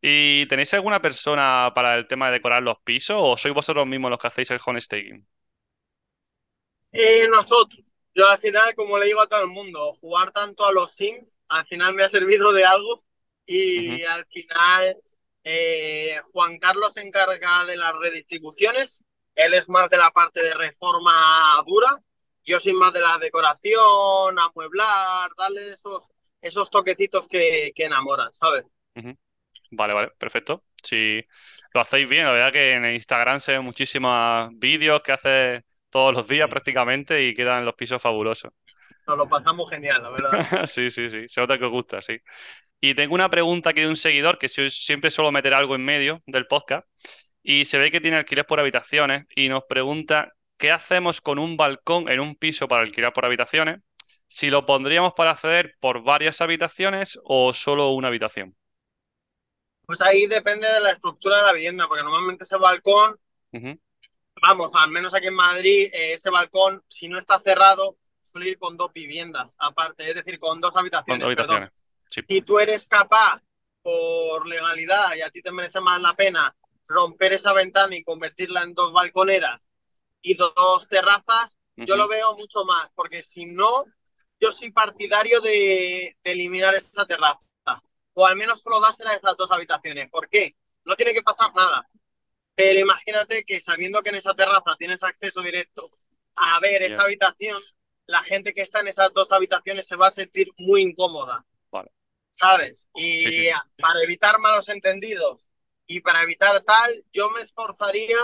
¿Y 0.00 0.46
tenéis 0.46 0.72
alguna 0.72 1.02
persona 1.02 1.70
para 1.74 1.94
el 1.94 2.06
tema 2.06 2.28
de 2.28 2.34
decorar 2.34 2.62
los 2.62 2.76
pisos 2.82 3.16
o 3.20 3.36
sois 3.36 3.54
vosotros 3.54 3.86
mismos 3.86 4.10
los 4.10 4.18
que 4.18 4.28
hacéis 4.28 4.50
el 4.52 4.60
homestaking? 4.64 5.26
Y 6.92 7.28
nosotros, 7.30 7.80
yo 8.14 8.26
al 8.26 8.38
final, 8.38 8.74
como 8.74 8.98
le 8.98 9.06
digo 9.06 9.20
a 9.20 9.26
todo 9.26 9.42
el 9.42 9.48
mundo, 9.48 9.94
jugar 10.00 10.30
tanto 10.30 10.64
a 10.64 10.72
los 10.72 10.94
Sims, 10.94 11.26
al 11.48 11.66
final 11.66 11.94
me 11.94 12.04
ha 12.04 12.08
servido 12.08 12.52
de 12.52 12.64
algo. 12.64 13.04
Y 13.50 14.04
al 14.04 14.26
final, 14.26 14.96
eh, 15.42 16.20
Juan 16.32 16.58
Carlos 16.58 16.92
se 16.92 17.00
encarga 17.00 17.64
de 17.64 17.76
las 17.76 17.94
redistribuciones. 17.94 19.04
Él 19.34 19.54
es 19.54 19.68
más 19.70 19.88
de 19.88 19.96
la 19.96 20.10
parte 20.10 20.42
de 20.42 20.52
reforma 20.52 21.62
dura. 21.66 21.96
Yo 22.44 22.60
soy 22.60 22.74
más 22.74 22.92
de 22.92 23.00
la 23.00 23.18
decoración, 23.18 24.38
amueblar, 24.38 25.30
darle 25.36 25.72
esos, 25.72 26.02
esos 26.42 26.70
toquecitos 26.70 27.26
que, 27.26 27.72
que 27.74 27.84
enamoran, 27.84 28.32
¿sabes? 28.34 28.64
Vale, 29.70 29.94
vale, 29.94 30.10
perfecto. 30.18 30.64
Si 30.82 31.24
lo 31.72 31.80
hacéis 31.80 32.08
bien, 32.08 32.26
la 32.26 32.32
verdad 32.32 32.52
que 32.52 32.72
en 32.74 32.84
Instagram 32.84 33.40
se 33.40 33.52
ven 33.52 33.64
muchísimos 33.64 34.50
vídeos 34.52 35.00
que 35.02 35.12
haces 35.12 35.62
todos 35.90 36.14
los 36.14 36.28
días 36.28 36.48
prácticamente 36.48 37.22
y 37.22 37.34
quedan 37.34 37.64
los 37.64 37.74
pisos 37.74 38.00
fabulosos. 38.00 38.52
Nos 39.06 39.16
lo 39.16 39.28
pasamos 39.28 39.70
genial, 39.70 40.02
la 40.02 40.10
verdad. 40.10 40.30
Sí, 40.68 40.90
sí, 40.90 41.08
sí. 41.08 41.28
Se 41.28 41.40
nota 41.40 41.58
que 41.58 41.64
os 41.64 41.70
gusta, 41.70 42.02
sí. 42.02 42.18
Y 42.80 42.94
tengo 42.94 43.14
una 43.14 43.28
pregunta 43.30 43.70
aquí 43.70 43.80
de 43.80 43.88
un 43.88 43.96
seguidor 43.96 44.38
que 44.38 44.48
si- 44.48 44.70
siempre 44.70 45.10
suelo 45.10 45.32
meter 45.32 45.54
algo 45.54 45.74
en 45.74 45.84
medio 45.84 46.22
del 46.26 46.46
podcast 46.46 46.86
y 47.42 47.64
se 47.64 47.78
ve 47.78 47.90
que 47.90 48.00
tiene 48.00 48.16
alquiler 48.18 48.46
por 48.46 48.60
habitaciones 48.60 49.26
y 49.34 49.48
nos 49.48 49.64
pregunta 49.68 50.32
qué 50.58 50.70
hacemos 50.72 51.20
con 51.20 51.38
un 51.38 51.56
balcón 51.56 52.08
en 52.10 52.20
un 52.20 52.34
piso 52.36 52.68
para 52.68 52.82
alquilar 52.82 53.12
por 53.12 53.24
habitaciones, 53.24 53.80
si 54.28 54.50
lo 54.50 54.66
pondríamos 54.66 55.12
para 55.14 55.32
acceder 55.32 55.76
por 55.80 56.02
varias 56.04 56.40
habitaciones 56.40 57.18
o 57.24 57.52
solo 57.52 57.90
una 57.90 58.08
habitación. 58.08 58.56
Pues 59.86 60.00
ahí 60.02 60.26
depende 60.26 60.68
de 60.68 60.78
la 60.80 60.92
estructura 60.92 61.38
de 61.38 61.42
la 61.42 61.52
vivienda, 61.52 61.88
porque 61.88 62.04
normalmente 62.04 62.44
ese 62.44 62.56
balcón. 62.58 63.18
Vamos, 64.40 64.70
al 64.74 64.90
menos 64.90 65.14
aquí 65.14 65.26
en 65.26 65.34
Madrid, 65.34 65.90
eh, 65.92 66.12
ese 66.14 66.30
balcón, 66.30 66.82
si 66.88 67.08
no 67.08 67.18
está 67.18 67.40
cerrado, 67.40 67.98
suele 68.22 68.50
ir 68.50 68.58
con 68.58 68.76
dos 68.76 68.92
viviendas 68.92 69.56
aparte, 69.58 70.08
es 70.08 70.14
decir, 70.14 70.38
con 70.38 70.60
dos 70.60 70.70
Con 70.70 70.80
habitaciones. 70.80 71.26
dos 71.26 71.34
perdón. 71.34 71.56
habitaciones. 71.56 71.72
Sí. 72.08 72.22
Si 72.28 72.42
tú 72.42 72.58
eres 72.58 72.88
capaz, 72.88 73.42
por 73.82 74.46
legalidad, 74.46 75.14
y 75.16 75.22
a 75.22 75.30
ti 75.30 75.40
te 75.40 75.52
merece 75.52 75.80
más 75.80 76.00
la 76.00 76.14
pena, 76.14 76.54
romper 76.86 77.34
esa 77.34 77.52
ventana 77.52 77.94
y 77.94 78.02
convertirla 78.02 78.62
en 78.62 78.74
dos 78.74 78.92
balconeras 78.92 79.60
y 80.20 80.34
dos 80.34 80.88
terrazas, 80.88 81.56
yo 81.76 81.96
lo 81.96 82.08
veo 82.08 82.34
mucho 82.36 82.64
más, 82.64 82.90
porque 82.94 83.22
si 83.22 83.46
no, 83.46 83.84
yo 84.40 84.50
soy 84.50 84.72
partidario 84.72 85.40
de, 85.40 86.16
de 86.24 86.32
eliminar 86.32 86.74
esa 86.74 87.06
terraza, 87.06 87.46
o 88.14 88.26
al 88.26 88.34
menos 88.34 88.60
solo 88.62 88.80
dársela 88.80 89.10
a 89.10 89.14
esas 89.14 89.36
dos 89.36 89.52
habitaciones. 89.52 90.10
¿Por 90.10 90.28
qué? 90.28 90.56
No 90.84 90.96
tiene 90.96 91.14
que 91.14 91.22
pasar 91.22 91.54
nada. 91.54 91.88
Pero 92.56 92.80
imagínate 92.80 93.44
que 93.44 93.60
sabiendo 93.60 94.02
que 94.02 94.08
en 94.10 94.16
esa 94.16 94.34
terraza 94.34 94.74
tienes 94.76 95.04
acceso 95.04 95.40
directo 95.42 95.92
a 96.34 96.58
ver 96.58 96.82
esa 96.82 97.02
habitación, 97.02 97.62
la 98.06 98.24
gente 98.24 98.52
que 98.52 98.62
está 98.62 98.80
en 98.80 98.88
esas 98.88 99.12
dos 99.12 99.30
habitaciones 99.30 99.86
se 99.86 99.94
va 99.94 100.08
a 100.08 100.10
sentir 100.10 100.48
muy 100.56 100.82
incómoda. 100.82 101.46
Vale. 101.70 101.92
¿Sabes? 102.38 102.88
Y 102.94 103.20
Sí, 103.20 103.32
sí, 103.32 103.48
sí. 103.48 103.50
para 103.80 104.02
evitar 104.02 104.38
malos 104.38 104.68
entendidos 104.68 105.44
y 105.86 106.00
para 106.00 106.22
evitar 106.22 106.60
tal, 106.60 107.04
yo 107.12 107.30
me 107.30 107.40
esforzaría 107.40 108.18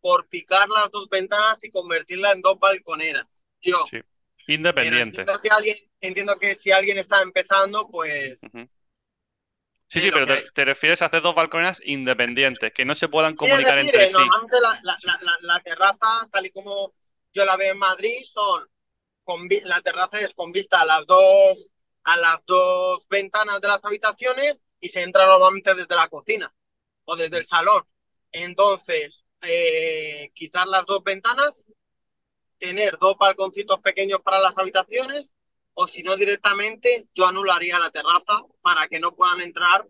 por 0.00 0.28
picar 0.28 0.68
las 0.68 0.90
dos 0.90 1.08
ventanas 1.08 1.64
y 1.64 1.70
convertirla 1.70 2.32
en 2.32 2.42
dos 2.42 2.58
balconeras. 2.58 3.26
Yo. 3.62 3.84
Sí. 3.90 4.00
Independiente. 4.48 5.22
entiendo 5.22 5.40
que, 5.40 5.48
alguien, 5.48 5.76
entiendo 6.00 6.38
que 6.38 6.54
si 6.54 6.70
alguien 6.70 6.98
está 6.98 7.22
empezando, 7.22 7.88
pues. 7.88 8.38
Sí, 9.88 10.00
sí, 10.00 10.10
pero 10.12 10.26
te, 10.26 10.64
refieres 10.64 11.00
a 11.00 11.06
hacer 11.06 11.22
dos 11.22 11.34
balconeras 11.34 11.80
independientes, 11.84 12.72
que 12.72 12.84
no 12.84 12.94
se 12.94 13.08
puedan 13.08 13.34
comunicar 13.34 13.76
decir, 13.76 13.94
entre 13.94 14.08
sí. 14.08 14.14
normalmente 14.14 14.60
la, 14.60 14.80
la, 14.82 14.96
la, 15.22 15.38
la, 15.40 15.62
terraza, 15.62 16.28
tal 16.30 16.46
y 16.46 16.50
como 16.50 16.92
yo 17.32 17.44
la 17.44 17.56
veo 17.56 17.72
en 17.72 17.78
Madrid, 17.78 18.18
son 18.24 18.68
con 19.24 19.48
la 19.64 19.80
terraza 19.82 20.20
es 20.20 20.34
con 20.34 20.52
vista 20.52 20.80
a 20.80 20.84
las 20.84 21.06
dos 21.06 21.70
a 22.06 22.16
las 22.18 22.46
dos 22.46 23.06
ventanas 23.10 23.60
de 23.60 23.68
las 23.68 23.84
habitaciones 23.84 24.64
y 24.80 24.90
se 24.90 25.02
entra 25.02 25.26
normalmente 25.26 25.74
desde 25.74 25.96
la 25.96 26.08
cocina 26.08 26.54
o 27.04 27.16
desde 27.16 27.38
el 27.38 27.46
salón. 27.46 27.84
Entonces, 28.32 29.26
eh, 29.42 30.30
quitar 30.34 30.68
las 30.68 30.86
dos 30.86 31.02
ventanas, 31.04 31.66
tener 32.58 32.98
dos 32.98 33.16
balconcitos 33.18 33.80
pequeños 33.80 34.20
para 34.20 34.38
las 34.40 34.58
habitaciones, 34.58 35.34
o 35.74 35.86
si 35.88 36.02
no 36.02 36.16
directamente, 36.16 37.08
yo 37.14 37.26
anularía 37.26 37.78
la 37.78 37.90
terraza 37.90 38.40
para 38.62 38.88
que 38.88 39.00
no 39.00 39.14
puedan 39.14 39.40
entrar 39.42 39.86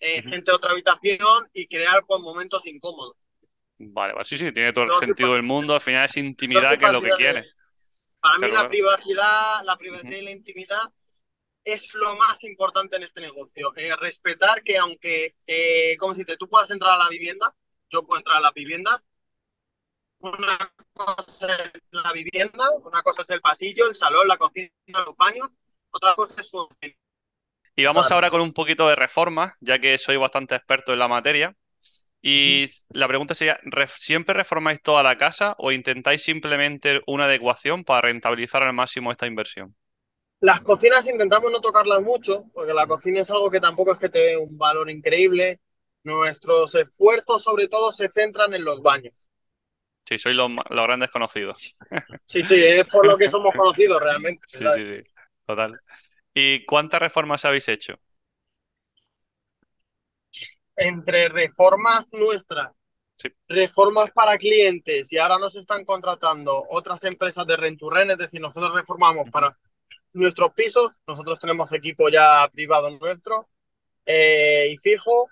eh, 0.00 0.22
gente 0.22 0.50
de 0.50 0.56
otra 0.56 0.70
habitación 0.70 1.50
y 1.52 1.66
crear 1.66 2.04
pues, 2.06 2.20
momentos 2.20 2.64
incómodos. 2.66 3.16
Vale, 3.78 4.14
vale, 4.14 4.24
sí, 4.24 4.38
sí, 4.38 4.52
tiene 4.52 4.72
todo 4.72 4.84
el 4.86 4.94
sentido 4.96 5.34
del 5.34 5.42
mundo, 5.42 5.74
al 5.74 5.82
final 5.82 6.06
es 6.06 6.16
intimidad 6.16 6.78
que 6.78 6.86
es 6.86 6.92
lo 6.92 7.02
que 7.02 7.10
de- 7.10 7.16
quiere. 7.16 7.46
Para 8.20 8.38
mí 8.38 8.50
la 8.50 8.68
privacidad, 8.68 9.62
la 9.64 9.76
privacidad 9.76 10.16
y 10.16 10.22
la 10.22 10.30
intimidad 10.30 10.92
es 11.66 11.92
lo 11.94 12.16
más 12.16 12.42
importante 12.44 12.96
en 12.96 13.04
este 13.04 13.20
negocio. 13.20 13.74
Eh, 13.76 13.94
respetar 13.96 14.62
que 14.64 14.78
aunque, 14.78 15.36
eh, 15.46 15.96
como 15.98 16.14
si 16.14 16.24
te, 16.24 16.38
tú 16.38 16.48
puedas 16.48 16.70
entrar 16.70 16.94
a 16.94 17.04
la 17.04 17.10
vivienda, 17.10 17.54
yo 17.90 18.04
puedo 18.06 18.18
entrar 18.20 18.38
a 18.38 18.40
la 18.40 18.52
vivienda, 18.52 19.02
una 20.20 20.72
cosa 20.92 21.54
es 21.56 21.82
la 21.90 22.12
vivienda, 22.12 22.70
una 22.84 23.02
cosa 23.02 23.22
es 23.22 23.30
el 23.30 23.40
pasillo, 23.40 23.88
el 23.88 23.96
salón, 23.96 24.26
la 24.28 24.36
cocina, 24.36 24.70
los 25.06 25.16
baños, 25.16 25.48
otra 25.90 26.14
cosa 26.14 26.40
es 26.40 26.48
su... 26.48 26.68
Y 27.76 27.84
vamos 27.84 28.06
Claro. 28.06 28.14
ahora 28.16 28.30
con 28.30 28.40
un 28.40 28.52
poquito 28.52 28.88
de 28.88 28.96
reformas, 28.96 29.56
ya 29.60 29.78
que 29.78 29.98
soy 29.98 30.16
bastante 30.16 30.54
experto 30.54 30.92
en 30.92 30.98
la 30.98 31.08
materia. 31.08 31.54
Y 32.22 32.66
la 32.90 33.08
pregunta 33.08 33.34
sería, 33.34 33.58
¿re- 33.64 33.88
¿siempre 33.88 34.34
reformáis 34.34 34.82
toda 34.82 35.02
la 35.02 35.16
casa 35.18 35.54
o 35.58 35.72
intentáis 35.72 36.22
simplemente 36.22 37.02
una 37.06 37.24
adecuación 37.26 37.84
para 37.84 38.02
rentabilizar 38.02 38.62
al 38.64 38.74
máximo 38.74 39.12
esta 39.12 39.26
inversión? 39.26 39.76
Las 40.46 40.60
cocinas 40.60 41.04
intentamos 41.08 41.50
no 41.50 41.60
tocarlas 41.60 42.02
mucho, 42.02 42.44
porque 42.54 42.72
la 42.72 42.86
cocina 42.86 43.20
es 43.20 43.28
algo 43.32 43.50
que 43.50 43.58
tampoco 43.58 43.90
es 43.90 43.98
que 43.98 44.08
te 44.08 44.20
dé 44.20 44.36
un 44.36 44.56
valor 44.56 44.88
increíble. 44.88 45.58
Nuestros 46.04 46.72
esfuerzos 46.76 47.42
sobre 47.42 47.66
todo 47.66 47.90
se 47.90 48.08
centran 48.08 48.54
en 48.54 48.64
los 48.64 48.80
baños. 48.80 49.28
Sí, 50.04 50.18
sois 50.18 50.36
los, 50.36 50.52
grandes 50.70 51.10
conocidos. 51.10 51.74
Sí, 52.26 52.42
sí, 52.42 52.54
es 52.54 52.86
por 52.86 53.04
lo 53.08 53.16
que 53.16 53.28
somos 53.28 53.52
conocidos 53.56 54.00
realmente. 54.00 54.40
Sí, 54.46 54.64
sí, 54.76 54.94
sí, 54.94 55.10
total. 55.44 55.80
¿Y 56.32 56.64
cuántas 56.64 57.00
reformas 57.00 57.44
habéis 57.44 57.68
hecho? 57.68 57.98
Entre 60.76 61.28
reformas 61.28 62.06
nuestras, 62.12 62.70
Sí. 63.16 63.30
reformas 63.48 64.12
para 64.12 64.38
clientes 64.38 65.12
y 65.12 65.18
ahora 65.18 65.38
nos 65.40 65.56
están 65.56 65.84
contratando 65.84 66.66
otras 66.70 67.02
empresas 67.02 67.44
de 67.48 67.56
rent 67.56 67.80
to 67.80 67.90
rent, 67.90 68.12
es 68.12 68.18
decir, 68.18 68.40
nosotros 68.40 68.72
reformamos 68.74 69.28
para 69.30 69.56
nuestros 70.12 70.52
pisos, 70.54 70.92
nosotros 71.06 71.38
tenemos 71.38 71.72
equipo 71.72 72.08
ya 72.08 72.48
privado 72.52 72.90
nuestro 72.90 73.48
eh, 74.06 74.68
y 74.70 74.76
fijo, 74.78 75.28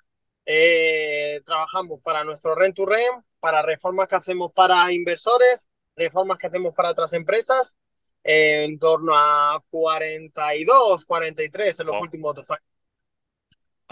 eh, 0.47 1.41
trabajamos 1.45 2.01
para 2.03 2.25
nuestro 2.25 2.55
rent 2.55 2.77
to 2.77 2.87
rent, 2.87 3.25
para 3.41 3.63
reformas 3.63 4.09
que 4.09 4.17
hacemos 4.17 4.53
para 4.53 4.91
inversores, 4.93 5.69
reformas 5.97 6.39
que 6.39 6.49
hacemos 6.49 6.75
para 6.75 6.91
otras 6.91 7.13
empresas, 7.13 7.77
eh, 8.25 8.65
en 8.65 8.79
torno 8.79 9.13
a 9.15 9.63
42, 9.71 11.05
43 11.05 11.81
en 11.81 11.87
los 11.87 12.01
últimos 12.01 12.35
dos 12.35 12.51
años. 12.51 12.74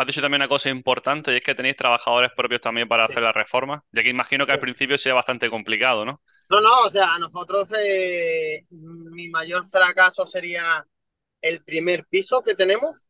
Has 0.02 0.06
dicho 0.08 0.20
también 0.20 0.40
una 0.40 0.48
cosa 0.48 0.68
importante 0.68 1.32
y 1.32 1.36
es 1.36 1.44
que 1.44 1.54
tenéis 1.54 1.76
trabajadores 1.76 2.32
propios 2.36 2.60
también 2.60 2.88
para 2.88 3.04
hacer 3.04 3.22
la 3.22 3.30
reforma, 3.30 3.84
ya 3.92 4.02
que 4.02 4.10
imagino 4.10 4.44
que 4.44 4.50
al 4.50 4.58
principio 4.58 4.98
sea 4.98 5.14
bastante 5.14 5.48
complicado, 5.48 6.04
¿no? 6.04 6.20
No, 6.50 6.60
no, 6.60 6.86
o 6.86 6.90
sea, 6.90 7.16
nosotros 7.20 7.68
eh, 7.78 8.66
mi 8.70 9.28
mayor 9.28 9.64
fracaso 9.68 10.26
sería 10.26 10.84
el 11.40 11.62
primer 11.62 12.04
piso 12.06 12.42
que 12.42 12.56
tenemos. 12.56 13.06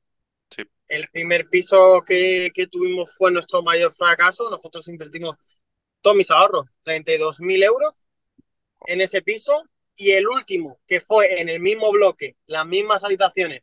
Sí. 0.51 0.65
El 0.87 1.09
primer 1.09 1.49
piso 1.49 2.03
que, 2.07 2.51
que 2.53 2.67
tuvimos 2.67 3.11
fue 3.17 3.33
nuestro 3.33 3.63
mayor 3.63 3.95
fracaso. 3.95 4.51
Nosotros 4.51 4.87
invertimos 4.89 5.37
todos 6.03 6.15
mis 6.15 6.31
ahorros, 6.31 6.67
32.000 6.85 7.65
euros 7.65 7.95
en 8.87 9.01
ese 9.01 9.23
piso. 9.23 9.65
Y 9.97 10.11
el 10.11 10.29
último, 10.29 10.79
que 10.87 11.01
fue 11.01 11.41
en 11.41 11.49
el 11.49 11.61
mismo 11.61 11.91
bloque, 11.91 12.37
las 12.45 12.67
mismas 12.67 13.03
habitaciones 13.03 13.63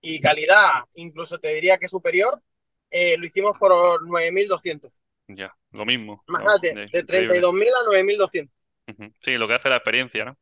y 0.00 0.20
calidad, 0.20 0.84
incluso 0.94 1.40
te 1.40 1.52
diría 1.52 1.78
que 1.78 1.88
superior, 1.88 2.40
eh, 2.90 3.16
lo 3.18 3.26
hicimos 3.26 3.52
por 3.58 3.72
9.200. 4.06 4.90
Ya, 5.28 5.54
lo 5.72 5.84
mismo. 5.84 6.24
Imagínate, 6.28 6.74
¿no? 6.74 6.80
de 6.80 7.06
32.000 7.06 7.68
a 7.68 7.90
9.200. 7.90 8.50
Ujú. 8.88 9.12
Sí, 9.20 9.34
lo 9.34 9.46
que 9.46 9.54
hace 9.54 9.68
la 9.68 9.76
experiencia, 9.76 10.24
¿no? 10.24 10.38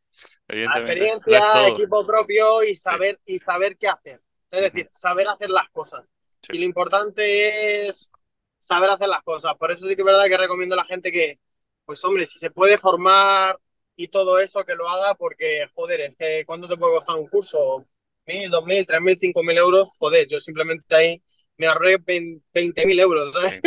La 0.47 0.79
experiencia, 0.79 1.69
equipo 1.69 2.07
propio 2.07 2.63
y 2.63 2.77
saber, 2.77 3.21
y 3.27 3.39
saber 3.39 3.77
qué 3.77 3.89
hacer. 3.89 4.21
Es 4.51 4.61
decir, 4.63 4.89
saber 4.93 5.27
hacer 5.29 5.51
las 5.51 5.69
cosas. 5.71 6.09
Sí. 6.43 6.53
Si 6.53 6.59
lo 6.59 6.65
importante 6.65 7.89
es 7.89 8.11
saber 8.59 8.91
hacer 8.91 9.09
las 9.09 9.23
cosas. 9.23 9.55
Por 9.59 9.73
eso 9.73 9.89
sí 9.89 9.97
que 9.97 10.03
es 10.03 10.07
verdad 10.07 10.27
que 10.27 10.37
recomiendo 10.37 10.75
a 10.75 10.79
la 10.79 10.85
gente 10.85 11.11
que, 11.11 11.41
pues 11.85 12.05
hombre, 12.05 12.27
si 12.27 12.39
se 12.39 12.51
puede 12.51 12.79
formar 12.79 13.59
y 13.97 14.09
todo 14.09 14.39
eso, 14.39 14.65
que 14.65 14.75
lo 14.77 14.89
haga, 14.89 15.15
porque, 15.15 15.67
joder, 15.75 16.01
es 16.03 16.17
que 16.17 16.45
¿cuánto 16.47 16.69
te 16.69 16.77
puede 16.77 16.95
costar 16.95 17.17
un 17.17 17.29
curso? 17.29 17.85
¿Mil, 18.27 18.51
dos 18.51 18.65
mil, 18.65 18.87
tres 18.87 19.01
mil, 19.01 19.19
cinco 19.19 19.43
mil 19.43 19.57
euros? 19.57 19.89
Joder, 19.99 20.27
yo 20.29 20.39
simplemente 20.39 20.95
ahí 20.95 21.23
me 21.59 21.67
ahorré 21.67 21.99
20 21.99 22.87
mil 22.87 22.99
euros. 23.01 23.33
¿sabes? 23.35 23.63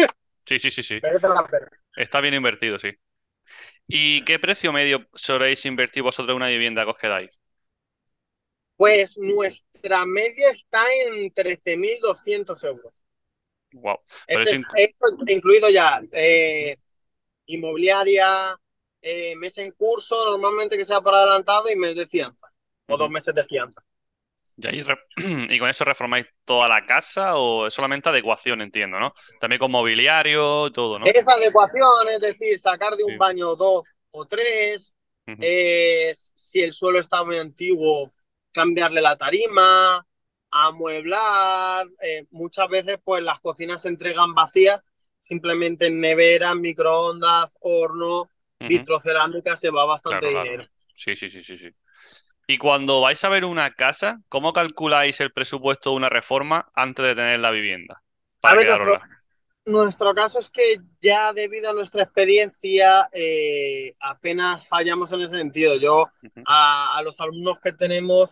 Sí, 0.46 0.60
sí, 0.60 0.72
sí, 0.72 0.84
sí. 0.84 1.02
La. 1.02 1.48
Está 1.96 2.22
bien 2.22 2.34
invertido, 2.36 2.80
sí. 2.80 2.92
¿Y 3.88 4.24
qué 4.26 4.40
precio 4.40 4.74
medio 4.74 5.08
soléis 5.14 5.66
invertir 5.66 6.04
vosotros 6.04 6.32
en 6.34 6.38
una 6.38 6.48
vivienda 6.50 6.86
que 6.86 6.92
os 6.92 7.00
quedáis? 7.00 7.42
Pues 8.78 9.16
nuestra 9.20 10.08
media 10.08 10.50
está 10.50 10.84
en 11.06 11.32
13.200 11.32 12.64
euros. 12.64 12.92
Wow. 13.74 14.00
Pero 14.32 14.44
Este 14.44 14.52
es 14.52 14.54
es, 14.54 14.60
inc- 14.62 14.74
esto 14.74 15.06
incluido 15.28 15.70
ya 15.70 16.02
eh, 16.12 16.78
inmobiliaria, 17.48 18.56
eh, 19.02 19.36
mes 19.38 19.58
en 19.60 19.72
curso, 19.74 20.16
normalmente 20.32 20.78
que 20.78 20.86
sea 20.86 21.02
por 21.02 21.16
adelantado 21.16 21.72
y 21.72 21.76
mes 21.78 21.96
de 21.96 22.08
fianza, 22.08 22.48
o 22.88 22.98
dos 22.98 23.10
meses 23.12 23.36
de 23.36 23.46
fianza. 23.46 23.82
¿Y, 24.62 24.68
ahí 24.68 24.82
re- 24.84 24.98
¿Y 25.50 25.60
con 25.60 25.70
eso 25.70 25.86
reformáis 25.86 26.26
toda 26.46 26.68
la 26.68 26.86
casa 26.86 27.36
o 27.38 27.68
es 27.68 27.74
solamente 27.74 28.10
adecuación, 28.10 28.62
entiendo, 28.62 29.00
¿no? 29.00 29.14
También 29.40 29.60
con 29.60 29.72
mobiliario, 29.72 30.72
todo, 30.72 31.00
¿no? 31.00 31.14
Es 31.14 31.28
adecuación, 31.28 32.10
es 32.12 32.20
decir, 32.22 32.60
sacar 32.60 32.96
de 32.96 33.04
un 33.04 33.18
Sí. 33.18 33.18
baño 33.18 33.56
dos 33.56 33.84
o 34.12 34.26
tres, 34.28 34.96
eh, 35.40 36.12
si 36.36 36.62
el 36.62 36.74
suelo 36.74 37.00
está 37.00 37.24
muy 37.24 37.38
antiguo, 37.38 38.14
cambiarle 38.52 39.02
la 39.02 39.18
tarima, 39.18 40.06
amueblar. 40.52 41.88
eh, 42.02 42.26
muchas 42.32 42.68
veces, 42.70 43.00
pues 43.04 43.24
las 43.24 43.40
cocinas 43.40 43.82
se 43.82 43.90
entregan 43.90 44.34
vacías, 44.36 44.82
simplemente 45.20 45.88
en 45.88 46.00
neveras, 46.02 46.56
microondas, 46.56 47.56
horno, 47.62 48.30
Ujú. 48.62 48.86
vitrocerámica, 48.86 49.56
se 49.58 49.70
va 49.72 49.86
bastante 49.86 50.26
Claro, 50.26 50.32
claro. 50.32 50.54
dinero. 50.54 50.66
Sí, 50.94 51.16
sí, 51.16 51.30
sí, 51.30 51.42
sí, 51.44 51.58
sí. 51.58 51.70
Y 52.50 52.58
cuando 52.58 53.00
vais 53.00 53.24
a 53.24 53.30
ver 53.30 53.46
una 53.46 53.72
casa, 53.72 54.20
¿cómo 54.28 54.52
calculáis 54.52 55.22
el 55.22 55.32
presupuesto 55.32 55.92
de 55.92 55.96
una 55.96 56.10
reforma 56.10 56.70
antes 56.76 57.06
de 57.06 57.16
tener 57.16 57.40
la 57.40 57.50
vivienda? 57.52 58.04
A 58.46 58.52
Para 58.52 58.56
ver, 58.56 58.68
nuestro, 59.66 60.14
caso 60.16 60.40
es 60.40 60.50
que 60.50 60.78
ya 61.02 61.34
debido 61.34 61.70
a 61.70 61.74
nuestra 61.74 62.04
experiencia 62.04 63.08
eh, 63.14 63.94
apenas 64.00 64.68
fallamos 64.68 65.12
en 65.12 65.22
ese 65.22 65.38
sentido. 65.38 65.78
Yo 65.78 66.06
a, 66.46 66.98
a 66.98 67.04
los 67.04 67.20
alumnos 67.20 67.60
que 67.60 67.74
tenemos, 67.74 68.32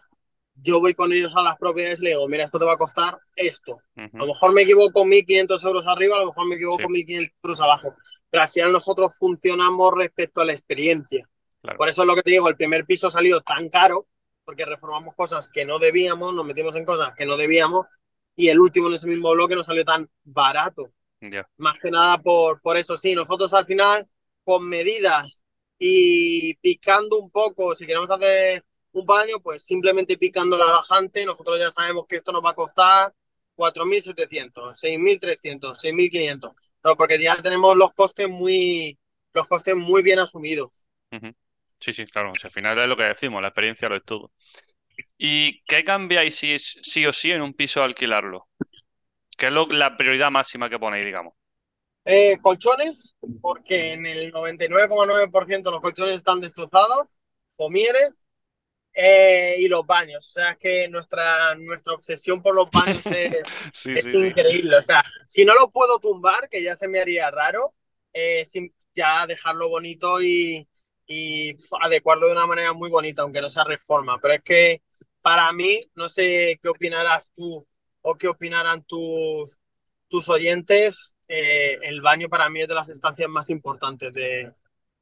yo 0.56 0.80
voy 0.80 0.94
con 0.94 1.14
ellos 1.14 1.36
a 1.36 1.44
las 1.44 1.58
propiedades 1.58 2.02
y 2.02 2.06
le 2.06 2.10
digo, 2.12 2.28
mira, 2.28 2.46
esto 2.46 2.60
te 2.60 2.66
va 2.66 2.74
a 2.74 2.78
costar 2.78 3.20
esto. 3.36 3.84
A 4.18 4.24
lo 4.24 4.30
mejor 4.30 4.54
me 4.54 4.64
equivoco 4.64 5.06
1.500 5.06 5.64
euros 5.64 5.86
arriba, 5.88 6.16
a 6.18 6.20
lo 6.22 6.28
mejor 6.28 6.48
me 6.48 6.56
Sí, 6.76 6.84
equivoco 6.84 6.90
1.500 6.90 7.36
euros 7.44 7.62
abajo. 7.62 7.96
Pero 8.30 8.44
al 8.44 8.50
final 8.50 8.72
nosotros 8.74 9.12
funcionamos 9.18 9.94
respecto 9.96 10.42
a 10.42 10.46
la 10.46 10.54
experiencia. 10.54 11.30
Claro. 11.68 11.78
Por 11.78 11.90
eso 11.90 12.02
es 12.02 12.08
lo 12.08 12.16
que 12.16 12.24
te 12.24 12.32
digo, 12.32 12.48
el 12.50 12.56
primer 12.56 12.86
piso 12.86 13.12
salió 13.12 13.42
tan 13.42 13.70
caro, 13.70 14.08
porque 14.46 14.66
reformamos 14.66 15.16
cosas 15.16 15.50
que 15.50 15.66
no 15.66 15.80
debíamos, 15.80 16.34
nos 16.34 16.46
metimos 16.46 16.76
en 16.76 16.86
cosas 16.86 17.14
que 17.16 17.26
no 17.26 17.38
debíamos, 17.38 17.86
y 18.36 18.50
el 18.50 18.60
último 18.60 18.88
en 18.88 18.94
ese 18.94 19.08
mismo 19.08 19.32
bloque 19.32 19.56
nos 19.56 19.66
salió 19.66 19.84
tan 19.84 20.10
barato. 20.24 20.92
Más 21.58 21.80
que 21.80 21.92
nada 21.92 22.20
por, 22.20 22.62
por 22.62 22.78
eso, 22.78 22.98
sí, 22.98 23.16
nosotros 23.16 23.54
al 23.54 23.66
final, 23.66 24.08
con 24.44 24.68
medidas 24.68 25.44
y 25.80 26.56
picando 26.56 27.20
un 27.20 27.30
poco, 27.30 27.76
si 27.76 27.86
queremos 27.86 28.10
hacer 28.10 28.64
un 28.92 29.06
baño, 29.06 29.40
pues 29.42 29.64
simplemente 29.64 30.18
picando 30.18 30.58
la 30.58 30.66
bajante, 30.66 31.26
nosotros 31.26 31.60
ya 31.60 31.72
sabemos 31.72 32.06
que 32.08 32.16
esto 32.16 32.32
nos 32.32 32.44
va 32.44 32.52
a 32.52 32.56
costar 32.56 33.14
4.700, 33.56 34.80
6.300, 34.80 35.80
6.500, 35.80 36.52
pero 36.82 36.96
porque 36.96 37.20
ya 37.22 37.42
tenemos 37.42 37.76
los 37.76 37.94
costes 37.94 38.30
muy, 38.30 38.98
los 39.34 39.48
costes 39.48 39.76
muy 39.76 40.04
bien 40.04 40.20
asumidos. 40.20 40.70
Ujú. 41.12 41.34
Sí, 41.80 41.94
sí, 41.94 42.06
claro. 42.06 42.34
O 42.34 42.38
sea, 42.38 42.48
al 42.50 42.52
final 42.54 42.78
es 42.80 42.88
lo 42.88 42.98
que 42.98 43.04
decimos, 43.04 43.42
la 43.42 43.50
experiencia 43.50 43.90
lo 43.90 43.96
es 43.96 44.04
todo. 44.04 44.32
¿Y 45.18 45.62
qué 45.64 45.84
cambiáis 45.86 46.36
si 46.38 46.54
es 46.54 46.80
sí 46.84 47.06
o 47.06 47.14
sí 47.14 47.32
en 47.32 47.42
un 47.42 47.54
piso 47.56 47.84
alquilarlo? 47.84 48.50
¿Qué 49.38 49.48
es 49.48 49.54
lo- 49.54 49.68
la 49.68 49.98
prioridad 49.98 50.32
máxima 50.32 50.70
que 50.70 50.80
ponéis, 50.80 51.06
digamos? 51.06 51.34
Eh, 52.06 52.38
colchones, 52.42 53.16
porque 53.42 53.94
en 53.94 54.06
el 54.06 54.32
99,9% 54.32 55.72
los 55.72 55.82
colchones 55.82 56.16
están 56.16 56.40
destrozados, 56.42 57.08
comieres 57.58 58.12
eh, 58.94 59.56
y 59.60 59.68
los 59.70 59.86
baños. 59.88 60.28
O 60.30 60.32
sea, 60.34 60.52
es 60.52 60.58
que 60.60 60.90
nuestra, 60.90 61.56
nuestra 61.56 61.94
obsesión 61.94 62.42
por 62.44 62.56
los 62.56 62.72
baños 62.72 63.12
es, 63.12 63.48
Sí, 63.74 63.96
es 63.96 64.14
sí, 64.14 64.16
sí. 64.18 64.26
increíble. 64.26 64.78
O 64.78 64.84
sea, 64.84 65.04
si 65.30 65.46
no 65.46 65.56
lo 65.56 65.72
puedo 65.72 66.00
tumbar, 66.00 66.50
que 66.50 66.64
ya 66.64 66.76
se 66.76 66.88
me 66.90 67.00
haría 67.02 67.32
raro, 67.32 67.76
eh, 68.14 68.46
sin- 68.46 68.74
ya 68.96 69.28
dejarlo 69.28 69.70
bonito 69.70 70.22
y, 70.22 70.68
y 71.08 71.56
adecuarlo 71.82 72.28
de 72.28 72.34
una 72.34 72.48
manera 72.48 72.74
muy 72.74 72.90
bonita, 72.90 73.22
aunque 73.24 73.42
no 73.42 73.50
sea 73.50 73.64
reforma. 73.64 74.20
Pero 74.22 74.36
es 74.36 74.44
que 74.44 74.82
para 75.22 75.52
mí, 75.54 75.80
no 75.96 76.10
sé 76.10 76.60
qué 76.62 76.70
opinarás 76.70 77.32
tú 77.36 77.68
o 78.02 78.16
qué 78.16 78.28
opinarán 78.28 78.84
tus, 78.84 79.62
tus 80.10 80.30
oyentes, 80.30 81.16
eh, 81.28 81.76
el 81.84 82.02
baño 82.02 82.30
para 82.30 82.50
mí 82.50 82.62
es 82.62 82.68
de 82.68 82.76
las 82.76 82.90
estancias 82.90 83.30
más 83.30 83.50
importantes 83.50 84.14
de, 84.14 84.54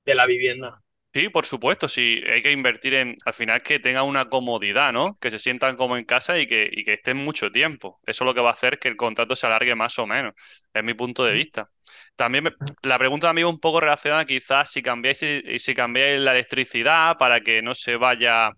de 0.06 0.16
la 0.16 0.26
vivienda. 0.26 0.82
Sí, 1.14 1.30
por 1.30 1.46
supuesto, 1.46 1.88
sí, 1.88 2.22
hay 2.28 2.44
que 2.44 2.52
invertir 2.52 2.94
en, 2.94 3.16
al 3.26 3.34
final 3.34 3.64
que 3.64 3.80
tengan 3.80 4.04
una 4.04 4.28
comodidad, 4.28 4.92
¿no? 4.92 5.18
Que 5.20 5.32
se 5.32 5.40
sientan 5.40 5.78
como 5.78 5.96
en 5.96 6.04
casa 6.04 6.38
y 6.40 6.46
que, 6.46 6.70
y 6.70 6.84
que 6.84 6.94
estén 6.96 7.16
mucho 7.16 7.52
tiempo. 7.52 8.02
Eso 8.06 8.26
es 8.26 8.28
lo 8.28 8.34
que 8.34 8.42
va 8.42 8.50
a 8.50 8.54
hacer 8.54 8.80
que 8.80 8.90
el 8.90 8.98
contrato 8.98 9.34
se 9.36 9.48
alargue 9.48 9.76
más 9.76 9.98
o 9.98 10.06
menos, 10.08 10.34
es 10.74 10.84
mi 10.84 10.94
punto 10.94 11.24
de 11.24 11.34
vista. 11.34 11.70
También 12.16 12.44
me- 12.46 12.54
la 12.84 12.98
pregunta 13.00 13.28
también 13.28 13.48
un 13.48 13.60
poco 13.60 13.80
relacionada 13.80 14.26
quizás 14.26 14.72
si 14.72 14.82
cambiáis, 14.82 15.18
si, 15.20 15.60
si 15.60 15.74
cambiáis 15.76 16.20
la 16.22 16.32
electricidad 16.32 17.18
para 17.18 17.42
que 17.42 17.62
no 17.62 17.76
se 17.76 17.96
vaya 17.98 18.52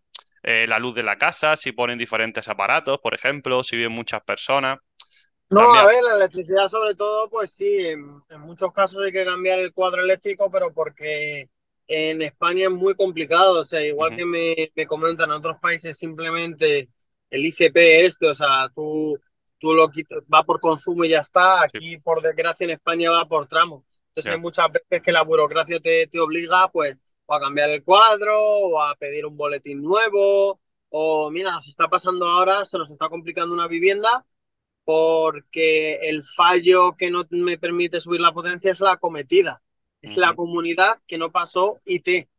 eh, 0.44 0.66
la 0.68 0.80
luz 0.80 0.96
de 0.96 1.04
la 1.04 1.18
casa, 1.18 1.56
si 1.56 1.72
ponen 1.72 1.98
diferentes 1.98 2.48
aparatos, 2.48 3.00
por 3.02 3.14
ejemplo, 3.16 3.64
si 3.64 3.78
viven 3.78 3.92
muchas 3.94 4.22
personas. 4.24 4.80
No, 5.50 5.62
También. 5.62 5.86
a 5.86 5.86
ver, 5.88 6.04
la 6.04 6.16
electricidad 6.18 6.68
sobre 6.70 6.94
todo, 6.96 7.30
pues 7.30 7.54
sí, 7.54 7.88
en, 7.88 8.22
en 8.30 8.42
muchos 8.42 8.74
casos 8.74 9.04
hay 9.06 9.12
que 9.14 9.24
cambiar 9.26 9.60
el 9.60 9.72
cuadro 9.74 10.02
eléctrico, 10.04 10.52
pero 10.52 10.74
porque 10.74 11.50
en 11.88 12.22
España 12.22 12.66
es 12.66 12.72
muy 12.72 12.96
complicado, 12.96 13.62
o 13.62 13.66
sea, 13.66 13.82
igual 13.86 14.14
que 14.14 14.26
me, 14.26 14.72
me 14.76 14.86
comentan 14.86 15.30
en 15.30 15.36
otros 15.38 15.58
países, 15.62 15.98
simplemente 15.98 16.90
el 17.30 17.46
ICP 17.46 18.04
este, 18.06 18.28
o 18.30 18.36
sea, 18.36 18.68
tú, 18.76 19.18
tú 19.60 19.74
lo 19.74 19.90
quitas, 19.90 20.20
va 20.34 20.44
por 20.44 20.60
consumo 20.60 21.06
y 21.06 21.10
ya 21.10 21.20
está, 21.22 21.64
Sí. 21.72 21.80
aquí 21.80 21.98
por 22.00 22.22
desgracia 22.22 22.66
en 22.66 22.72
España 22.72 23.12
va 23.12 23.26
por 23.28 23.48
tramo. 23.48 23.86
Entonces 24.10 24.34
hay 24.34 24.40
muchas 24.40 24.68
veces 24.72 25.02
que 25.04 25.12
la 25.12 25.24
burocracia 25.24 25.80
te, 25.80 26.08
te 26.08 26.20
obliga, 26.20 26.70
pues, 26.72 26.98
o 27.26 27.34
a 27.36 27.40
cambiar 27.40 27.70
el 27.70 27.84
cuadro, 27.84 28.34
o 28.40 28.82
a 28.82 28.96
pedir 28.96 29.26
un 29.26 29.38
boletín 29.38 29.82
nuevo, 29.84 30.60
o 30.90 31.30
mira, 31.32 31.52
nos 31.52 31.68
está 31.68 31.88
pasando 31.90 32.26
ahora, 32.28 32.66
se 32.66 32.78
nos 32.78 32.90
está 32.90 33.10
complicando 33.10 33.54
una 33.54 33.68
vivienda 33.68 34.26
porque 34.86 36.10
el 36.10 36.24
fallo 36.24 36.96
que 36.98 37.12
no 37.12 37.24
me 37.30 37.58
permite 37.58 38.00
subir 38.02 38.22
la 38.22 38.32
potencia 38.34 38.72
es 38.72 38.80
la 38.80 38.98
cometida. 38.98 39.62
Es 40.02 40.16
la 40.18 40.34
comunidad 40.36 40.98
que 41.08 41.18
no 41.18 41.32
pasó 41.32 41.82
IT. 41.86 42.30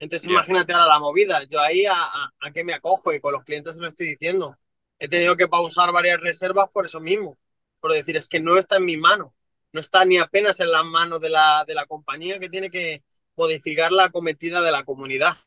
Entonces 0.00 0.28
imagínate 0.28 0.72
ahora 0.72 0.86
la 0.94 1.00
movida. 1.00 1.44
Yo 1.44 1.60
ahí 1.60 1.86
a, 1.86 1.94
a, 1.94 2.32
a 2.40 2.52
qué 2.52 2.64
me 2.64 2.74
acojo 2.74 3.12
y 3.12 3.20
con 3.20 3.32
los 3.32 3.44
clientes 3.44 3.74
se 3.74 3.80
lo 3.80 3.88
estoy 3.88 4.08
diciendo. 4.08 4.56
He 5.00 5.08
tenido 5.08 5.36
que 5.36 5.48
pausar 5.48 5.90
varias 5.92 6.20
reservas 6.20 6.70
por 6.70 6.84
eso 6.84 7.00
mismo. 7.00 7.38
Por 7.80 7.92
decir, 7.92 8.16
es 8.16 8.28
que 8.28 8.38
no 8.38 8.58
está 8.58 8.76
en 8.76 8.84
mi 8.84 8.98
mano. 8.98 9.34
No 9.72 9.80
está 9.80 10.04
ni 10.04 10.18
apenas 10.18 10.60
en 10.60 10.70
las 10.70 10.84
manos 10.84 11.20
de 11.20 11.30
la, 11.30 11.64
de 11.66 11.74
la 11.74 11.86
compañía 11.86 12.38
que 12.38 12.50
tiene 12.50 12.70
que 12.70 13.02
modificar 13.34 13.92
la 13.92 14.10
cometida 14.10 14.60
de 14.60 14.70
la 14.70 14.84
comunidad. 14.84 15.38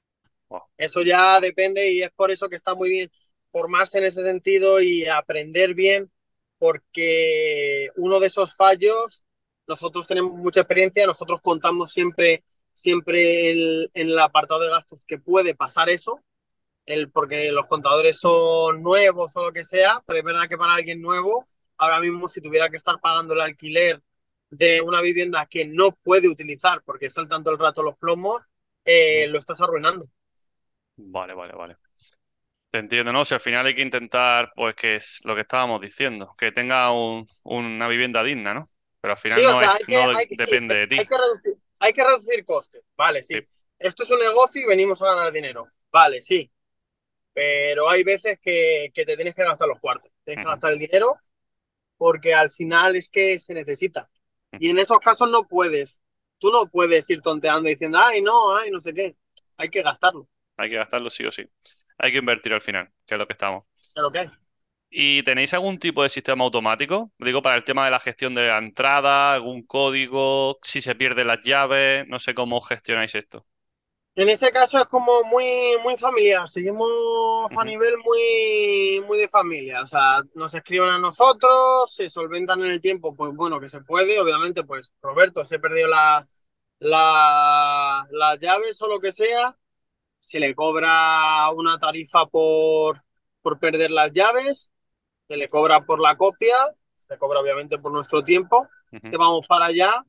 Wow. 0.50 0.64
Eso 0.76 1.04
ya 1.04 1.40
depende 1.40 1.92
y 1.92 2.02
es 2.02 2.12
por 2.12 2.32
eso 2.32 2.50
que 2.50 2.56
está 2.56 2.74
muy 2.74 2.90
bien 2.90 3.12
formarse 3.52 4.00
en 4.00 4.06
ese 4.06 4.24
sentido 4.24 4.82
y 4.82 5.06
aprender 5.06 5.76
bien, 5.76 6.12
porque 6.58 7.90
uno 7.96 8.20
de 8.20 8.28
esos 8.28 8.56
fallos, 8.56 9.26
nosotros 9.68 10.08
tenemos 10.08 10.34
mucha 10.34 10.62
experiencia, 10.62 11.06
nosotros 11.06 11.40
contamos 11.44 11.92
siempre, 11.92 12.44
siempre 12.72 13.52
el, 13.52 13.92
en 13.94 14.08
el 14.10 14.18
apartado 14.18 14.62
de 14.62 14.70
gastos 14.70 15.06
que 15.06 15.20
puede 15.20 15.54
pasar 15.54 15.90
eso, 15.90 16.20
el, 16.86 17.12
porque 17.12 17.52
los 17.52 17.66
contadores 17.68 18.20
son 18.20 18.82
nuevos 18.82 19.32
o 19.36 19.46
lo 19.46 19.54
que 19.54 19.64
sea, 19.64 20.04
pero 20.06 20.20
es 20.20 20.26
verdad 20.26 20.48
que 20.50 20.58
para 20.58 20.74
alguien 20.76 21.02
nuevo, 21.02 21.48
ahora 21.78 22.00
mismo 22.00 22.30
si 22.30 22.42
tuviera 22.42 22.70
que 22.70 22.78
estar 22.78 23.00
pagando 23.02 23.34
el 23.34 23.42
alquiler 23.42 24.02
de 24.50 24.82
una 24.82 25.02
vivienda 25.02 25.46
que 25.48 25.66
no 25.66 25.92
puede 26.04 26.30
utilizar 26.30 26.84
porque 26.84 27.10
saltan 27.10 27.44
todo 27.44 27.54
el 27.54 27.60
rato 27.60 27.84
los 27.84 27.98
plomos, 27.98 28.42
eh, 28.86 29.28
lo 29.28 29.40
estás 29.40 29.62
arruinando. 29.62 30.06
Vale, 30.96 31.34
vale, 31.34 31.54
vale. 31.54 31.78
Te 32.72 32.80
entiendo, 32.80 33.14
¿no? 33.14 33.22
O 33.22 33.26
sea, 33.26 33.38
al 33.38 33.42
final 33.42 33.66
hay 33.68 33.76
que 33.76 33.82
intentar, 33.84 34.52
pues, 34.56 34.76
que 34.76 34.96
es 34.96 35.22
lo 35.26 35.36
que 35.36 35.42
estábamos 35.42 35.82
diciendo, 35.82 36.34
que 36.38 36.52
tenga 36.52 36.92
un- 36.92 37.28
una 37.44 37.88
vivienda 37.88 38.24
digna, 38.24 38.54
¿no? 38.54 38.66
Pero 39.02 39.14
al 39.14 39.20
final 39.20 39.40
Sí, 39.42 39.48
no, 39.48 39.60
sea, 39.60 39.72
es- 39.74 39.80
hay 39.80 39.86
que, 39.86 39.94
no 39.94 40.18
hay 40.18 40.28
que- 40.28 40.36
sí, 40.36 40.42
depende 40.42 40.76
de 40.76 40.88
ti. 40.88 40.98
hay 41.00 41.06
que 41.08 41.18
reducir, 41.18 41.54
hay 41.80 41.94
que 41.94 42.04
reducir 42.04 42.46
costes. 42.46 42.84
Vale, 42.98 43.22
sí. 43.22 43.36
Sí. 43.36 43.48
Esto 43.80 44.04
es 44.04 44.10
un 44.12 44.20
negocio 44.20 44.62
y 44.62 44.66
venimos 44.66 45.02
a 45.02 45.06
ganar 45.16 45.32
dinero. 45.32 45.68
Vale, 45.92 46.22
sí. 46.22 46.52
Pero 47.34 47.90
hay 47.90 48.04
veces 48.04 48.40
que, 48.42 48.92
que 48.94 49.06
te 49.06 49.16
tienes 49.16 49.36
que 49.36 49.44
gastar 49.44 49.68
los 49.68 49.80
cuartos. 49.80 50.12
Tienes 50.24 50.44
que 50.46 50.50
gastar 50.50 50.74
el 50.74 50.80
dinero 50.80 51.18
porque 51.98 52.34
al 52.34 52.52
final 52.52 52.96
es 52.96 53.10
que 53.10 53.40
se 53.40 53.54
necesita. 53.54 54.10
Y 54.60 54.70
en 54.70 54.78
esos 54.78 55.00
casos 55.00 55.30
no 55.32 55.48
puedes. 55.48 56.02
Tú 56.38 56.52
no 56.52 56.68
puedes 56.68 57.10
ir 57.10 57.22
tonteando 57.22 57.70
diciendo, 57.70 57.98
ay, 58.02 58.22
no, 58.22 58.56
ay, 58.56 58.70
no 58.72 58.82
sé 58.82 58.94
qué. 58.94 59.16
Hay 59.58 59.70
que 59.70 59.82
gastarlo. 59.82 60.28
Hay 60.58 60.70
que 60.70 60.76
gastarlo 60.76 61.10
sí 61.10 61.24
o 61.26 61.32
sí. 61.32 61.50
Hay 61.98 62.12
que 62.12 62.18
invertir 62.18 62.54
al 62.54 62.62
final, 62.62 62.92
que 63.06 63.16
es 63.16 63.20
lo 63.20 63.26
que 63.26 63.34
estamos. 63.34 63.64
¿qué? 64.12 64.30
¿Y 64.90 65.24
tenéis 65.24 65.54
algún 65.54 65.80
tipo 65.80 66.04
de 66.04 66.10
sistema 66.10 66.44
automático? 66.44 67.12
Digo, 67.18 67.42
para 67.42 67.56
el 67.56 67.64
tema 67.64 67.86
de 67.86 67.92
la 67.92 68.00
gestión 68.00 68.36
de 68.36 68.48
la 68.48 68.58
entrada, 68.58 69.34
algún 69.34 69.64
código, 69.64 70.60
si 70.62 70.82
se 70.82 70.96
pierden 70.96 71.28
las 71.28 71.44
llaves, 71.44 72.06
no 72.08 72.20
sé 72.20 72.34
cómo 72.34 72.62
gestionáis 72.62 73.16
esto. 73.16 73.46
En 74.16 74.30
ese 74.30 74.52
caso 74.52 74.78
es 74.80 74.86
como 74.86 75.24
muy, 75.24 75.76
muy 75.84 75.98
familiar, 75.98 76.48
seguimos 76.48 76.88
a 77.58 77.64
nivel 77.66 77.96
muy, 77.98 79.04
muy 79.08 79.18
de 79.18 79.28
familia, 79.28 79.82
o 79.82 79.88
sea, 79.88 80.22
nos 80.36 80.54
escriben 80.54 80.90
a 80.90 81.00
nosotros, 81.00 81.92
se 81.96 82.10
solventan 82.12 82.62
en 82.62 82.70
el 82.70 82.80
tiempo, 82.80 83.16
pues 83.16 83.34
bueno, 83.34 83.60
que 83.60 83.70
se 83.70 83.82
puede, 83.82 84.20
obviamente, 84.20 84.64
pues 84.66 84.94
Roberto, 85.02 85.44
se 85.44 85.58
perdió 85.58 85.88
la, 85.88 86.28
la, 86.78 88.04
las 88.12 88.38
llaves 88.38 88.80
o 88.84 88.88
lo 88.88 89.00
que 89.00 89.12
sea, 89.12 89.58
se 90.20 90.40
le 90.40 90.54
cobra 90.54 91.50
una 91.56 91.80
tarifa 91.80 92.28
por, 92.28 93.04
por 93.42 93.60
perder 93.60 93.90
las 93.90 94.12
llaves, 94.12 94.72
se 95.28 95.38
le 95.38 95.50
cobra 95.50 95.86
por 95.86 96.00
la 96.00 96.18
copia, 96.18 96.56
se 97.00 97.18
cobra 97.18 97.40
obviamente 97.40 97.80
por 97.80 97.92
nuestro 97.92 98.24
tiempo, 98.24 98.68
que 98.92 99.18
vamos 99.18 99.48
para 99.48 99.66
allá, 99.66 100.06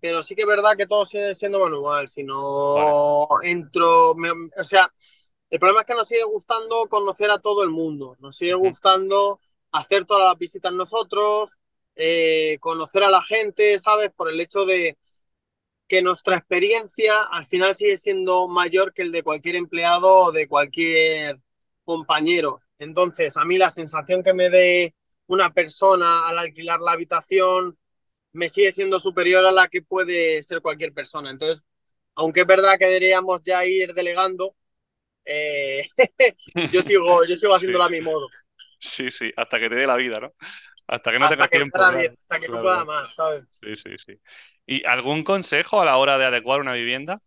pero 0.00 0.22
sí 0.22 0.34
que 0.34 0.42
es 0.42 0.48
verdad 0.48 0.76
que 0.76 0.86
todo 0.86 1.04
sigue 1.06 1.34
siendo 1.34 1.60
manual. 1.60 2.08
Si 2.08 2.24
no 2.24 3.28
entro, 3.42 4.14
me- 4.14 4.30
o 4.30 4.64
sea, 4.64 4.92
el 5.50 5.58
problema 5.60 5.80
es 5.82 5.86
que 5.86 5.94
nos 5.94 6.08
sigue 6.08 6.24
gustando 6.24 6.86
conocer 6.88 7.30
a 7.30 7.38
todo 7.38 7.62
el 7.64 7.70
mundo, 7.70 8.16
nos 8.20 8.36
sigue 8.36 8.54
gustando 8.54 9.40
hacer 9.72 10.04
todas 10.06 10.24
las 10.28 10.38
visitas 10.38 10.72
nosotros, 10.72 11.50
eh, 11.96 12.58
conocer 12.60 13.04
a 13.04 13.10
la 13.10 13.22
gente, 13.22 13.78
¿sabes? 13.78 14.10
Por 14.14 14.30
el 14.30 14.40
hecho 14.40 14.64
de 14.66 14.96
que 15.88 16.02
nuestra 16.02 16.36
experiencia 16.36 17.22
al 17.24 17.46
final 17.46 17.74
sigue 17.76 17.96
siendo 17.98 18.48
mayor 18.48 18.92
que 18.92 19.02
el 19.02 19.12
de 19.12 19.22
cualquier 19.22 19.56
empleado 19.56 20.24
o 20.26 20.32
de 20.32 20.48
cualquier 20.48 21.40
compañero. 21.84 22.60
Entonces, 22.78 23.36
a 23.36 23.44
mí 23.44 23.56
la 23.58 23.70
sensación 23.70 24.22
que 24.22 24.34
me 24.34 24.50
dé 24.50 24.94
una 25.28 25.52
persona 25.52 26.26
al 26.28 26.38
alquilar 26.38 26.80
la 26.80 26.92
habitación 26.92 27.78
me 28.36 28.48
sigue 28.50 28.72
siendo 28.72 29.00
superior 29.00 29.44
a 29.46 29.52
la 29.52 29.68
que 29.68 29.82
puede 29.82 30.42
ser 30.44 30.60
cualquier 30.62 30.92
persona. 30.94 31.30
Entonces, 31.30 31.66
aunque 32.14 32.42
es 32.42 32.46
verdad 32.46 32.78
que 32.78 32.86
deberíamos 32.86 33.42
ya 33.44 33.64
ir 33.66 33.94
delegando, 33.94 34.56
eh, 35.24 35.88
yo 36.72 36.82
sigo, 36.82 37.24
yo 37.26 37.36
sigo 37.38 37.54
Sí. 37.54 37.56
haciéndolo 37.56 37.84
a 37.84 37.90
mi 37.90 38.00
modo. 38.00 38.28
Sí, 38.78 39.10
sí, 39.10 39.32
hasta 39.36 39.58
que 39.58 39.68
te 39.68 39.74
dé 39.76 39.86
la 39.86 39.96
vida, 39.96 40.20
¿no? 40.20 40.32
Hasta 40.86 41.12
que 41.12 41.18
no 41.18 41.26
hasta 41.26 41.28
tengas 41.28 41.48
que, 41.48 41.58
tiempo. 41.58 41.78
pueda 41.78 41.90
bien, 41.92 42.16
hasta 42.20 42.40
que 42.40 42.48
no 42.48 42.52
claro, 42.52 42.62
pueda 42.62 42.84
claro. 42.84 42.86
más, 42.86 43.14
¿sabes? 43.14 43.44
Sí, 43.52 43.76
sí, 43.76 43.98
sí. 43.98 44.20
¿Y 44.66 44.84
algún 44.86 45.24
consejo 45.24 45.80
a 45.80 45.84
la 45.84 45.96
hora 45.96 46.18
de 46.18 46.26
adecuar 46.26 46.60
una 46.60 46.74
vivienda? 46.74 47.20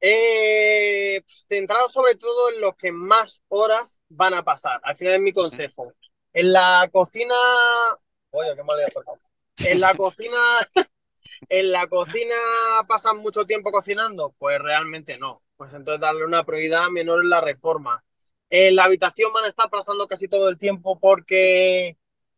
Eh, 0.00 1.22
centrado 1.48 1.88
sobre 1.88 2.16
todo 2.16 2.50
en 2.52 2.60
los 2.60 2.74
que 2.76 2.90
más 2.92 3.42
horas 3.48 4.00
van 4.08 4.34
a 4.34 4.42
pasar. 4.44 4.80
Al 4.84 4.96
final 4.96 5.14
es 5.14 5.20
mi 5.20 5.32
consejo. 5.32 5.92
En 6.32 6.52
la 6.52 6.88
cocina. 6.92 7.34
Oye, 8.32 8.54
qué 8.56 8.62
mal 8.62 8.76
le 8.76 8.84
he 8.84 8.90
tocado. 8.90 9.18
En 9.58 9.80
la 9.80 9.94
cocina. 9.94 10.38
¿En 11.48 11.70
la 11.70 11.86
cocina 11.86 12.34
pasan 12.88 13.18
mucho 13.18 13.44
tiempo 13.44 13.70
cocinando? 13.70 14.34
Pues 14.38 14.58
realmente 14.58 15.18
no. 15.18 15.42
Pues 15.56 15.72
entonces 15.74 16.00
darle 16.00 16.24
una 16.24 16.44
prioridad 16.44 16.88
menor 16.88 17.22
en 17.22 17.30
la 17.30 17.40
reforma. 17.40 18.02
En 18.50 18.74
la 18.74 18.84
habitación 18.84 19.32
van 19.32 19.44
a 19.44 19.48
estar 19.48 19.68
pasando 19.70 20.06
casi 20.08 20.28
todo 20.28 20.48
el 20.48 20.58
tiempo 20.58 20.98
porque. 20.98 21.96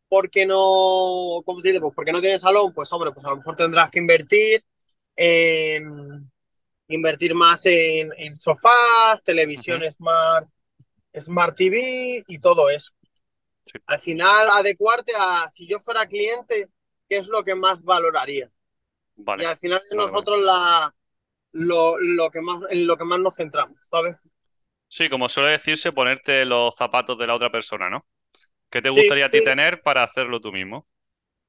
Porque 0.08 0.46
no. 0.46 1.42
¿Cómo 1.44 1.60
se 1.60 1.68
dice? 1.68 1.80
Pues 1.80 1.94
porque 1.94 2.12
no 2.12 2.20
tiene 2.20 2.38
salón. 2.38 2.72
Pues 2.74 2.92
hombre, 2.92 3.12
pues 3.12 3.24
a 3.26 3.30
lo 3.30 3.36
mejor 3.36 3.56
tendrás 3.56 3.90
que 3.90 4.00
invertir 4.00 4.64
en 5.16 6.30
invertir 6.88 7.34
más 7.34 7.64
en, 7.66 8.12
en 8.16 8.38
sofás, 8.38 9.22
televisión 9.22 9.82
Ujú. 9.82 9.92
smart, 9.92 10.48
smart 11.18 11.56
TV 11.56 12.24
y 12.26 12.38
todo 12.38 12.68
eso. 12.70 12.92
Sí. 13.66 13.78
Al 13.86 14.00
final, 14.00 14.48
adecuarte 14.50 15.12
a, 15.18 15.48
si 15.50 15.66
yo 15.68 15.80
fuera 15.80 16.06
cliente, 16.08 16.70
¿qué 17.08 17.16
es 17.18 17.28
lo 17.28 17.44
que 17.44 17.54
más 17.54 17.82
valoraría? 17.82 18.50
Y 19.36 19.44
al 19.44 19.58
final 19.58 19.82
vale, 19.90 20.12
vale. 20.12 20.26
nosotros 20.26 20.40
la, 20.42 20.94
lo, 21.52 21.98
lo 22.00 22.30
que 22.30 22.40
más, 22.42 22.60
en 22.70 22.86
lo 22.86 22.96
que 22.98 23.04
más 23.04 23.20
nos 23.20 23.36
centramos, 23.36 23.78
¿sabes? 23.90 24.18
Sí, 24.88 25.10
como 25.10 25.28
suele 25.28 25.50
decirse, 25.50 25.92
ponerte 25.92 26.46
los 26.46 26.74
zapatos 26.74 27.18
de 27.18 27.26
la 27.26 27.34
otra 27.34 27.50
persona, 27.52 27.90
¿no? 27.90 28.06
¿Qué 28.70 28.82
te 28.82 28.90
Sí, 28.94 29.00
gustaría 29.00 29.26
a 29.26 29.30
ti 29.30 29.42
sí. 29.42 29.42
tener 29.42 29.82
para 29.82 30.02
hacerlo 30.04 30.40
tú 30.40 30.52
mismo? 30.52 30.88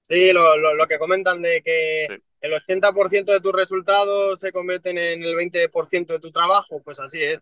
Sí, 0.02 0.32
lo, 0.34 0.56
lo, 0.58 0.76
lo 0.76 0.88
que 0.88 1.00
comentan 1.00 1.42
de 1.42 1.62
que 1.64 2.08
Sí. 2.08 2.16
el 2.42 2.54
80% 2.54 3.32
de 3.32 3.42
tus 3.42 3.54
resultados 3.54 4.40
se 4.40 4.52
convierten 4.52 4.98
en 5.00 5.24
el 5.24 5.36
20% 5.36 6.14
de 6.14 6.20
tu 6.20 6.32
trabajo, 6.32 6.82
pues 6.84 7.00
así 7.00 7.24
es. 7.24 7.40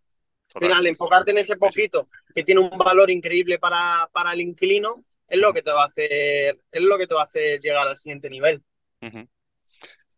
Al 0.56 0.62
final, 0.62 0.88
enfocarte 0.88 1.32
en 1.32 1.40
ese 1.40 1.58
poquito 1.58 2.10
que 2.36 2.44
tiene 2.44 2.62
un 2.62 2.78
valor 2.78 3.10
increíble 3.10 3.58
para, 3.58 4.08
para 4.12 4.34
el 4.34 4.42
inquilino 4.42 5.04
es 5.28 5.40
lo 5.40 5.52
que 5.52 5.64
te 5.64 5.72
va 5.72 5.84
a 5.84 5.88
hacer, 5.88 6.60
es 6.72 6.84
lo 6.84 6.98
que 6.98 7.08
te 7.08 7.16
va 7.16 7.22
a 7.22 7.26
hacer 7.26 7.60
llegar 7.60 7.88
al 7.88 7.98
siguiente 7.98 8.30
nivel. 8.30 8.62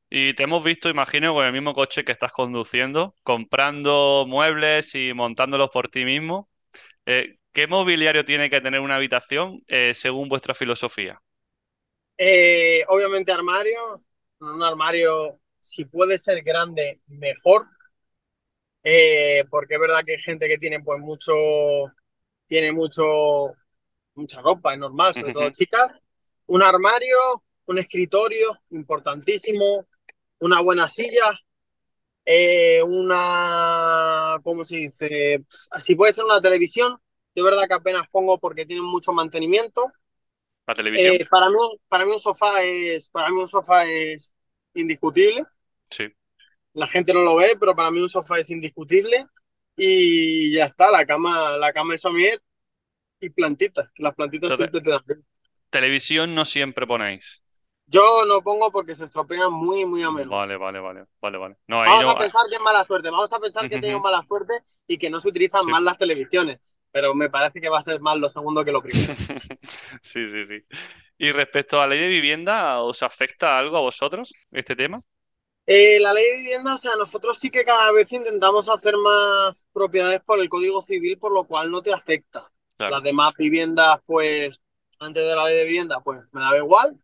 Y 0.10 0.34
te 0.34 0.44
hemos 0.44 0.64
visto, 0.64 0.90
imagino, 0.90 1.34
con 1.34 1.46
el 1.46 1.54
mismo 1.54 1.74
coche 1.74 2.04
que 2.04 2.12
estás 2.12 2.32
conduciendo, 2.32 3.16
comprando 3.24 4.26
muebles 4.28 4.94
y 4.96 5.14
montándolos 5.14 5.70
por 5.70 5.90
ti 5.90 6.06
mismo. 6.06 6.50
Eh, 7.06 7.38
¿qué 7.56 7.68
mobiliario 7.68 8.26
tiene 8.26 8.50
que 8.50 8.60
tener 8.60 8.82
una 8.82 8.98
habitación 8.98 9.64
eh, 9.68 9.94
según 9.96 10.28
vuestra 10.28 10.54
filosofía? 10.54 11.22
Eh, 12.18 12.84
obviamente 12.90 13.32
armario, 13.32 14.04
un 14.42 14.62
armario 14.62 15.40
si 15.62 15.86
puede 15.86 16.18
ser 16.18 16.44
grande, 16.44 17.00
mejor, 17.08 17.68
eh, 18.88 19.44
porque 19.50 19.74
es 19.74 19.80
verdad 19.80 20.04
que 20.06 20.14
hay 20.14 20.22
gente 20.22 20.48
que 20.48 20.60
tiene 20.60 20.80
pues 20.80 21.00
mucho, 21.00 21.34
tiene 22.46 22.72
mucho, 22.72 23.52
mucha 24.14 24.42
ropa, 24.42 24.74
es 24.74 24.80
normal, 24.80 25.16
sobre 25.16 25.34
todo 25.34 25.50
chicas. 25.50 25.92
Un 26.46 26.62
armario, 26.62 27.44
un 27.66 27.80
escritorio, 27.80 28.60
importantísimo, 28.70 29.88
una 30.38 30.62
buena 30.62 30.88
silla, 30.88 31.34
eh, 32.24 32.84
una, 32.84 34.40
¿cómo 34.44 34.64
se 34.64 34.76
dice? 34.76 35.44
Si 35.80 35.96
puede 35.96 36.14
ser 36.14 36.26
una 36.26 36.40
televisión, 36.40 36.96
de 37.34 37.42
verdad 37.42 37.68
que 37.68 37.74
apenas 37.74 38.08
pongo 38.12 38.38
porque 38.38 38.68
tienen 38.68 38.86
mucho 38.86 39.12
mantenimiento. 39.14 39.92
¿La 40.68 40.76
televisión? 40.76 41.16
Eh, 41.16 41.26
para 41.28 41.50
mí, 41.50 41.58
para 41.88 42.06
mí 42.06 42.12
un 42.12 42.20
sofá 42.20 42.62
es, 42.62 43.10
para 43.10 43.30
mí 43.32 43.42
un 43.42 43.50
sofá 43.50 43.88
es 43.88 44.32
indiscutible. 44.76 45.44
Sí. 45.90 46.06
La 46.76 46.88
gente 46.88 47.14
no 47.14 47.22
lo 47.24 47.36
ve, 47.38 47.58
pero 47.60 47.76
para 47.76 47.92
mí 47.92 48.02
un 48.02 48.10
sofá 48.10 48.40
es 48.40 48.50
indiscutible. 48.52 49.26
Y 49.78 50.54
ya 50.54 50.66
está, 50.66 50.92
la 50.92 51.06
cama, 51.06 51.58
la 51.58 51.74
cama 51.74 51.96
es 51.96 52.02
somier 52.02 52.42
y 53.22 53.30
plantitas. 53.32 53.90
Las 53.98 54.16
plantitas 54.16 54.50
Entonces, 54.50 54.58
siempre 54.58 54.82
te 54.82 54.92
dan 54.92 55.04
bien. 55.08 55.26
televisión 55.70 56.34
no 56.36 56.46
siempre 56.46 56.88
ponéis. 56.88 57.44
Yo 57.88 58.26
no 58.28 58.42
pongo 58.42 58.72
porque 58.72 58.96
se 58.96 59.06
estropean 59.06 59.52
muy, 59.54 59.86
muy 59.86 60.04
a 60.04 60.12
menudo. 60.12 60.36
Vale, 60.38 60.58
vale, 60.58 60.80
vale, 60.80 61.06
vale, 61.22 61.38
vale. 61.38 61.56
No, 61.68 61.86
Vamos 61.86 62.02
no. 62.02 62.12
a 62.12 62.18
pensar 62.18 62.42
que 62.50 62.56
es 62.56 62.62
mala 62.62 62.84
suerte, 62.84 63.10
vamos 63.10 63.32
a 63.32 63.40
pensar 63.40 63.68
que 63.70 63.78
Ujú. 63.78 64.02
mala 64.02 64.22
suerte 64.28 64.54
y 64.88 64.98
que 64.98 65.10
no 65.10 65.22
se 65.22 65.30
utilizan 65.30 65.66
Sí. 65.66 65.72
más 65.72 65.82
las 65.82 65.98
televisiones, 65.98 66.60
pero 66.92 67.14
me 67.16 67.30
parece 67.30 67.62
que 67.62 67.70
va 67.70 67.80
a 67.80 67.84
ser 67.84 68.00
más 68.02 68.18
lo 68.20 68.30
segundo 68.30 68.66
que 68.66 68.72
lo 68.72 68.82
primero. 68.82 69.16
Sí, 70.02 70.28
sí, 70.28 70.46
sí. 70.46 70.64
Y 71.18 71.32
respecto 71.32 71.78
a 71.82 71.88
la 71.88 71.96
ley 71.96 72.00
de 72.00 72.08
vivienda, 72.08 72.82
¿os 72.82 73.04
afecta 73.04 73.58
algo 73.58 73.78
a 73.78 73.82
vosotros 73.82 74.34
este 74.52 74.76
tema? 74.76 75.02
Eh, 75.68 76.00
la 76.00 76.14
ley 76.14 76.24
de 76.24 76.38
vivienda, 76.38 76.76
o 76.76 76.78
sea, 76.78 76.96
nosotros 76.96 77.40
sí 77.40 77.50
que 77.50 77.66
cada 77.66 77.92
vez 77.92 78.12
intentamos 78.12 78.70
hacer 78.70 78.96
más 78.98 79.66
propiedades 79.74 80.22
por 80.22 80.40
el 80.40 80.48
Código 80.48 80.82
Civil, 80.84 81.18
por 81.18 81.32
lo 81.32 81.46
cual 81.46 81.72
no 81.72 81.82
te 81.82 81.92
afecta. 81.92 82.52
Claro. 82.78 82.96
Las 82.96 83.04
demás 83.04 83.34
viviendas, 83.38 84.00
pues, 84.06 84.60
antes 85.00 85.24
de 85.24 85.36
la 85.36 85.46
ley 85.46 85.56
de 85.56 85.66
vivienda, 85.66 86.02
pues 86.02 86.22
me 86.32 86.42
daba 86.42 86.58
igual. 86.58 87.00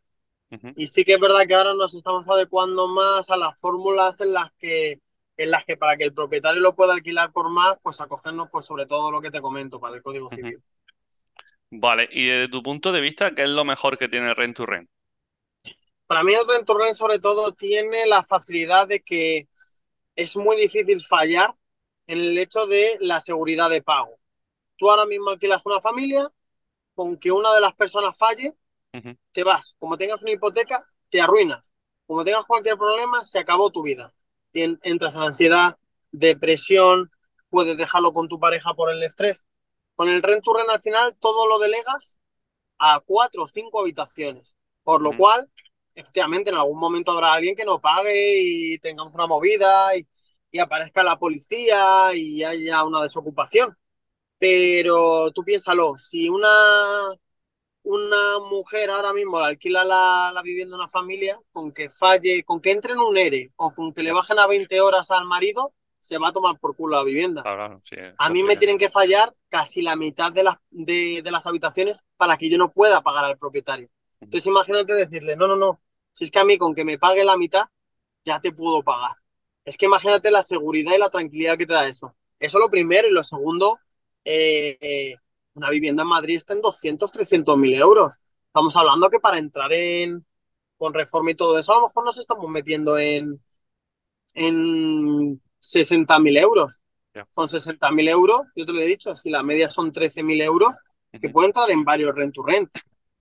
Y 0.75 0.87
sí 0.87 1.05
que 1.05 1.13
es 1.13 1.19
verdad 1.19 1.47
que 1.47 1.55
ahora 1.55 1.73
nos 1.73 1.93
estamos 1.93 2.27
adecuando 2.27 2.89
más 2.89 3.29
a 3.29 3.37
las 3.37 3.57
fórmulas 3.59 4.19
en 4.19 4.33
las 4.33 4.51
que, 4.59 4.99
en 5.37 5.49
las 5.49 5.63
que 5.63 5.77
para 5.77 5.95
que 5.95 6.03
el 6.03 6.13
propietario 6.13 6.61
lo 6.61 6.75
pueda 6.75 6.93
alquilar 6.93 7.31
por 7.31 7.49
más, 7.49 7.77
pues 7.81 8.01
acogernos 8.01 8.49
pues 8.51 8.65
sobre 8.65 8.85
todo 8.85 9.11
lo 9.11 9.21
que 9.21 9.31
te 9.31 9.39
comento 9.39 9.79
para 9.79 9.95
el 9.95 10.01
Código. 10.01 10.29
Civil. 10.29 10.61
Vale, 11.69 12.09
y 12.11 12.27
desde 12.27 12.49
tu 12.49 12.61
punto 12.61 12.91
de 12.91 12.99
vista, 12.99 13.33
¿qué 13.33 13.43
es 13.43 13.49
lo 13.49 13.63
mejor 13.63 13.97
que 13.97 14.09
tiene 14.09 14.33
Rent 14.33 14.57
to 14.57 14.65
Rent? 14.65 14.89
Para 16.11 16.25
mí 16.25 16.33
el 16.33 16.45
rent 16.45 16.65
to 16.67 16.73
rent 16.73 16.97
sobre 16.97 17.19
todo 17.19 17.53
tiene 17.53 18.05
la 18.05 18.25
facilidad 18.25 18.85
de 18.85 19.01
que 19.01 19.47
es 20.17 20.35
muy 20.35 20.57
difícil 20.57 21.01
fallar 21.01 21.55
en 22.05 22.17
el 22.19 22.37
hecho 22.37 22.67
de 22.67 22.97
la 22.99 23.21
seguridad 23.21 23.69
de 23.69 23.81
pago. 23.81 24.19
Tú 24.75 24.91
ahora 24.91 25.05
mismo 25.05 25.29
alquilas 25.29 25.61
una 25.63 25.79
familia, 25.79 26.29
con 26.95 27.15
que 27.15 27.31
una 27.31 27.53
de 27.53 27.61
las 27.61 27.73
personas 27.75 28.17
falle, 28.17 28.53
te 29.31 29.45
vas. 29.45 29.77
Como 29.79 29.97
tengas 29.97 30.21
una 30.21 30.31
hipoteca, 30.31 30.85
te 31.09 31.21
arruinas. 31.21 31.71
Como 32.05 32.25
tengas 32.25 32.43
cualquier 32.43 32.77
problema, 32.77 33.23
se 33.23 33.39
acabó 33.39 33.69
tu 33.69 33.81
vida. 33.81 34.13
Tien- 34.51 34.79
Entras 34.83 35.15
en 35.15 35.21
ansiedad, 35.21 35.77
depresión, 36.11 37.09
puedes 37.49 37.77
dejarlo 37.77 38.11
con 38.11 38.27
tu 38.27 38.37
pareja 38.37 38.73
por 38.73 38.91
el 38.91 39.01
estrés. 39.01 39.47
Con 39.95 40.09
el 40.09 40.21
rent 40.21 40.43
to 40.43 40.53
rent 40.53 40.71
al 40.71 40.81
final 40.81 41.15
todo 41.21 41.47
lo 41.47 41.57
delegas 41.57 42.17
a 42.79 42.99
cuatro 42.99 43.43
o 43.43 43.47
cinco 43.47 43.79
habitaciones. 43.79 44.57
Por 44.83 45.01
lo 45.01 45.15
cual, 45.15 45.49
efectivamente, 45.95 46.49
en 46.51 46.57
algún 46.57 46.79
momento 46.79 47.11
habrá 47.11 47.33
alguien 47.33 47.55
que 47.55 47.65
no 47.65 47.79
pague 47.81 48.41
y 48.41 48.77
tengamos 48.79 49.13
una 49.13 49.27
movida 49.27 49.95
y, 49.97 50.07
y 50.51 50.59
aparezca 50.59 51.03
la 51.03 51.17
policía 51.19 52.13
y 52.15 52.43
haya 52.43 52.83
una 52.85 53.01
desocupación. 53.03 53.77
Pero 54.39 55.31
tú 55.31 55.43
piénsalo, 55.43 55.95
si 55.99 56.29
una, 56.29 56.49
una 57.83 58.39
mujer 58.49 58.89
ahora 58.89 59.13
mismo 59.13 59.39
le 59.39 59.45
alquila 59.47 59.83
la, 59.83 60.31
la 60.33 60.41
vivienda 60.43 60.75
a 60.75 60.79
una 60.79 60.89
familia, 60.89 61.39
con 61.51 61.71
que 61.71 61.89
falle, 61.89 62.43
con 62.43 62.61
que 62.61 62.71
entre 62.71 62.93
en 62.93 62.99
un 62.99 63.17
ERE 63.17 63.51
o 63.55 63.73
con 63.73 63.93
que 63.93 64.03
le 64.03 64.11
bajen 64.11 64.39
a 64.39 64.47
20 64.47 64.81
horas 64.81 65.09
al 65.11 65.25
marido, 65.25 65.73
se 65.99 66.17
va 66.17 66.29
a 66.29 66.33
tomar 66.33 66.59
por 66.59 66.75
culo 66.75 66.97
la 66.97 67.03
vivienda. 67.03 67.49
sí, 67.83 67.95
A 68.17 68.29
mí 68.29 68.43
me 68.43 68.57
tienen 68.57 68.77
que 68.77 68.89
fallar 68.89 69.35
casi 69.49 69.81
la 69.81 69.95
mitad 69.95 70.31
de 70.31 70.43
las, 70.43 70.57
de, 70.71 71.21
de 71.23 71.31
las 71.31 71.47
habitaciones 71.47 72.03
para 72.17 72.37
que 72.37 72.49
yo 72.49 72.57
no 72.57 72.71
pueda 72.71 73.01
pagar 73.01 73.25
al 73.25 73.37
propietario. 73.39 73.89
Entonces 74.21 74.47
imagínate 74.47 74.93
decirle, 74.93 75.35
no, 75.35 75.47
no, 75.47 75.55
no, 75.55 75.81
si 76.11 76.23
es 76.23 76.31
que 76.31 76.39
a 76.39 76.45
mí 76.45 76.57
con 76.57 76.73
que 76.73 76.85
me 76.85 76.97
pague 76.97 77.23
la 77.23 77.37
mitad, 77.37 77.65
ya 78.23 78.39
te 78.39 78.51
puedo 78.51 78.83
pagar. 78.83 79.15
Es 79.65 79.77
que 79.77 79.85
imagínate 79.87 80.31
la 80.31 80.43
seguridad 80.43 80.93
y 80.95 80.99
la 80.99 81.09
tranquilidad 81.09 81.57
que 81.57 81.65
te 81.65 81.73
da 81.73 81.87
eso. 81.87 82.15
Eso 82.39 82.59
lo 82.59 82.69
primero 82.69 83.07
y 83.07 83.11
lo 83.11 83.23
segundo, 83.23 83.79
eh, 84.23 84.77
eh, 84.79 85.15
una 85.53 85.69
vivienda 85.69 86.03
en 86.03 86.09
Madrid 86.09 86.37
está 86.37 86.53
en 86.53 86.61
200, 86.61 87.11
300 87.11 87.57
mil 87.57 87.73
euros. 87.75 88.13
Estamos 88.47 88.75
hablando 88.75 89.09
que 89.09 89.19
para 89.19 89.37
entrar 89.37 89.71
en, 89.73 90.25
con 90.77 90.93
reforma 90.93 91.31
y 91.31 91.35
todo 91.35 91.59
eso, 91.59 91.73
a 91.73 91.75
lo 91.75 91.87
mejor 91.87 92.05
nos 92.05 92.17
estamos 92.17 92.49
metiendo 92.49 92.97
en, 92.97 93.41
en 94.33 95.41
60 95.59 96.19
mil 96.19 96.37
euros 96.37 96.81
con 97.33 97.47
60.000 97.47 98.07
euros, 98.09 98.41
yo 98.55 98.65
te 98.65 98.73
lo 98.73 98.79
he 98.79 98.85
dicho, 98.85 99.15
si 99.15 99.29
la 99.29 99.43
media 99.43 99.69
son 99.69 99.91
13.000 99.91 100.41
euros, 100.41 100.73
que 101.11 101.29
puede 101.29 101.47
entrar 101.47 101.69
en 101.69 101.83
varios 101.83 102.15
rent 102.15 102.33
to 102.33 102.43
rent, 102.43 102.69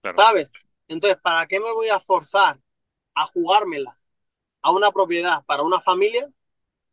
claro, 0.01 0.17
¿sabes? 0.17 0.53
Entonces, 0.91 1.21
¿para 1.23 1.47
qué 1.47 1.61
me 1.61 1.73
voy 1.73 1.89
a 1.89 2.01
forzar 2.01 2.61
a 3.15 3.27
jugármela 3.27 3.97
a 4.63 4.73
una 4.73 4.91
propiedad 4.91 5.45
para 5.47 5.63
una 5.63 5.81
familia 5.81 6.29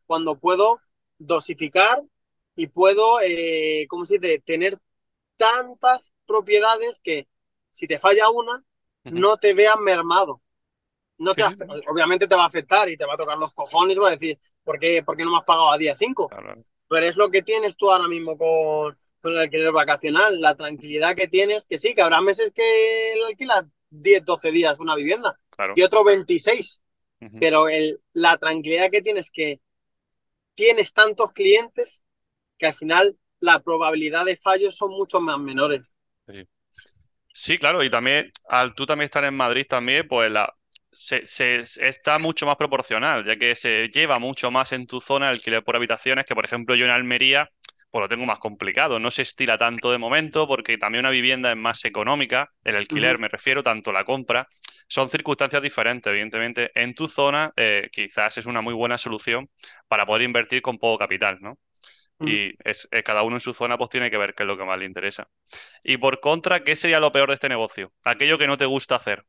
cuando 0.06 0.40
puedo 0.40 0.80
dosificar 1.18 2.04
y 2.56 2.68
puedo, 2.68 3.20
eh, 3.22 3.88
¿cómo 3.90 4.06
se 4.06 4.20
dice?, 4.20 4.40
tener 4.40 4.80
tantas 5.38 6.14
propiedades 6.28 7.00
que 7.04 7.28
si 7.72 7.88
te 7.88 8.00
falla 8.00 8.30
una, 8.30 8.64
no 9.10 9.38
te 9.38 9.56
vean 9.56 9.82
mermado. 9.82 10.42
No 11.18 11.34
te 11.36 11.44
sí, 11.44 11.66
obviamente 11.90 12.28
te 12.28 12.36
va 12.36 12.44
a 12.44 12.48
afectar 12.48 12.90
y 12.90 12.98
te 12.98 13.06
va 13.06 13.16
a 13.16 13.18
tocar 13.18 13.38
los 13.40 13.54
cojones 13.54 13.98
y 13.98 14.00
va 14.00 14.10
a 14.10 14.16
decir, 14.18 14.40
¿por 14.64 14.80
qué, 14.80 15.04
por 15.04 15.18
qué 15.18 15.26
no 15.26 15.32
me 15.32 15.38
has 15.38 15.46
pagado 15.46 15.72
a 15.72 15.78
día 15.78 15.96
5? 15.98 16.30
claro, 16.30 16.44
claro, 16.44 16.64
Pero 16.88 17.06
es 17.08 17.18
lo 17.18 17.32
que 17.32 17.42
tienes 17.42 17.76
tú 17.76 17.92
ahora 17.92 18.08
mismo 18.08 18.38
con, 18.38 18.98
con 19.22 19.32
el 19.34 19.40
alquiler 19.40 19.72
vacacional, 19.72 20.40
la 20.40 20.56
tranquilidad 20.56 21.16
que 21.16 21.28
tienes, 21.28 21.66
que 21.66 21.78
sí, 21.80 21.96
que 21.96 22.02
habrá 22.04 22.22
meses 22.22 22.52
que 22.52 23.14
el 23.14 23.24
alquila 23.26 23.68
10, 23.90 24.24
12 24.26 24.52
días 24.52 24.80
una 24.80 24.96
vivienda 24.96 25.40
claro, 25.50 25.76
y 25.76 25.84
otro 25.84 26.04
26, 26.04 26.84
ujú, 27.22 27.40
pero 27.40 27.70
el, 27.70 28.02
la 28.14 28.38
tranquilidad 28.38 28.90
que 28.92 29.02
tienes 29.02 29.32
que 29.32 29.62
tienes 30.56 30.94
tantos 30.94 31.32
clientes 31.34 32.04
que 32.60 32.68
al 32.68 32.76
final 32.76 33.18
la 33.42 33.62
probabilidad 33.64 34.26
de 34.26 34.38
fallos 34.38 34.76
son 34.78 34.92
mucho 34.92 35.22
más 35.22 35.40
menores. 35.40 35.84
sí. 36.28 36.48
Sí, 37.34 37.58
claro, 37.60 37.84
y 37.84 37.90
también 37.90 38.32
al 38.50 38.76
tú 38.76 38.86
también 38.86 39.06
estar 39.06 39.24
en 39.26 39.36
Madrid 39.36 39.66
también, 39.70 40.08
pues 40.08 40.32
la 40.32 40.54
se, 40.92 41.26
se- 41.28 41.66
se- 41.66 41.88
está 41.88 42.20
mucho 42.20 42.46
más 42.48 42.58
proporcional, 42.58 43.26
ya 43.26 43.38
que 43.38 43.56
se 43.56 43.90
lleva 43.90 44.20
mucho 44.20 44.52
más 44.52 44.72
en 44.74 44.88
tu 44.88 45.02
zona 45.02 45.30
el 45.30 45.36
alquiler 45.36 45.64
por 45.64 45.76
habitaciones, 45.78 46.26
que 46.26 46.36
por 46.36 46.46
ejemplo 46.46 46.76
yo 46.76 46.86
en 46.86 46.92
Almería, 46.92 47.50
pues 47.98 48.12
lo 48.12 48.16
tengo 48.16 48.28
más 48.28 48.38
complicado, 48.38 49.00
no 49.00 49.10
se 49.10 49.24
estila 49.24 49.58
tanto 49.58 49.92
de 49.92 49.98
momento, 49.98 50.48
porque 50.48 50.78
también 50.78 51.00
una 51.00 51.10
vivienda 51.10 51.50
es 51.50 51.58
más 51.58 51.84
económica, 51.84 52.52
el 52.64 52.76
alquiler 52.76 53.18
me 53.18 53.28
refiero, 53.28 53.64
tanto 53.64 53.92
la 53.92 54.04
compra, 54.04 54.48
son 54.88 55.10
circunstancias 55.10 55.64
diferentes, 55.64 56.12
evidentemente. 56.12 56.70
En 56.76 56.94
tu 56.94 57.08
zona 57.08 57.52
eh, 57.56 57.90
quizás 57.92 58.38
es 58.38 58.46
una 58.46 58.62
muy 58.62 58.76
buena 58.76 59.00
solución 59.00 59.50
para 59.88 60.06
poder 60.06 60.22
invertir 60.22 60.62
con 60.62 60.78
poco 60.78 61.00
capital, 61.00 61.40
¿no? 61.42 61.58
Y 62.20 62.54
es, 62.64 62.88
cada 63.04 63.24
uno 63.24 63.38
en 63.38 63.40
su 63.40 63.56
zona 63.56 63.80
pues 63.80 63.90
tiene 63.90 64.12
que 64.12 64.18
ver 64.18 64.36
qué 64.36 64.44
es 64.44 64.48
lo 64.48 64.60
que 64.60 64.64
más 64.64 64.78
le 64.78 64.86
interesa. 64.86 65.28
Y 65.84 65.98
por 65.98 66.20
contra, 66.20 66.64
¿qué 66.64 66.76
sería 66.76 67.00
lo 67.00 67.12
peor 67.12 67.30
de 67.30 67.34
este 67.34 67.50
negocio? 67.50 67.94
Aquello 68.04 68.38
que 68.38 68.46
no 68.46 68.58
te 68.58 68.68
gusta 68.68 68.96
hacer. 68.96 69.26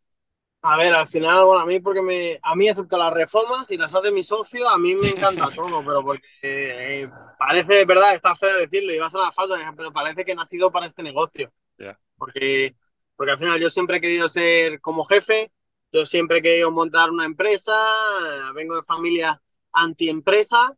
A 0.60 0.76
ver, 0.76 0.92
al 0.92 1.06
final, 1.06 1.44
bueno, 1.44 1.62
a 1.62 1.66
mí 1.66 1.78
porque 1.78 2.02
me, 2.02 2.38
a 2.42 2.56
mí 2.56 2.68
excepto 2.68 2.98
las 2.98 3.12
reformas 3.12 3.70
y 3.70 3.76
las 3.76 3.94
hace 3.94 4.10
mi 4.10 4.24
socio, 4.24 4.68
a 4.68 4.76
mí 4.76 4.96
me 4.96 5.08
encanta 5.08 5.48
todo, 5.54 5.84
pero 5.84 6.02
porque 6.02 6.22
eh, 6.42 7.10
parece 7.38 7.84
verdad, 7.84 8.14
está 8.14 8.34
feo 8.34 8.56
decirlo 8.58 8.92
y 8.92 8.98
va 8.98 9.06
a 9.06 9.10
sonar 9.10 9.32
falso, 9.32 9.54
pero 9.76 9.92
parece 9.92 10.24
que 10.24 10.32
he 10.32 10.34
nacido 10.34 10.72
para 10.72 10.86
este 10.86 11.02
negocio. 11.02 11.52
Ya. 11.78 11.96
porque, 12.16 12.74
porque 13.14 13.30
al 13.30 13.38
final 13.38 13.60
yo 13.60 13.70
siempre 13.70 13.98
he 13.98 14.00
querido 14.00 14.28
ser 14.28 14.80
como 14.80 15.04
jefe, 15.04 15.52
yo 15.92 16.04
siempre 16.04 16.38
he 16.38 16.42
querido 16.42 16.72
montar 16.72 17.10
una 17.10 17.24
empresa, 17.24 17.72
eh, 17.72 18.52
vengo 18.52 18.74
de 18.74 18.82
familia 18.82 19.40
antiempresa 19.72 20.76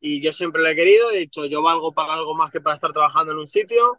y 0.00 0.20
yo 0.20 0.32
siempre 0.32 0.60
lo 0.60 0.68
he 0.68 0.76
querido, 0.76 1.10
he 1.12 1.20
dicho 1.20 1.46
yo 1.46 1.62
valgo 1.62 1.92
para 1.94 2.12
algo 2.12 2.34
más 2.34 2.50
que 2.50 2.60
para 2.60 2.74
estar 2.74 2.92
trabajando 2.92 3.32
en 3.32 3.38
un 3.38 3.48
sitio 3.48 3.98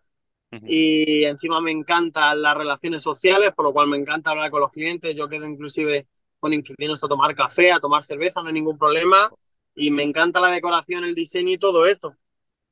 Y 0.52 1.24
encima 1.26 1.62
me 1.62 1.72
encantan 1.72 2.42
las 2.42 2.58
relaciones 2.58 3.02
sociales, 3.04 3.52
por 3.56 3.66
lo 3.66 3.74
cual 3.74 3.88
me 3.88 3.98
encanta 3.98 4.32
hablar 4.32 4.52
con 4.52 4.62
los 4.62 4.72
clientes, 4.72 5.16
yo 5.16 5.30
quedo 5.30 5.46
inclusive 5.48 6.08
con 6.40 6.54
inquilinos 6.54 7.04
a 7.04 7.08
tomar 7.08 7.36
café, 7.36 7.72
a 7.72 7.80
tomar 7.80 8.04
cerveza, 8.04 8.42
no 8.42 8.48
hay 8.48 8.54
ningún 8.54 8.78
problema 8.78 9.32
y 9.76 9.92
me 9.92 10.04
encanta 10.04 10.40
la 10.40 10.50
decoración, 10.52 11.04
el 11.04 11.16
diseño 11.16 11.52
y 11.52 11.58
todo 11.58 11.86
esto. 11.86 12.16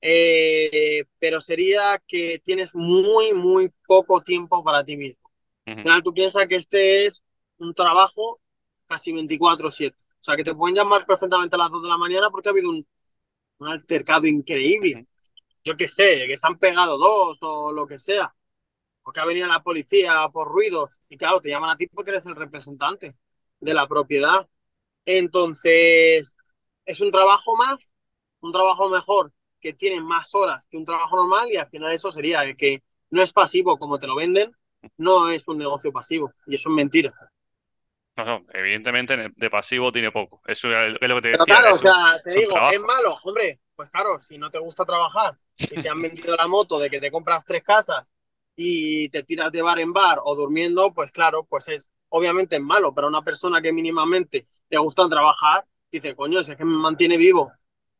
Eh, 0.01 1.05
pero 1.19 1.41
sería 1.41 2.01
que 2.07 2.39
tienes 2.43 2.75
muy, 2.75 3.33
muy 3.33 3.71
poco 3.87 4.21
tiempo 4.21 4.63
para 4.63 4.83
ti 4.83 4.97
mismo. 4.97 5.29
Al 5.75 5.83
final 5.83 6.03
tú 6.03 6.13
piensas 6.13 6.47
que 6.47 6.55
este 6.55 7.05
es 7.05 7.23
un 7.57 7.73
trabajo 7.73 8.39
casi 8.87 9.11
24/7. 9.11 9.97
O 10.19 10.23
sea, 10.23 10.35
que 10.35 10.43
te 10.43 10.55
pueden 10.55 10.75
llamar 10.75 11.05
perfectamente 11.05 11.55
a 11.55 11.59
las 11.59 11.71
2 11.71 11.83
de 11.83 11.89
la 11.89 11.97
mañana 11.97 12.29
porque 12.29 12.49
ha 12.49 12.51
habido 12.51 12.69
un, 12.69 12.85
un 13.59 13.67
altercado 13.67 14.27
increíble. 14.27 15.07
Yo 15.67 15.75
qué 15.77 15.87
sé, 15.89 16.25
que 16.27 16.37
se 16.37 16.47
han 16.47 16.57
pegado 16.57 16.97
dos 16.97 17.37
o 17.41 17.73
lo 17.73 17.85
que 17.87 17.99
sea. 17.99 18.33
Porque 19.03 19.19
ha 19.19 19.25
venido 19.25 19.47
la 19.47 19.63
policía 19.63 20.29
por 20.33 20.47
ruidos. 20.49 20.91
Y 21.09 21.17
claro, 21.17 21.41
te 21.41 21.49
llaman 21.49 21.71
a 21.71 21.77
ti 21.77 21.87
porque 21.87 22.11
eres 22.11 22.25
el 22.25 22.35
representante 22.35 23.17
de 23.59 23.73
la 23.73 23.87
propiedad. 23.87 24.47
Entonces, 25.05 26.37
es 26.85 27.01
un 27.01 27.11
trabajo 27.11 27.55
más, 27.57 27.77
un 28.41 28.53
trabajo 28.53 28.89
mejor, 28.89 29.33
que 29.59 29.73
tiene 29.73 30.01
más 30.01 30.33
horas 30.35 30.65
que 30.69 30.77
un 30.77 30.85
trabajo 30.85 31.17
normal 31.17 31.49
y 31.51 31.57
al 31.57 31.69
final 31.69 31.91
eso 31.91 32.11
sería 32.11 32.43
el 32.43 32.55
que 32.55 32.83
no 33.09 33.21
es 33.21 33.33
pasivo 33.33 33.77
como 33.77 33.99
te 33.99 34.07
lo 34.07 34.15
venden, 34.15 34.51
no 34.97 35.29
es 35.29 35.47
un 35.47 35.57
negocio 35.57 35.91
pasivo 35.91 36.31
y 36.45 36.55
eso 36.55 36.69
es 36.69 36.75
mentira. 36.75 37.13
No, 38.17 38.25
no, 38.25 38.45
evidentemente 38.53 39.31
de 39.35 39.49
pasivo 39.49 39.91
tiene 39.91 40.11
poco. 40.11 40.41
Eso 40.45 40.69
es 40.71 40.93
lo 41.07 41.15
que 41.15 41.21
te 41.21 41.29
Pero 41.31 41.45
decía, 41.45 41.55
claro, 41.55 41.71
o 41.71 41.75
es 41.75 41.81
un, 41.81 41.87
sea, 41.87 42.21
te 42.23 42.29
es 42.29 42.35
digo, 42.35 42.57
es 42.71 42.81
malo, 42.81 43.17
hombre, 43.23 43.61
pues 43.75 43.91
claro, 43.91 44.19
si 44.19 44.37
no 44.37 44.49
te 44.49 44.57
gusta 44.57 44.85
trabajar 44.85 45.37
y 45.57 45.81
te 45.81 45.87
han 45.89 46.01
vendido 46.01 46.35
la 46.35 46.47
moto 46.47 46.79
de 46.79 46.89
que 46.89 46.99
te 46.99 47.11
compras 47.11 47.43
tres 47.45 47.63
casas 47.63 48.05
y 48.55 49.09
te 49.09 49.21
tiras 49.23 49.51
de 49.51 49.61
bar 49.61 49.79
en 49.79 49.93
bar 49.93 50.19
o 50.23 50.35
durmiendo, 50.35 50.93
pues 50.93 51.11
claro, 51.11 51.45
pues 51.45 51.67
es 51.67 51.91
obviamente 52.09 52.55
es 52.55 52.61
malo, 52.61 52.93
pero 52.93 53.07
una 53.07 53.23
persona 53.23 53.61
que 53.61 53.71
mínimamente 53.71 54.47
te 54.67 54.77
gusta 54.77 55.07
trabajar, 55.07 55.65
dice, 55.91 56.15
coño, 56.15 56.43
si 56.43 56.51
es 56.51 56.57
que 56.57 56.65
me 56.65 56.77
mantiene 56.77 57.17
vivo. 57.17 57.51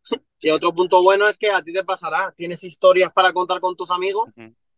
Y 0.40 0.52
otro 0.52 0.72
punto 0.72 1.02
bueno 1.02 1.28
es 1.28 1.36
que 1.36 1.50
a 1.50 1.64
ti 1.64 1.74
te 1.74 1.84
pasará, 1.84 2.32
tienes 2.32 2.64
historias 2.64 3.12
para 3.12 3.34
contar 3.34 3.60
con 3.60 3.76
tus 3.76 3.90
amigos, 3.90 4.30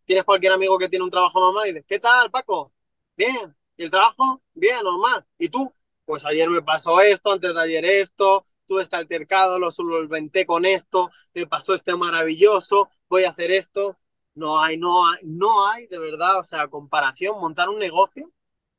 tienes 0.06 0.24
cualquier 0.24 0.54
amigo 0.54 0.78
que 0.78 0.88
tiene 0.88 1.04
un 1.04 1.12
trabajo 1.12 1.38
normal 1.40 1.66
y 1.66 1.74
dices, 1.74 1.86
¿qué 1.86 2.00
tal, 2.00 2.32
Paco? 2.32 2.72
Bien. 3.18 3.54
¿Y 3.80 3.84
el 3.86 3.92
trabajo? 3.92 4.44
Bien, 4.56 4.84
normal. 4.84 5.26
¿Y 5.38 5.48
tú? 5.48 5.74
Pues 6.04 6.26
ayer 6.26 6.50
me 6.50 6.62
pasó 6.62 7.00
esto, 7.00 7.32
antes 7.32 7.54
de 7.54 7.62
ayer 7.62 7.86
esto, 7.86 8.46
tuve 8.68 8.84
este 8.84 8.98
altercado, 8.98 9.58
lo 9.58 9.72
solventé 9.72 10.46
con 10.46 10.66
esto, 10.66 11.10
me 11.34 11.48
pasó 11.48 11.74
este 11.74 11.96
maravilloso, 11.96 12.90
voy 13.08 13.24
a 13.24 13.30
hacer 13.30 13.52
esto. 13.52 13.98
No 14.36 14.62
hay, 14.62 14.78
no 14.78 15.08
hay, 15.08 15.20
no 15.24 15.66
hay 15.66 15.88
de 15.88 15.98
verdad, 15.98 16.40
o 16.40 16.44
sea, 16.44 16.68
comparación, 16.68 17.40
montar 17.40 17.70
un 17.70 17.80
negocio, 17.80 18.30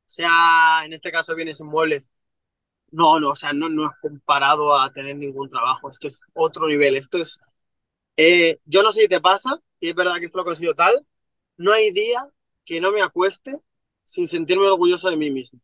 sea 0.04 0.82
en 0.84 0.92
este 0.92 1.10
caso 1.10 1.34
bienes 1.34 1.60
inmuebles, 1.60 2.10
no, 2.90 3.20
no, 3.20 3.30
o 3.30 3.36
sea, 3.36 3.54
no, 3.54 3.70
no 3.70 3.86
es 3.86 3.92
comparado 4.02 4.78
a 4.78 4.92
tener 4.92 5.16
ningún 5.16 5.48
trabajo, 5.48 5.88
esto 5.90 6.08
es 6.08 6.20
otro 6.34 6.68
nivel, 6.68 6.96
esto 6.96 7.18
es, 7.18 7.38
eh, 8.16 8.58
yo 8.66 8.82
no 8.82 8.92
sé 8.92 9.02
si 9.02 9.08
te 9.08 9.20
pasa, 9.20 9.58
y 9.80 9.90
es 9.90 9.94
verdad 9.94 10.16
que 10.18 10.26
esto 10.26 10.38
lo 10.38 10.44
consigo 10.44 10.74
tal, 10.74 11.06
no 11.56 11.72
hay 11.72 11.90
día 11.90 12.28
que 12.64 12.80
no 12.80 12.92
me 12.92 13.02
acueste 13.02 13.60
sin 14.10 14.26
sentirme 14.26 14.66
orgulloso 14.66 15.08
de 15.08 15.16
mí 15.16 15.30
mismo. 15.30 15.60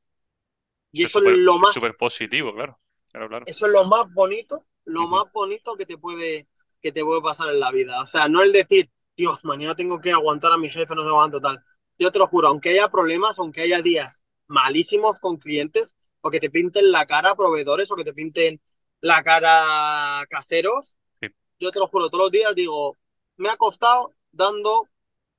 Y 0.93 1.05
Eso 1.05 1.19
eso, 1.19 1.29
es 1.29 1.39
lo 1.39 1.59
más, 1.59 1.73
súper 1.73 1.97
positivo, 1.97 2.55
claro. 2.55 2.79
Claro, 3.11 3.29
claro. 3.29 3.47
eso 3.47 3.67
es 3.67 3.73
lo 3.73 3.85
más 3.85 4.13
bonito, 4.13 4.65
lo 4.85 5.09
más 5.09 5.25
bonito 5.33 5.75
que 5.77 5.87
te 5.87 5.99
puede, 5.99 6.47
que 6.81 6.93
te 6.93 7.05
puede 7.05 7.21
pasar 7.23 7.49
en 7.49 7.61
la 7.61 7.71
vida. 7.71 8.01
O 8.01 8.07
sea, 8.07 8.29
no 8.29 8.43
el 8.43 8.53
decir, 8.53 8.91
Dios, 9.17 9.45
mañana 9.45 9.75
tengo 9.75 10.01
que 10.01 10.13
aguantar 10.13 10.53
a 10.53 10.59
mi 10.59 10.69
jefe, 10.71 10.95
no 10.95 11.03
sé 11.03 11.11
cuánto 11.11 11.41
tal. 11.41 11.63
Yo 11.99 12.13
te 12.13 12.19
lo 12.19 12.27
juro, 12.27 12.49
aunque 12.49 12.71
haya 12.71 12.89
problemas, 12.89 13.39
aunque 13.39 13.63
haya 13.63 13.81
días 13.83 14.23
malísimos 14.47 15.19
con 15.19 15.39
clientes, 15.39 15.95
o 16.21 16.31
que 16.31 16.41
te 16.41 16.51
pinten 16.51 16.91
la 16.91 17.07
cara 17.07 17.35
proveedores, 17.35 17.91
o 17.91 17.97
que 17.97 18.05
te 18.05 18.13
pinten 18.13 18.61
la 19.01 19.23
cara 19.23 20.25
caseros, 20.29 20.97
Sí. 21.21 21.29
yo 21.59 21.71
te 21.71 21.79
lo 21.79 21.89
juro, 21.89 22.09
todos 22.09 22.25
los 22.25 22.31
días 22.31 22.55
digo, 22.55 22.97
me 23.37 23.49
ha 23.49 23.57
costado 23.57 24.13
dando, 24.33 24.89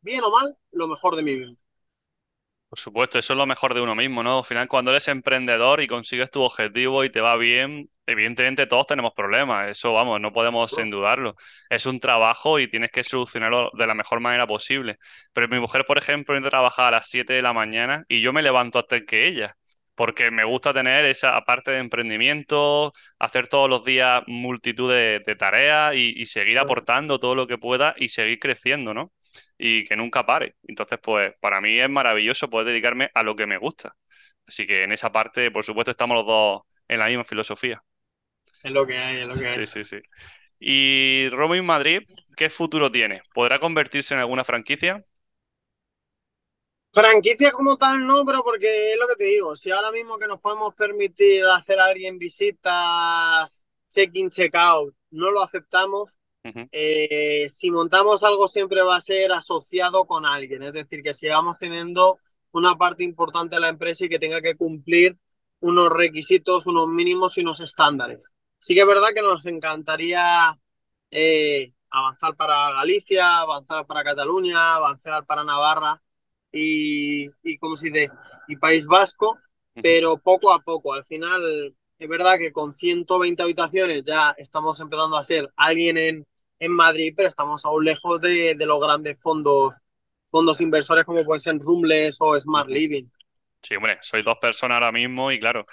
bien 0.01 0.23
o 0.23 0.31
mal, 0.31 0.57
lo 0.71 0.87
mejor 0.87 1.15
de 1.15 1.23
mí 1.23 1.35
mismo. 1.35 1.57
Por 2.77 2.81
supuesto, 2.83 3.17
eso 3.17 3.33
es 3.33 3.37
lo 3.37 3.47
mejor 3.47 3.73
de 3.73 3.81
uno 3.81 3.95
mismo, 3.95 4.21
¿no? 4.21 4.37
Al 4.39 4.43
final, 4.45 4.67
cuando 4.67 4.91
eres 4.91 5.07
emprendedor 5.07 5.81
y 5.81 5.87
consigues 5.87 6.29
tu 6.29 6.43
objetivo 6.43 7.03
y 7.03 7.09
te 7.09 7.21
va 7.21 7.35
bien, 7.35 7.89
evidentemente 8.05 8.67
todos 8.67 8.85
tenemos 8.85 9.13
problemas, 9.15 9.69
eso 9.69 9.93
vamos, 9.93 10.21
no 10.21 10.31
podemos 10.31 10.71
sin 10.73 10.91
dudarlo. 10.91 11.35
Es 11.71 11.87
un 11.87 11.99
trabajo 11.99 12.59
y 12.59 12.69
tienes 12.69 12.91
que 12.91 13.03
solucionarlo 13.03 13.71
de 13.73 13.87
la 13.87 13.95
mejor 13.95 14.19
manera 14.19 14.45
posible. 14.45 14.97
Pero 15.33 15.47
mi 15.47 15.59
mujer, 15.59 15.85
por 15.87 15.97
ejemplo, 15.97 16.35
entra 16.35 16.49
a 16.49 16.51
trabajar 16.51 16.87
a 16.87 16.91
las 16.97 17.09
7 17.09 17.33
de 17.33 17.41
la 17.41 17.51
mañana 17.53 18.05
y 18.07 18.21
yo 18.21 18.31
me 18.31 18.43
levanto 18.43 18.77
antes 18.79 19.03
que 19.07 19.27
ella, 19.27 19.57
porque 19.95 20.29
me 20.29 20.43
gusta 20.43 20.71
tener 20.73 21.03
esa 21.05 21.41
parte 21.41 21.71
de 21.71 21.79
emprendimiento, 21.79 22.93
hacer 23.17 23.47
todos 23.47 23.69
los 23.69 23.83
días 23.85 24.21
multitud 24.27 24.91
de, 24.91 25.21
de 25.25 25.35
tareas 25.35 25.95
y, 25.95 26.13
y 26.15 26.25
seguir 26.27 26.59
aportando 26.59 27.19
todo 27.19 27.33
lo 27.33 27.47
que 27.47 27.57
pueda 27.57 27.95
y 27.97 28.09
seguir 28.09 28.37
creciendo, 28.39 28.93
¿no? 28.93 29.11
Y 29.57 29.83
que 29.85 29.95
nunca 29.95 30.25
pare. 30.25 30.55
Entonces, 30.63 30.99
pues 31.01 31.33
para 31.39 31.61
mí 31.61 31.79
es 31.79 31.89
maravilloso 31.89 32.49
poder 32.49 32.67
dedicarme 32.67 33.09
a 33.13 33.23
lo 33.23 33.35
que 33.35 33.47
me 33.47 33.57
gusta. 33.57 33.95
Así 34.47 34.65
que 34.65 34.83
en 34.83 34.91
esa 34.91 35.11
parte, 35.11 35.51
por 35.51 35.63
supuesto, 35.65 35.91
estamos 35.91 36.15
los 36.15 36.25
dos 36.25 36.61
en 36.87 36.99
la 36.99 37.07
misma 37.07 37.23
filosofía. 37.23 37.83
Es 38.63 38.71
lo 38.71 38.85
que 38.87 38.97
hay, 38.97 39.21
es 39.21 39.27
lo 39.27 39.35
que 39.35 39.47
hay. 39.47 39.67
Sí, 39.67 39.67
sí, 39.67 39.83
sí. 39.83 39.97
Y 40.59 41.29
Roaming 41.29 41.65
Madrid, 41.65 42.01
¿qué 42.35 42.49
futuro 42.49 42.91
tiene? 42.91 43.21
¿Podrá 43.33 43.59
convertirse 43.59 44.13
en 44.13 44.21
alguna 44.21 44.43
franquicia? 44.43 45.03
Franquicia 46.93 47.51
como 47.51 47.77
tal 47.77 48.07
no, 48.07 48.25
pero 48.25 48.43
porque 48.43 48.93
es 48.93 48.97
lo 48.97 49.07
que 49.07 49.15
te 49.15 49.25
digo, 49.25 49.55
si 49.55 49.69
ahora 49.69 49.91
mismo 49.91 50.17
que 50.17 50.25
nos 50.25 50.41
podemos 50.41 50.73
permitir 50.73 51.45
hacer 51.45 51.79
a 51.79 51.85
alguien 51.85 52.17
visitas, 52.17 53.65
check-in, 53.89 54.31
check-out, 54.31 54.95
no 55.11 55.29
lo 55.29 55.43
aceptamos, 55.43 56.17
Eh, 56.71 57.47
si 57.49 57.71
montamos 57.71 58.23
algo 58.23 58.47
siempre 58.47 58.81
va 58.81 58.95
a 58.95 59.01
ser 59.01 59.31
asociado 59.31 60.05
con 60.05 60.25
alguien, 60.25 60.63
es 60.63 60.73
decir, 60.73 61.03
que 61.03 61.13
sigamos 61.13 61.57
teniendo 61.59 62.19
una 62.51 62.75
parte 62.75 63.03
importante 63.03 63.55
de 63.55 63.61
la 63.61 63.69
empresa 63.69 64.05
y 64.05 64.09
que 64.09 64.19
tenga 64.19 64.41
que 64.41 64.55
cumplir 64.55 65.17
unos 65.59 65.89
requisitos, 65.89 66.65
unos 66.65 66.87
mínimos 66.87 67.37
y 67.37 67.41
unos 67.41 67.59
estándares. 67.59 68.31
Sí 68.59 68.75
que 68.75 68.81
es 68.81 68.87
verdad 68.87 69.09
que 69.13 69.21
nos 69.21 69.45
encantaría 69.45 70.57
eh, 71.11 71.73
avanzar 71.89 72.35
para 72.35 72.71
Galicia, 72.73 73.39
avanzar 73.39 73.85
para 73.85 74.03
Cataluña, 74.03 74.75
avanzar 74.75 75.25
para 75.25 75.43
Navarra 75.43 76.01
y, 76.51 77.27
y 77.43 77.57
¿cómo 77.57 77.75
se 77.75 77.89
dice? 77.89 78.09
Y 78.47 78.55
País 78.55 78.85
Vasco, 78.85 79.37
pero 79.73 80.17
poco 80.17 80.53
a 80.53 80.59
poco. 80.59 80.93
Al 80.93 81.05
final, 81.05 81.75
es 81.99 82.07
verdad 82.07 82.37
que 82.37 82.51
con 82.51 82.73
120 82.75 83.41
habitaciones 83.43 84.03
ya 84.05 84.35
estamos 84.37 84.79
empezando 84.79 85.17
a 85.17 85.23
ser 85.23 85.51
alguien 85.55 85.97
en, 85.97 86.27
en 86.59 86.71
Madrid, 86.71 87.13
pero 87.15 87.29
estamos 87.29 87.65
aún 87.65 87.85
lejos 87.85 88.21
de, 88.21 88.55
de 88.55 88.65
los 88.65 88.79
grandes 88.79 89.17
fondos, 89.19 89.73
fondos 90.29 90.61
inversores 90.61 91.05
como 91.05 91.23
pueden 91.23 91.41
ser 91.41 91.57
Rumbles 91.57 92.17
o 92.19 92.39
Smart. 92.39 92.69
Living. 92.69 93.05
Sí, 93.61 93.75
hombre, 93.75 93.97
sois 94.01 94.23
dos 94.23 94.37
personas 94.39 94.75
ahora 94.75 94.91
mismo 94.91 95.31
y 95.31 95.39
claro, 95.39 95.65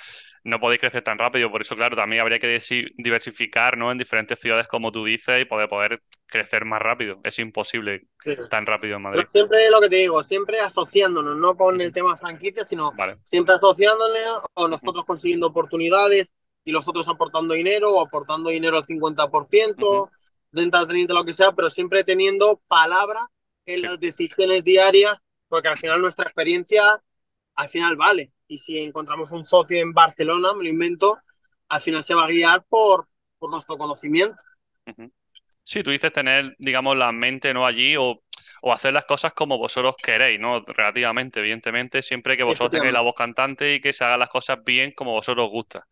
no 0.45 0.61
podéis 0.61 0.80
crecer 0.80 1.03
tan 1.03 1.18
rápido, 1.18 1.51
por 1.51 1.62
eso, 1.62 1.74
claro, 1.74 1.97
también 1.97 2.20
habría 2.22 2.38
que 2.38 2.61
diversificar, 2.97 3.76
¿no? 3.78 3.90
En 3.90 3.99
diferentes 3.99 4.38
ciudades, 4.38 4.68
como 4.68 4.92
tú 4.92 5.05
dices, 5.05 5.42
y 5.42 5.45
poder, 5.47 5.68
poder 5.68 6.03
crecer 6.26 6.64
más 6.64 6.80
rápido. 6.80 7.20
Es 7.24 7.38
imposible 7.38 8.03
Sí. 8.22 8.36
tan 8.51 8.66
rápido 8.66 8.97
en 8.97 9.03
Madrid. 9.03 9.22
Pero 9.22 9.30
siempre 9.32 9.70
lo 9.70 9.80
que 9.80 9.88
te 9.88 9.97
digo, 9.97 10.22
siempre 10.24 10.61
asociándonos, 10.61 11.36
no 11.36 11.57
con 11.57 11.80
el 11.80 11.92
tema 11.92 12.16
franquicia, 12.16 12.66
sino 12.66 12.92
Vale. 12.97 13.16
siempre 13.24 13.55
asociándonos 13.55 14.42
o 14.55 14.68
nosotros 14.68 15.05
consiguiendo 15.07 15.47
oportunidades 15.47 16.34
y 16.64 16.72
los 16.72 16.86
otros 16.88 17.09
aportando 17.09 17.55
dinero 17.55 17.92
o 17.92 18.01
aportando 18.07 18.51
dinero 18.51 18.78
al 18.78 18.86
50%, 18.86 19.86
Ujú. 19.86 20.11
30, 20.53 20.86
30, 20.86 21.14
lo 21.14 21.24
que 21.24 21.32
sea, 21.32 21.53
pero 21.53 21.70
siempre 21.70 22.05
teniendo 22.05 22.61
palabra 22.68 23.26
en 23.66 23.80
Sí. 23.80 23.82
las 23.82 23.99
decisiones 24.01 24.62
diarias, 24.64 25.18
porque 25.49 25.68
al 25.68 25.78
final 25.78 26.01
nuestra 26.01 26.24
experiencia, 26.24 27.03
al 27.55 27.68
final 27.68 27.97
vale. 27.97 28.32
Y 28.49 28.59
si 28.59 28.78
encontramos 28.78 29.30
un 29.30 29.47
socio 29.47 29.78
en 29.78 29.92
Barcelona, 29.92 30.55
me 30.55 30.64
lo 30.64 30.70
invento, 30.70 31.18
al 31.68 31.80
final 31.80 32.03
se 32.03 32.14
va 32.14 32.24
a 32.24 32.28
guiar 32.28 32.64
por, 32.68 33.09
por 33.38 33.51
nuestro 33.51 33.76
conocimiento. 33.78 34.36
Sí, 35.62 35.82
tú 35.82 35.90
dices 35.90 36.12
tener, 36.12 36.55
digamos, 36.59 36.97
la 36.97 37.11
mente 37.12 37.55
no 37.55 37.66
allí 37.66 37.97
o, 37.97 38.22
o 38.62 38.72
hacer 38.72 38.92
las 38.92 39.07
cosas 39.07 39.32
como 39.32 39.57
vosotros 39.59 39.97
queréis, 40.03 40.38
¿no? 40.38 40.61
Relativamente, 40.66 41.40
evidentemente, 41.40 42.03
siempre 42.03 42.36
que 42.36 42.42
vosotros 42.42 42.70
tengáis 42.72 42.92
la 42.92 43.01
voz 43.01 43.14
cantante 43.14 43.74
y 43.74 43.80
que 43.80 43.92
se 43.95 44.05
hagan 44.05 44.20
las 44.20 44.28
cosas 44.28 44.59
bien 44.64 44.92
como 44.92 45.12
vosotros 45.12 45.47
os 45.47 45.51
gusta. 45.51 45.86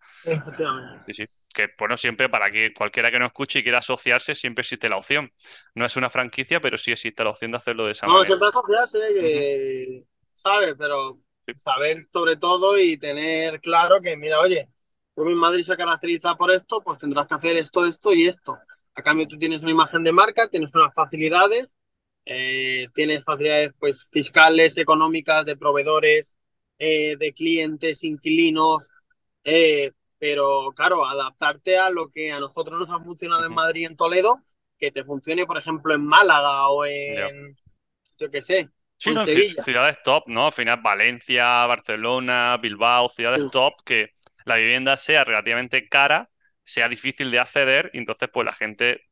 Sí, 1.07 1.15
sí. 1.15 1.27
Que, 1.55 1.69
bueno, 1.79 1.97
siempre 1.97 2.29
para 2.29 2.51
que 2.51 2.73
cualquiera 2.73 3.11
que 3.11 3.19
no 3.19 3.27
escuche 3.27 3.59
y 3.59 3.63
quiera 3.63 3.79
asociarse, 3.79 4.35
siempre 4.35 4.63
existe 4.63 4.89
la 4.89 4.97
opción. 4.97 5.33
No 5.75 5.85
es 5.85 5.97
una 5.97 6.09
franquicia, 6.11 6.61
pero 6.61 6.79
sí 6.79 6.93
existe 6.93 7.25
la 7.25 7.31
opción 7.31 7.51
de 7.51 7.59
hacerlo 7.59 7.87
de 7.87 7.93
esa 7.93 8.07
No, 8.07 8.13
manera. 8.15 8.27
siempre 8.27 8.49
asociarse, 8.49 8.99
que, 9.15 10.05
¿sabes? 10.35 10.75
Pero. 10.79 11.19
Saber 11.59 12.09
sobre 12.13 12.37
todo 12.37 12.79
y 12.79 12.97
tener 12.97 13.61
claro 13.61 14.01
que, 14.01 14.17
mira, 14.17 14.41
oye, 14.41 14.69
Rubin 15.17 15.37
Madrid 15.37 15.65
se 15.65 15.77
caracteriza 15.77 16.37
por 16.37 16.51
esto, 16.51 16.81
pues 16.83 16.99
tendrás 16.99 17.27
que 17.27 17.35
hacer 17.35 17.57
esto, 17.57 17.85
esto 17.87 18.13
y 18.13 18.27
esto. 18.27 18.59
A 18.95 19.03
cambio, 19.03 19.27
tú 19.27 19.39
tienes 19.39 19.63
una 19.63 19.71
imagen 19.71 20.05
de 20.05 20.13
marca, 20.13 20.49
tienes 20.49 20.75
unas 20.75 20.95
facilidades, 20.95 21.71
eh, 22.25 22.89
tienes 22.95 23.25
facilidades 23.25 23.73
pues, 23.79 24.09
fiscales, 24.11 24.77
económicas, 24.77 25.45
de 25.45 25.57
proveedores, 25.57 26.37
eh, 26.79 27.17
de 27.17 27.33
clientes, 27.33 28.05
inquilinos, 28.05 28.83
eh, 29.45 29.93
pero 30.19 30.73
claro, 30.75 31.05
adaptarte 31.05 31.79
a 31.79 31.91
lo 31.91 32.11
que 32.11 32.33
a 32.33 32.41
nosotros 32.41 32.79
nos 32.79 32.91
ha 32.91 33.03
funcionado 33.03 33.45
en. 33.45 33.53
Madrid 33.53 33.83
y 33.83 33.85
en 33.87 33.97
Toledo, 33.97 34.43
que 34.79 34.93
te 34.93 35.05
funcione, 35.05 35.47
por 35.47 35.59
ejemplo, 35.59 35.95
en 35.95 36.07
Málaga 36.07 36.69
o 36.71 36.85
en, 36.85 37.57
yo 38.19 38.31
qué 38.31 38.41
sé, 38.41 38.71
Sí, 39.03 39.11
no, 39.13 39.27
ciudades 39.27 39.99
top, 40.05 40.25
¿no? 40.29 40.47
Al 40.47 40.53
final 40.53 40.81
Valencia, 40.81 41.67
Barcelona, 41.67 42.57
Bilbao, 42.59 43.09
ciudades 43.09 43.43
Sí. 43.43 43.51
top 43.51 43.75
que 43.85 44.11
la 44.45 44.57
vivienda 44.57 44.97
sea 44.97 45.25
relativamente 45.25 45.89
cara, 45.89 46.31
sea 46.65 46.89
difícil 46.89 47.31
de 47.31 47.41
acceder 47.41 47.91
y 47.93 47.99
entonces 47.99 48.29
pues 48.33 48.45
la 48.47 48.53
gente 48.53 49.03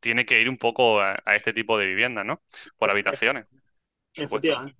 tiene 0.00 0.26
que 0.26 0.40
ir 0.40 0.48
un 0.48 0.58
poco 0.58 1.00
a, 1.00 1.20
a 1.24 1.36
este 1.36 1.52
tipo 1.52 1.78
de 1.78 1.86
viviendas, 1.86 2.24
¿no? 2.26 2.42
Por 2.78 2.90
habitaciones. 2.90 3.46
Efectivamente. 4.14 4.76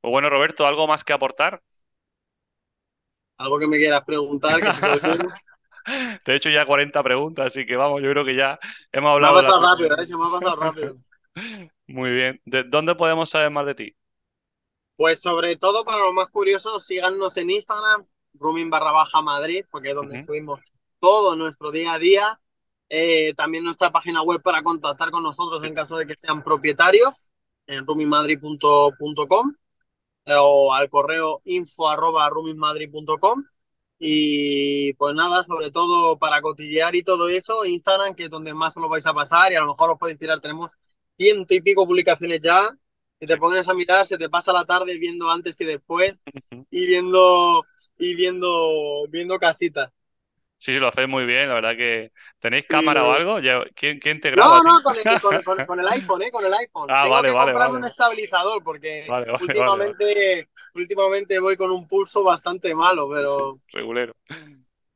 Pues 0.00 0.10
bueno, 0.12 0.30
Roberto, 0.30 0.66
¿algo 0.66 0.86
más 0.86 1.02
que 1.04 1.12
aportar? 1.12 1.62
Algo 3.38 3.58
que 3.58 3.66
me 3.68 3.78
quieras 3.78 4.04
preguntar, 4.04 4.60
que 4.62 4.70
te 6.24 6.32
he 6.32 6.36
hecho 6.36 6.50
ya 6.50 6.66
40 6.66 7.02
preguntas, 7.02 7.46
así 7.46 7.66
que 7.66 7.76
vamos, 7.76 8.00
yo 8.02 8.10
creo 8.10 8.24
que 8.24 8.34
ya 8.36 8.58
hemos 8.92 9.10
Me 9.18 9.26
ha 9.28 9.32
hablado 9.32 9.36
de 9.36 9.42
la 9.42 9.52
pasado 9.52 9.60
rápido, 9.60 9.96
¿eh? 9.98 10.06
Se 10.06 10.16
me 10.16 10.24
ha 10.24 10.30
pasado 10.30 10.54
rápido. 10.56 10.96
Muy 11.86 12.10
bien. 12.10 12.40
¿De 12.44 12.64
dónde 12.64 12.94
podemos 12.94 13.30
saber 13.30 13.50
más 13.50 13.66
de 13.66 13.74
ti? 13.74 13.96
Pues 14.96 15.20
sobre 15.20 15.56
todo 15.56 15.84
para 15.84 15.98
los 15.98 16.12
más 16.14 16.28
curiosos, 16.30 16.86
síganos 16.86 17.36
en 17.36 17.50
Instagram, 17.50 18.06
rooming 18.34 18.70
barra 18.70 18.92
baja 18.92 19.22
Madrid, 19.22 19.64
porque 19.70 19.90
es 19.90 19.94
donde 19.94 20.18
Ujú. 20.18 20.26
subimos 20.26 20.60
todo 21.00 21.36
nuestro 21.36 21.72
día 21.72 21.94
a 21.94 21.98
día. 21.98 22.40
Eh, 22.88 23.34
también 23.34 23.64
nuestra 23.64 23.90
página 23.90 24.22
web 24.22 24.40
para 24.42 24.62
contactar 24.62 25.10
con 25.10 25.22
nosotros 25.22 25.64
en 25.64 25.74
caso 25.74 25.96
de 25.96 26.06
que 26.06 26.14
sean 26.14 26.44
propietarios, 26.44 27.30
en 27.66 27.86
roomingmadrid.com 27.86 29.54
eh, 30.26 30.34
o 30.38 30.72
al 30.72 30.88
correo 30.90 31.40
info 31.44 31.88
arroba 31.88 32.28
roomingmadrid.com. 32.30 33.44
Y 33.98 34.92
pues 34.94 35.14
nada, 35.14 35.44
sobre 35.44 35.70
todo 35.70 36.18
para 36.18 36.42
cotillear 36.42 36.94
y 36.94 37.02
todo 37.02 37.28
eso, 37.28 37.64
Instagram, 37.64 38.14
que 38.14 38.24
es 38.24 38.30
donde 38.30 38.52
más 38.54 38.76
os 38.76 38.82
lo 38.82 38.88
vais 38.88 39.06
a 39.06 39.14
pasar 39.14 39.52
y 39.52 39.56
a 39.56 39.60
lo 39.60 39.68
mejor 39.68 39.90
os 39.90 39.98
podéis 39.98 40.18
tirar, 40.18 40.40
tenemos 40.40 40.70
ciento 41.18 41.54
y 41.54 41.60
pico 41.60 41.86
publicaciones 41.86 42.40
ya. 42.42 42.70
Si 43.20 43.26
te 43.26 43.36
Sí. 43.36 43.38
pones 43.38 43.68
a 43.68 43.74
mirar, 43.74 44.06
se 44.06 44.18
te 44.18 44.28
pasa 44.28 44.52
la 44.52 44.64
tarde 44.64 44.98
viendo 44.98 45.30
antes 45.30 45.60
y 45.60 45.64
después 45.64 46.20
y 46.70 46.86
viendo 46.86 47.68
y 47.98 48.14
viendo 48.16 49.06
viendo 49.10 49.38
casitas. 49.38 49.92
Sí, 50.56 50.72
sí, 50.72 50.78
lo 50.78 50.88
hacéis 50.88 51.08
muy 51.08 51.26
bien, 51.26 51.48
la 51.48 51.54
verdad 51.54 51.76
que... 51.76 52.10
¿Tenéis 52.38 52.66
Sí. 52.68 52.76
cámara 52.80 53.04
o 53.04 53.12
algo? 53.12 53.36
¿Quién, 53.74 53.98
quién 53.98 54.20
te 54.20 54.30
graba 54.30 54.58
No, 54.58 54.62
no, 54.64 54.82
con 54.82 54.98
el, 54.98 55.20
con, 55.20 55.42
con- 55.42 55.64
con 55.64 55.78
el 55.80 55.86
iPhone, 55.88 56.22
¿eh? 56.22 56.30
Con 56.32 56.44
el 56.44 56.52
iPhone. 56.54 56.96
Ah, 56.96 57.00
Tengo 57.00 57.22
vale, 57.22 57.30
que 57.30 57.32
vale, 57.32 57.54
comprarme 57.54 57.76
vale. 57.76 57.78
un 57.78 57.84
estabilizador 57.84 58.64
porque 58.64 59.06
Vale, 59.06 59.26
últimamente, 59.38 60.48
últimamente 60.74 61.38
voy 61.38 61.56
con 61.56 61.70
un 61.70 61.86
pulso 61.86 62.24
bastante 62.24 62.74
malo, 62.74 63.08
Sí, 63.24 63.42
pero 63.42 63.60
regulero. 63.72 64.14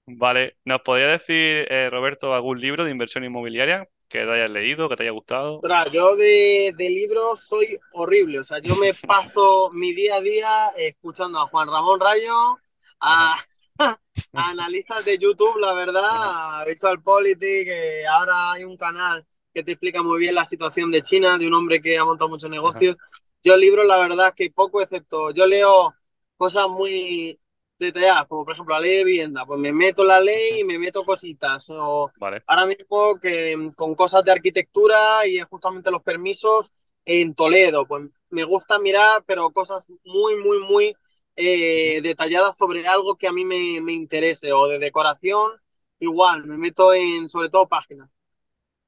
Vale, 0.07 0.57
¿nos 0.65 0.81
podría 0.83 1.09
decir, 1.09 1.67
eh, 1.71 1.89
Roberto, 1.91 2.35
algún 2.35 2.61
libro 2.61 2.85
de 2.85 2.91
inversión 2.91 3.25
inmobiliaria 3.25 3.89
que 4.09 4.25
te 4.25 4.31
hayas 4.31 4.51
leído, 4.51 4.89
que 4.89 4.97
te 4.97 5.03
haya 5.03 5.13
gustado. 5.13 5.61
yo 5.93 6.17
de, 6.17 6.75
de, 6.77 6.91
libros 6.91 7.45
soy 7.47 7.79
horrible, 7.93 8.41
o 8.41 8.45
sea, 8.45 8.59
yo 8.59 8.75
me 8.77 8.93
paso 9.07 9.71
mi 9.73 9.95
día 9.95 10.17
a 10.17 10.21
día 10.21 10.69
escuchando 10.77 11.39
a 11.39 11.47
Juan 11.47 11.69
Ramón 11.69 12.01
Rayo, 12.01 12.59
a, 13.01 13.37
analistas 14.33 15.05
de 15.05 15.19
YouTube, 15.19 15.59
la 15.61 15.75
verdad, 15.75 16.03
a 16.05 16.65
Visual 16.67 17.03
Politics, 17.03 17.65
que 17.65 18.07
ahora 18.07 18.53
hay 18.53 18.65
un 18.65 18.77
canal 18.77 19.27
que 19.53 19.63
te 19.63 19.73
explica 19.73 20.03
muy 20.03 20.21
bien 20.21 20.35
la 20.35 20.45
situación 20.45 20.91
de 20.91 21.03
China, 21.03 21.39
de 21.39 21.47
un 21.47 21.55
hombre 21.55 21.81
que 21.81 21.99
ha 21.99 22.05
montado 22.05 22.31
muchos 22.31 22.51
negocios. 22.51 22.97
Yo 23.43 23.57
libros, 23.57 23.87
la 23.87 23.99
verdad, 23.99 24.35
que 24.35 24.51
poco, 24.51 24.81
excepto 24.81 25.31
yo 25.33 25.47
leo 25.47 25.95
cosas 26.37 26.69
muy 26.69 27.39
detalladas, 27.79 28.27
como 28.29 28.45
por 28.45 28.55
ejemplo 28.55 28.75
la 28.75 28.81
ley 28.81 28.99
de 28.99 29.05
vivienda, 29.05 29.47
pues 29.47 29.59
me 29.61 29.73
meto 29.73 30.05
la 30.05 30.21
ley 30.21 30.61
y 30.61 30.65
me 30.65 30.79
meto 30.79 31.05
cositas. 31.05 31.67
O 31.71 32.11
Ahora 32.47 32.67
mismo 32.67 33.19
que 33.21 33.73
con 33.77 33.95
cosas 33.95 34.25
de 34.25 34.33
arquitectura 34.33 35.27
y 35.27 35.39
justamente 35.41 35.91
los 35.91 36.03
permisos 36.03 36.71
en 37.05 37.35
Toledo, 37.35 37.87
pues 37.87 38.05
me 38.31 38.45
gusta 38.45 38.79
mirar, 38.79 39.23
pero 39.27 39.51
cosas 39.51 39.87
muy, 40.05 40.37
muy, 40.37 40.59
muy 40.61 40.97
eh, 41.37 42.01
detalladas 42.03 42.57
sobre 42.57 42.87
algo 42.87 43.17
que 43.17 43.29
a 43.29 43.33
mí 43.33 43.45
me, 43.45 43.81
me 43.81 43.93
interese, 43.93 44.53
o 44.53 44.67
de 44.69 44.79
decoración, 44.79 45.53
igual, 45.99 46.45
me 46.45 46.59
meto 46.59 46.93
en 46.93 47.29
sobre 47.29 47.49
todo 47.49 47.69
páginas. 47.69 48.11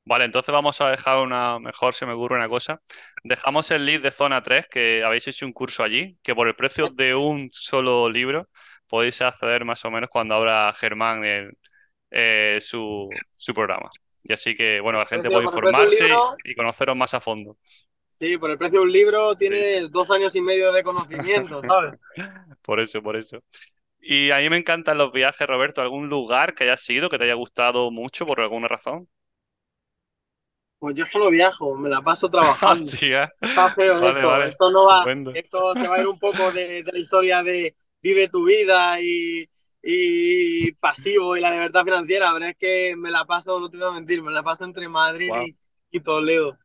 Vale, 0.05 0.25
entonces 0.25 0.53
vamos 0.53 0.81
a 0.81 0.91
dejar 0.91 1.23
una, 1.25 1.59
mejor 1.61 1.95
se 1.95 2.05
me 2.05 2.15
ocurre 2.15 2.35
una 2.37 2.49
cosa. 2.49 2.83
Dejamos 3.23 3.71
el 3.71 3.85
lead 3.87 4.03
de 4.03 4.11
zona 4.11 4.43
3, 4.43 4.67
que 4.67 5.05
habéis 5.05 5.29
hecho 5.29 5.47
un 5.47 5.53
curso 5.53 5.85
allí, 5.85 6.19
que 6.23 6.35
por 6.35 6.49
el 6.49 6.57
precio 6.57 6.89
de 6.91 7.15
un 7.15 7.49
solo 7.53 8.09
libro 8.09 8.49
podéis 8.91 9.23
acceder 9.23 9.65
más 9.65 9.85
o 9.85 9.91
menos 9.91 10.11
cuando 10.11 10.35
abra 10.35 10.73
Germán 10.75 11.23
eh, 12.11 12.59
su, 12.61 13.09
programa. 13.55 13.91
Y 14.23 14.33
así 14.33 14.55
que, 14.55 14.81
bueno, 14.81 14.99
la 14.99 15.07
gente 15.07 15.31
puede 15.31 15.47
informarse 15.47 16.11
y, 16.45 16.55
conoceros 16.55 16.97
más 16.97 17.15
a 17.15 17.21
fondo. 17.21 17.57
Sí, 18.07 18.37
por 18.37 18.51
el 18.51 18.59
precio 18.59 18.81
de 18.81 18.85
un 18.85 18.93
libro 18.93 19.35
tiene 19.37 19.89
dos 19.89 20.11
años 20.11 20.35
y 20.37 20.43
medio 20.43 20.73
de 20.73 20.83
conocimiento, 20.83 21.63
¿sabes? 21.67 21.95
por 22.61 22.81
eso, 22.81 23.01
por 23.03 23.17
eso. 23.17 23.43
Y 24.01 24.31
a 24.31 24.39
mí 24.39 24.51
me 24.51 24.57
encantan 24.57 24.99
los 24.99 25.13
viajes, 25.13 25.47
Roberto. 25.47 25.81
¿Algún 25.81 26.09
lugar 26.09 26.55
que 26.55 26.65
hayas 26.65 26.89
ido 26.91 27.09
que 27.09 27.19
te 27.19 27.25
haya 27.25 27.35
gustado 27.35 27.91
mucho 27.91 28.27
por 28.27 28.41
alguna 28.41 28.69
razón? 28.69 29.09
Pues 30.79 30.95
yo 30.95 31.07
solo 31.07 31.29
viajo, 31.31 31.77
me 31.77 31.91
la 31.91 32.01
paso 32.01 32.31
trabajando. 32.31 32.91
Está 33.41 33.75
feo 33.75 33.97
esto. 33.97 34.37
Esto 34.39 34.71
no 34.71 34.87
va, 34.87 35.05
esto 35.35 35.75
se 35.75 35.87
va 35.87 35.97
a 35.97 36.01
ir 36.01 36.09
un 36.09 36.19
poco 36.19 36.51
de, 36.53 36.83
la 36.91 36.99
historia 36.99 37.43
de 37.43 37.77
vive 38.03 38.29
tu 38.29 38.45
vida 38.45 39.01
y, 39.01 39.49
y, 39.83 40.73
pasivo 40.73 41.37
y 41.37 41.41
la 41.41 41.51
libertad 41.51 41.85
financiera, 41.85 42.33
pero 42.33 42.47
es 42.47 42.57
que 42.57 42.95
me 42.97 43.11
la 43.11 43.25
paso, 43.25 43.61
no 43.61 43.71
te 43.71 43.79
voy 43.79 43.89
a 43.89 43.93
mentir, 43.93 44.23
me 44.23 44.31
la 44.31 44.43
paso 44.43 44.65
entre 44.65 44.89
Madrid 44.89 45.31
y, 45.91 46.01
Toledo. 46.01 46.59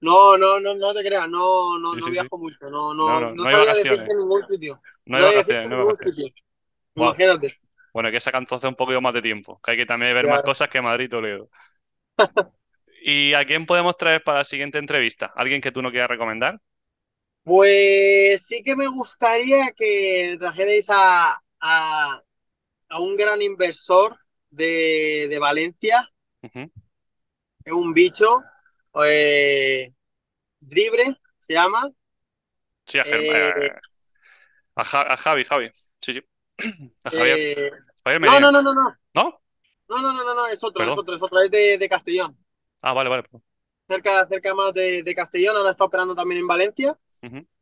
No, 0.00 0.38
no, 0.38 0.60
no, 0.60 0.74
no 0.74 0.94
te 0.94 1.04
creas, 1.04 1.28
no, 1.28 1.78
no, 1.78 1.94
no 1.94 2.06
viajo 2.06 2.38
mucho, 2.38 2.70
no, 2.70 2.94
no, 2.94 3.20
no, 3.20 3.34
no, 3.34 3.42
sabía 3.44 3.74
decirte 3.74 4.10
en 4.10 4.18
ningún 4.18 4.46
sitio. 4.48 4.80
No 5.04 5.18
hay 5.18 5.24
vacaciones, 5.24 5.64
en 5.64 5.70
ningún 5.70 5.96
sitio. 5.96 6.32
Imagínate. 6.94 7.60
Bueno, 7.92 8.10
que 8.10 8.20
sacan 8.20 8.44
entonces 8.44 8.68
un 8.68 8.76
poquito 8.76 9.00
más 9.00 9.12
de 9.12 9.22
tiempo, 9.22 9.60
que 9.62 9.72
hay 9.72 9.76
que 9.76 9.86
también 9.86 10.14
ver 10.14 10.26
más 10.26 10.42
cosas 10.42 10.68
que 10.68 10.80
Madrid 10.80 11.06
y 11.06 11.08
Toledo. 11.08 11.50
¿Y 13.02 13.34
a 13.34 13.44
quién 13.44 13.66
podemos 13.66 13.96
traer 13.96 14.22
para 14.22 14.38
la 14.38 14.44
siguiente 14.44 14.78
entrevista? 14.78 15.32
¿Alguien 15.34 15.60
que 15.60 15.72
tú 15.72 15.82
no 15.82 15.90
quieras 15.90 16.10
recomendar? 16.10 16.60
Pues 17.42 18.46
sí 18.46 18.62
que 18.62 18.76
me 18.76 18.86
gustaría 18.86 19.72
que 19.72 20.36
trajerais 20.38 20.86
a, 20.90 21.42
a, 21.60 22.22
un 22.98 23.16
gran 23.16 23.40
inversor 23.42 24.18
de, 24.50 25.36
Valencia. 25.40 26.10
Es 26.42 27.72
un 27.72 27.92
bicho. 27.92 28.42
Eh, 29.04 29.90
Dribre 30.60 31.16
se 31.38 31.54
llama. 31.54 31.88
Sí, 32.84 32.98
a, 32.98 33.02
eh, 33.06 33.72
Javi, 34.76 35.44
Javi. 35.44 35.70
Sí, 36.00 36.14
sí. 36.14 36.22
A 37.04 37.10
Javier. 37.10 37.38
Eh, 37.38 37.70
no, 38.20 38.40
no, 38.40 38.52
no, 38.52 38.62
no, 38.62 38.74
no. 38.74 38.96
¿No? 39.14 39.40
No, 39.88 40.00
no, 40.00 40.12
no, 40.12 40.34
no, 40.34 40.46
es 40.46 40.62
otro, 40.62 40.84
es 40.84 40.90
otro, 40.90 41.16
es 41.16 41.22
otro, 41.22 41.40
es 41.40 41.50
de, 41.50 41.76
de 41.76 41.88
Castellón. 41.88 42.38
Ah, 42.80 42.92
vale, 42.92 43.10
vale. 43.10 43.24
Cerca, 43.88 44.26
cerca 44.28 44.54
más 44.54 44.72
de, 44.72 45.12
Castellón, 45.16 45.56
ahora 45.56 45.70
está 45.70 45.84
operando 45.84 46.14
también 46.14 46.40
en 46.40 46.46
Valencia. 46.46 46.96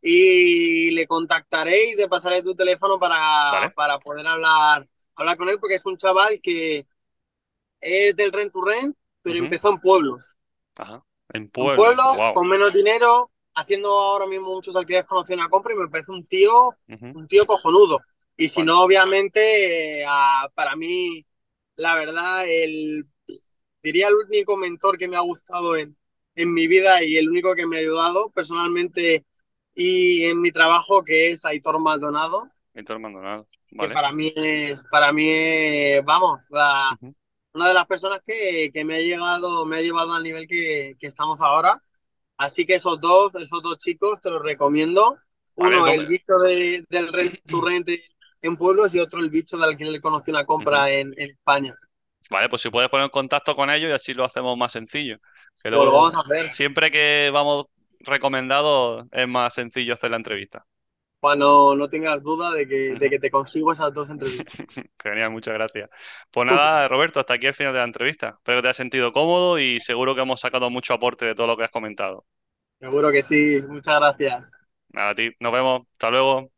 Y 0.00 0.90
le 0.92 1.06
contactaré 1.06 1.90
y 1.90 1.96
te 1.96 2.08
pasaré 2.08 2.42
tu 2.42 2.54
teléfono 2.54 2.98
para, 2.98 3.72
para 3.74 3.98
poder 3.98 4.26
hablar, 4.26 4.88
hablar 5.14 5.36
con 5.36 5.48
él, 5.48 5.58
porque 5.58 5.76
es 5.76 5.84
un 5.86 5.96
chaval 5.96 6.40
que 6.40 6.86
es 7.80 8.16
del 8.16 8.32
rent 8.32 8.52
to 8.52 8.60
rent, 8.62 8.96
pero 9.22 9.38
empezó 9.38 9.70
en 9.70 9.78
pueblos. 9.80 10.36
Ajá. 10.76 11.04
En 11.32 11.48
pueblos. 11.48 11.98
con 12.34 12.48
menos 12.48 12.72
dinero, 12.72 13.30
haciendo 13.54 13.90
ahora 13.90 14.26
mismo 14.26 14.48
muchos 14.48 14.76
alquileres 14.76 15.06
con 15.06 15.18
opción 15.18 15.40
a 15.40 15.48
compra 15.48 15.74
y 15.74 15.76
me 15.76 15.88
parece 15.88 16.12
un 16.12 16.24
tío, 16.24 16.70
un 16.88 17.26
tío 17.26 17.44
cojonudo. 17.44 18.00
Y 18.36 18.48
si 18.48 18.62
no, 18.62 18.82
obviamente, 18.82 20.04
para 20.54 20.76
mí, 20.76 21.26
la 21.76 21.94
verdad, 21.94 22.44
el 22.48 23.06
diría 23.82 24.08
el 24.08 24.14
único 24.14 24.56
mentor 24.56 24.98
que 24.98 25.08
me 25.08 25.16
ha 25.16 25.20
gustado 25.20 25.76
en, 25.76 25.96
en 26.34 26.52
mi 26.52 26.66
vida 26.66 27.02
y 27.02 27.16
el 27.16 27.28
único 27.28 27.54
que 27.54 27.66
me 27.66 27.76
ha 27.76 27.80
ayudado 27.80 28.30
personalmente 28.30 29.24
y 29.78 30.24
en 30.24 30.40
mi 30.40 30.50
trabajo, 30.50 31.04
que 31.04 31.30
es 31.30 31.44
Aitor 31.44 31.78
Maldonado. 31.78 32.50
Aitor 32.74 32.98
Maldonado, 32.98 33.46
vale. 33.70 33.88
Que 33.88 33.94
para 33.94 34.12
mí 34.12 34.32
es, 34.34 34.82
para 34.90 35.12
mí 35.12 36.00
vamos, 36.00 36.40
una 37.52 37.68
de 37.68 37.74
las 37.74 37.86
personas 37.86 38.20
que, 38.26 38.70
que, 38.74 38.84
me 38.84 38.96
ha 38.96 39.00
llegado, 39.00 39.64
me 39.66 39.76
ha 39.76 39.80
llevado 39.80 40.14
al 40.14 40.24
nivel 40.24 40.48
que, 40.48 40.96
que, 40.98 41.06
estamos 41.06 41.40
ahora. 41.40 41.80
Así 42.36 42.66
que 42.66 42.74
esos 42.74 43.00
dos, 43.00 43.32
esos 43.36 43.62
dos 43.62 43.78
chicos 43.78 44.20
te 44.20 44.30
los 44.30 44.42
recomiendo. 44.42 45.16
Uno, 45.54 45.86
el 45.86 46.06
bicho 46.06 46.38
de, 46.38 46.84
del 46.88 47.12
rent 47.12 47.88
en 48.42 48.56
pueblos 48.56 48.92
y 48.94 48.98
otro 48.98 49.20
el 49.20 49.30
bicho 49.30 49.56
del 49.58 49.76
que 49.76 49.84
le 49.84 50.00
conocí 50.00 50.32
una 50.32 50.44
compra 50.44 50.90
en, 50.90 51.12
en 51.16 51.30
España. 51.30 51.76
Vale, 52.30 52.48
pues 52.48 52.62
si 52.62 52.70
puedes 52.70 52.90
poner 52.90 53.04
en 53.04 53.10
contacto 53.10 53.54
con 53.54 53.70
ellos 53.70 53.90
y 53.90 53.92
así 53.92 54.12
lo 54.12 54.24
hacemos 54.24 54.58
más 54.58 54.72
sencillo. 54.72 55.18
Que 55.62 55.70
pues 55.70 55.84
lo 55.84 55.92
vamos 55.92 56.16
a 56.16 56.20
hacer. 56.20 56.50
Siempre 56.50 56.90
que 56.90 57.30
vamos 57.32 57.66
recomendados 58.08 59.06
es 59.12 59.28
más 59.28 59.54
sencillo 59.54 59.94
hacer 59.94 60.10
la 60.10 60.16
entrevista. 60.16 60.66
Bueno, 61.20 61.74
no 61.74 61.88
tengas 61.88 62.22
duda 62.22 62.52
de 62.52 62.68
que, 62.68 62.94
de 62.94 63.10
que 63.10 63.18
te 63.18 63.30
consigo 63.30 63.72
esas 63.72 63.92
dos 63.92 64.08
entrevistas. 64.08 64.54
Genial, 65.02 65.30
muchas 65.30 65.54
gracias. 65.54 65.90
Pues 66.30 66.46
nada, 66.46 66.86
Roberto, 66.86 67.18
hasta 67.18 67.34
aquí 67.34 67.48
el 67.48 67.54
final 67.54 67.72
de 67.72 67.80
la 67.80 67.84
entrevista. 67.84 68.36
Espero 68.38 68.58
que 68.58 68.62
te 68.62 68.68
hayas 68.68 68.76
sentido 68.76 69.12
cómodo 69.12 69.58
y 69.58 69.80
seguro 69.80 70.14
que 70.14 70.20
hemos 70.20 70.40
sacado 70.40 70.70
mucho 70.70 70.94
aporte 70.94 71.24
de 71.24 71.34
todo 71.34 71.48
lo 71.48 71.56
que 71.56 71.64
has 71.64 71.70
comentado. 71.70 72.24
Seguro 72.78 73.10
que 73.10 73.22
sí, 73.22 73.60
muchas 73.66 73.98
gracias. 73.98 74.44
Nada, 74.90 75.10
a 75.10 75.14
ti, 75.14 75.30
nos 75.40 75.52
vemos, 75.52 75.82
hasta 75.92 76.10
luego. 76.10 76.50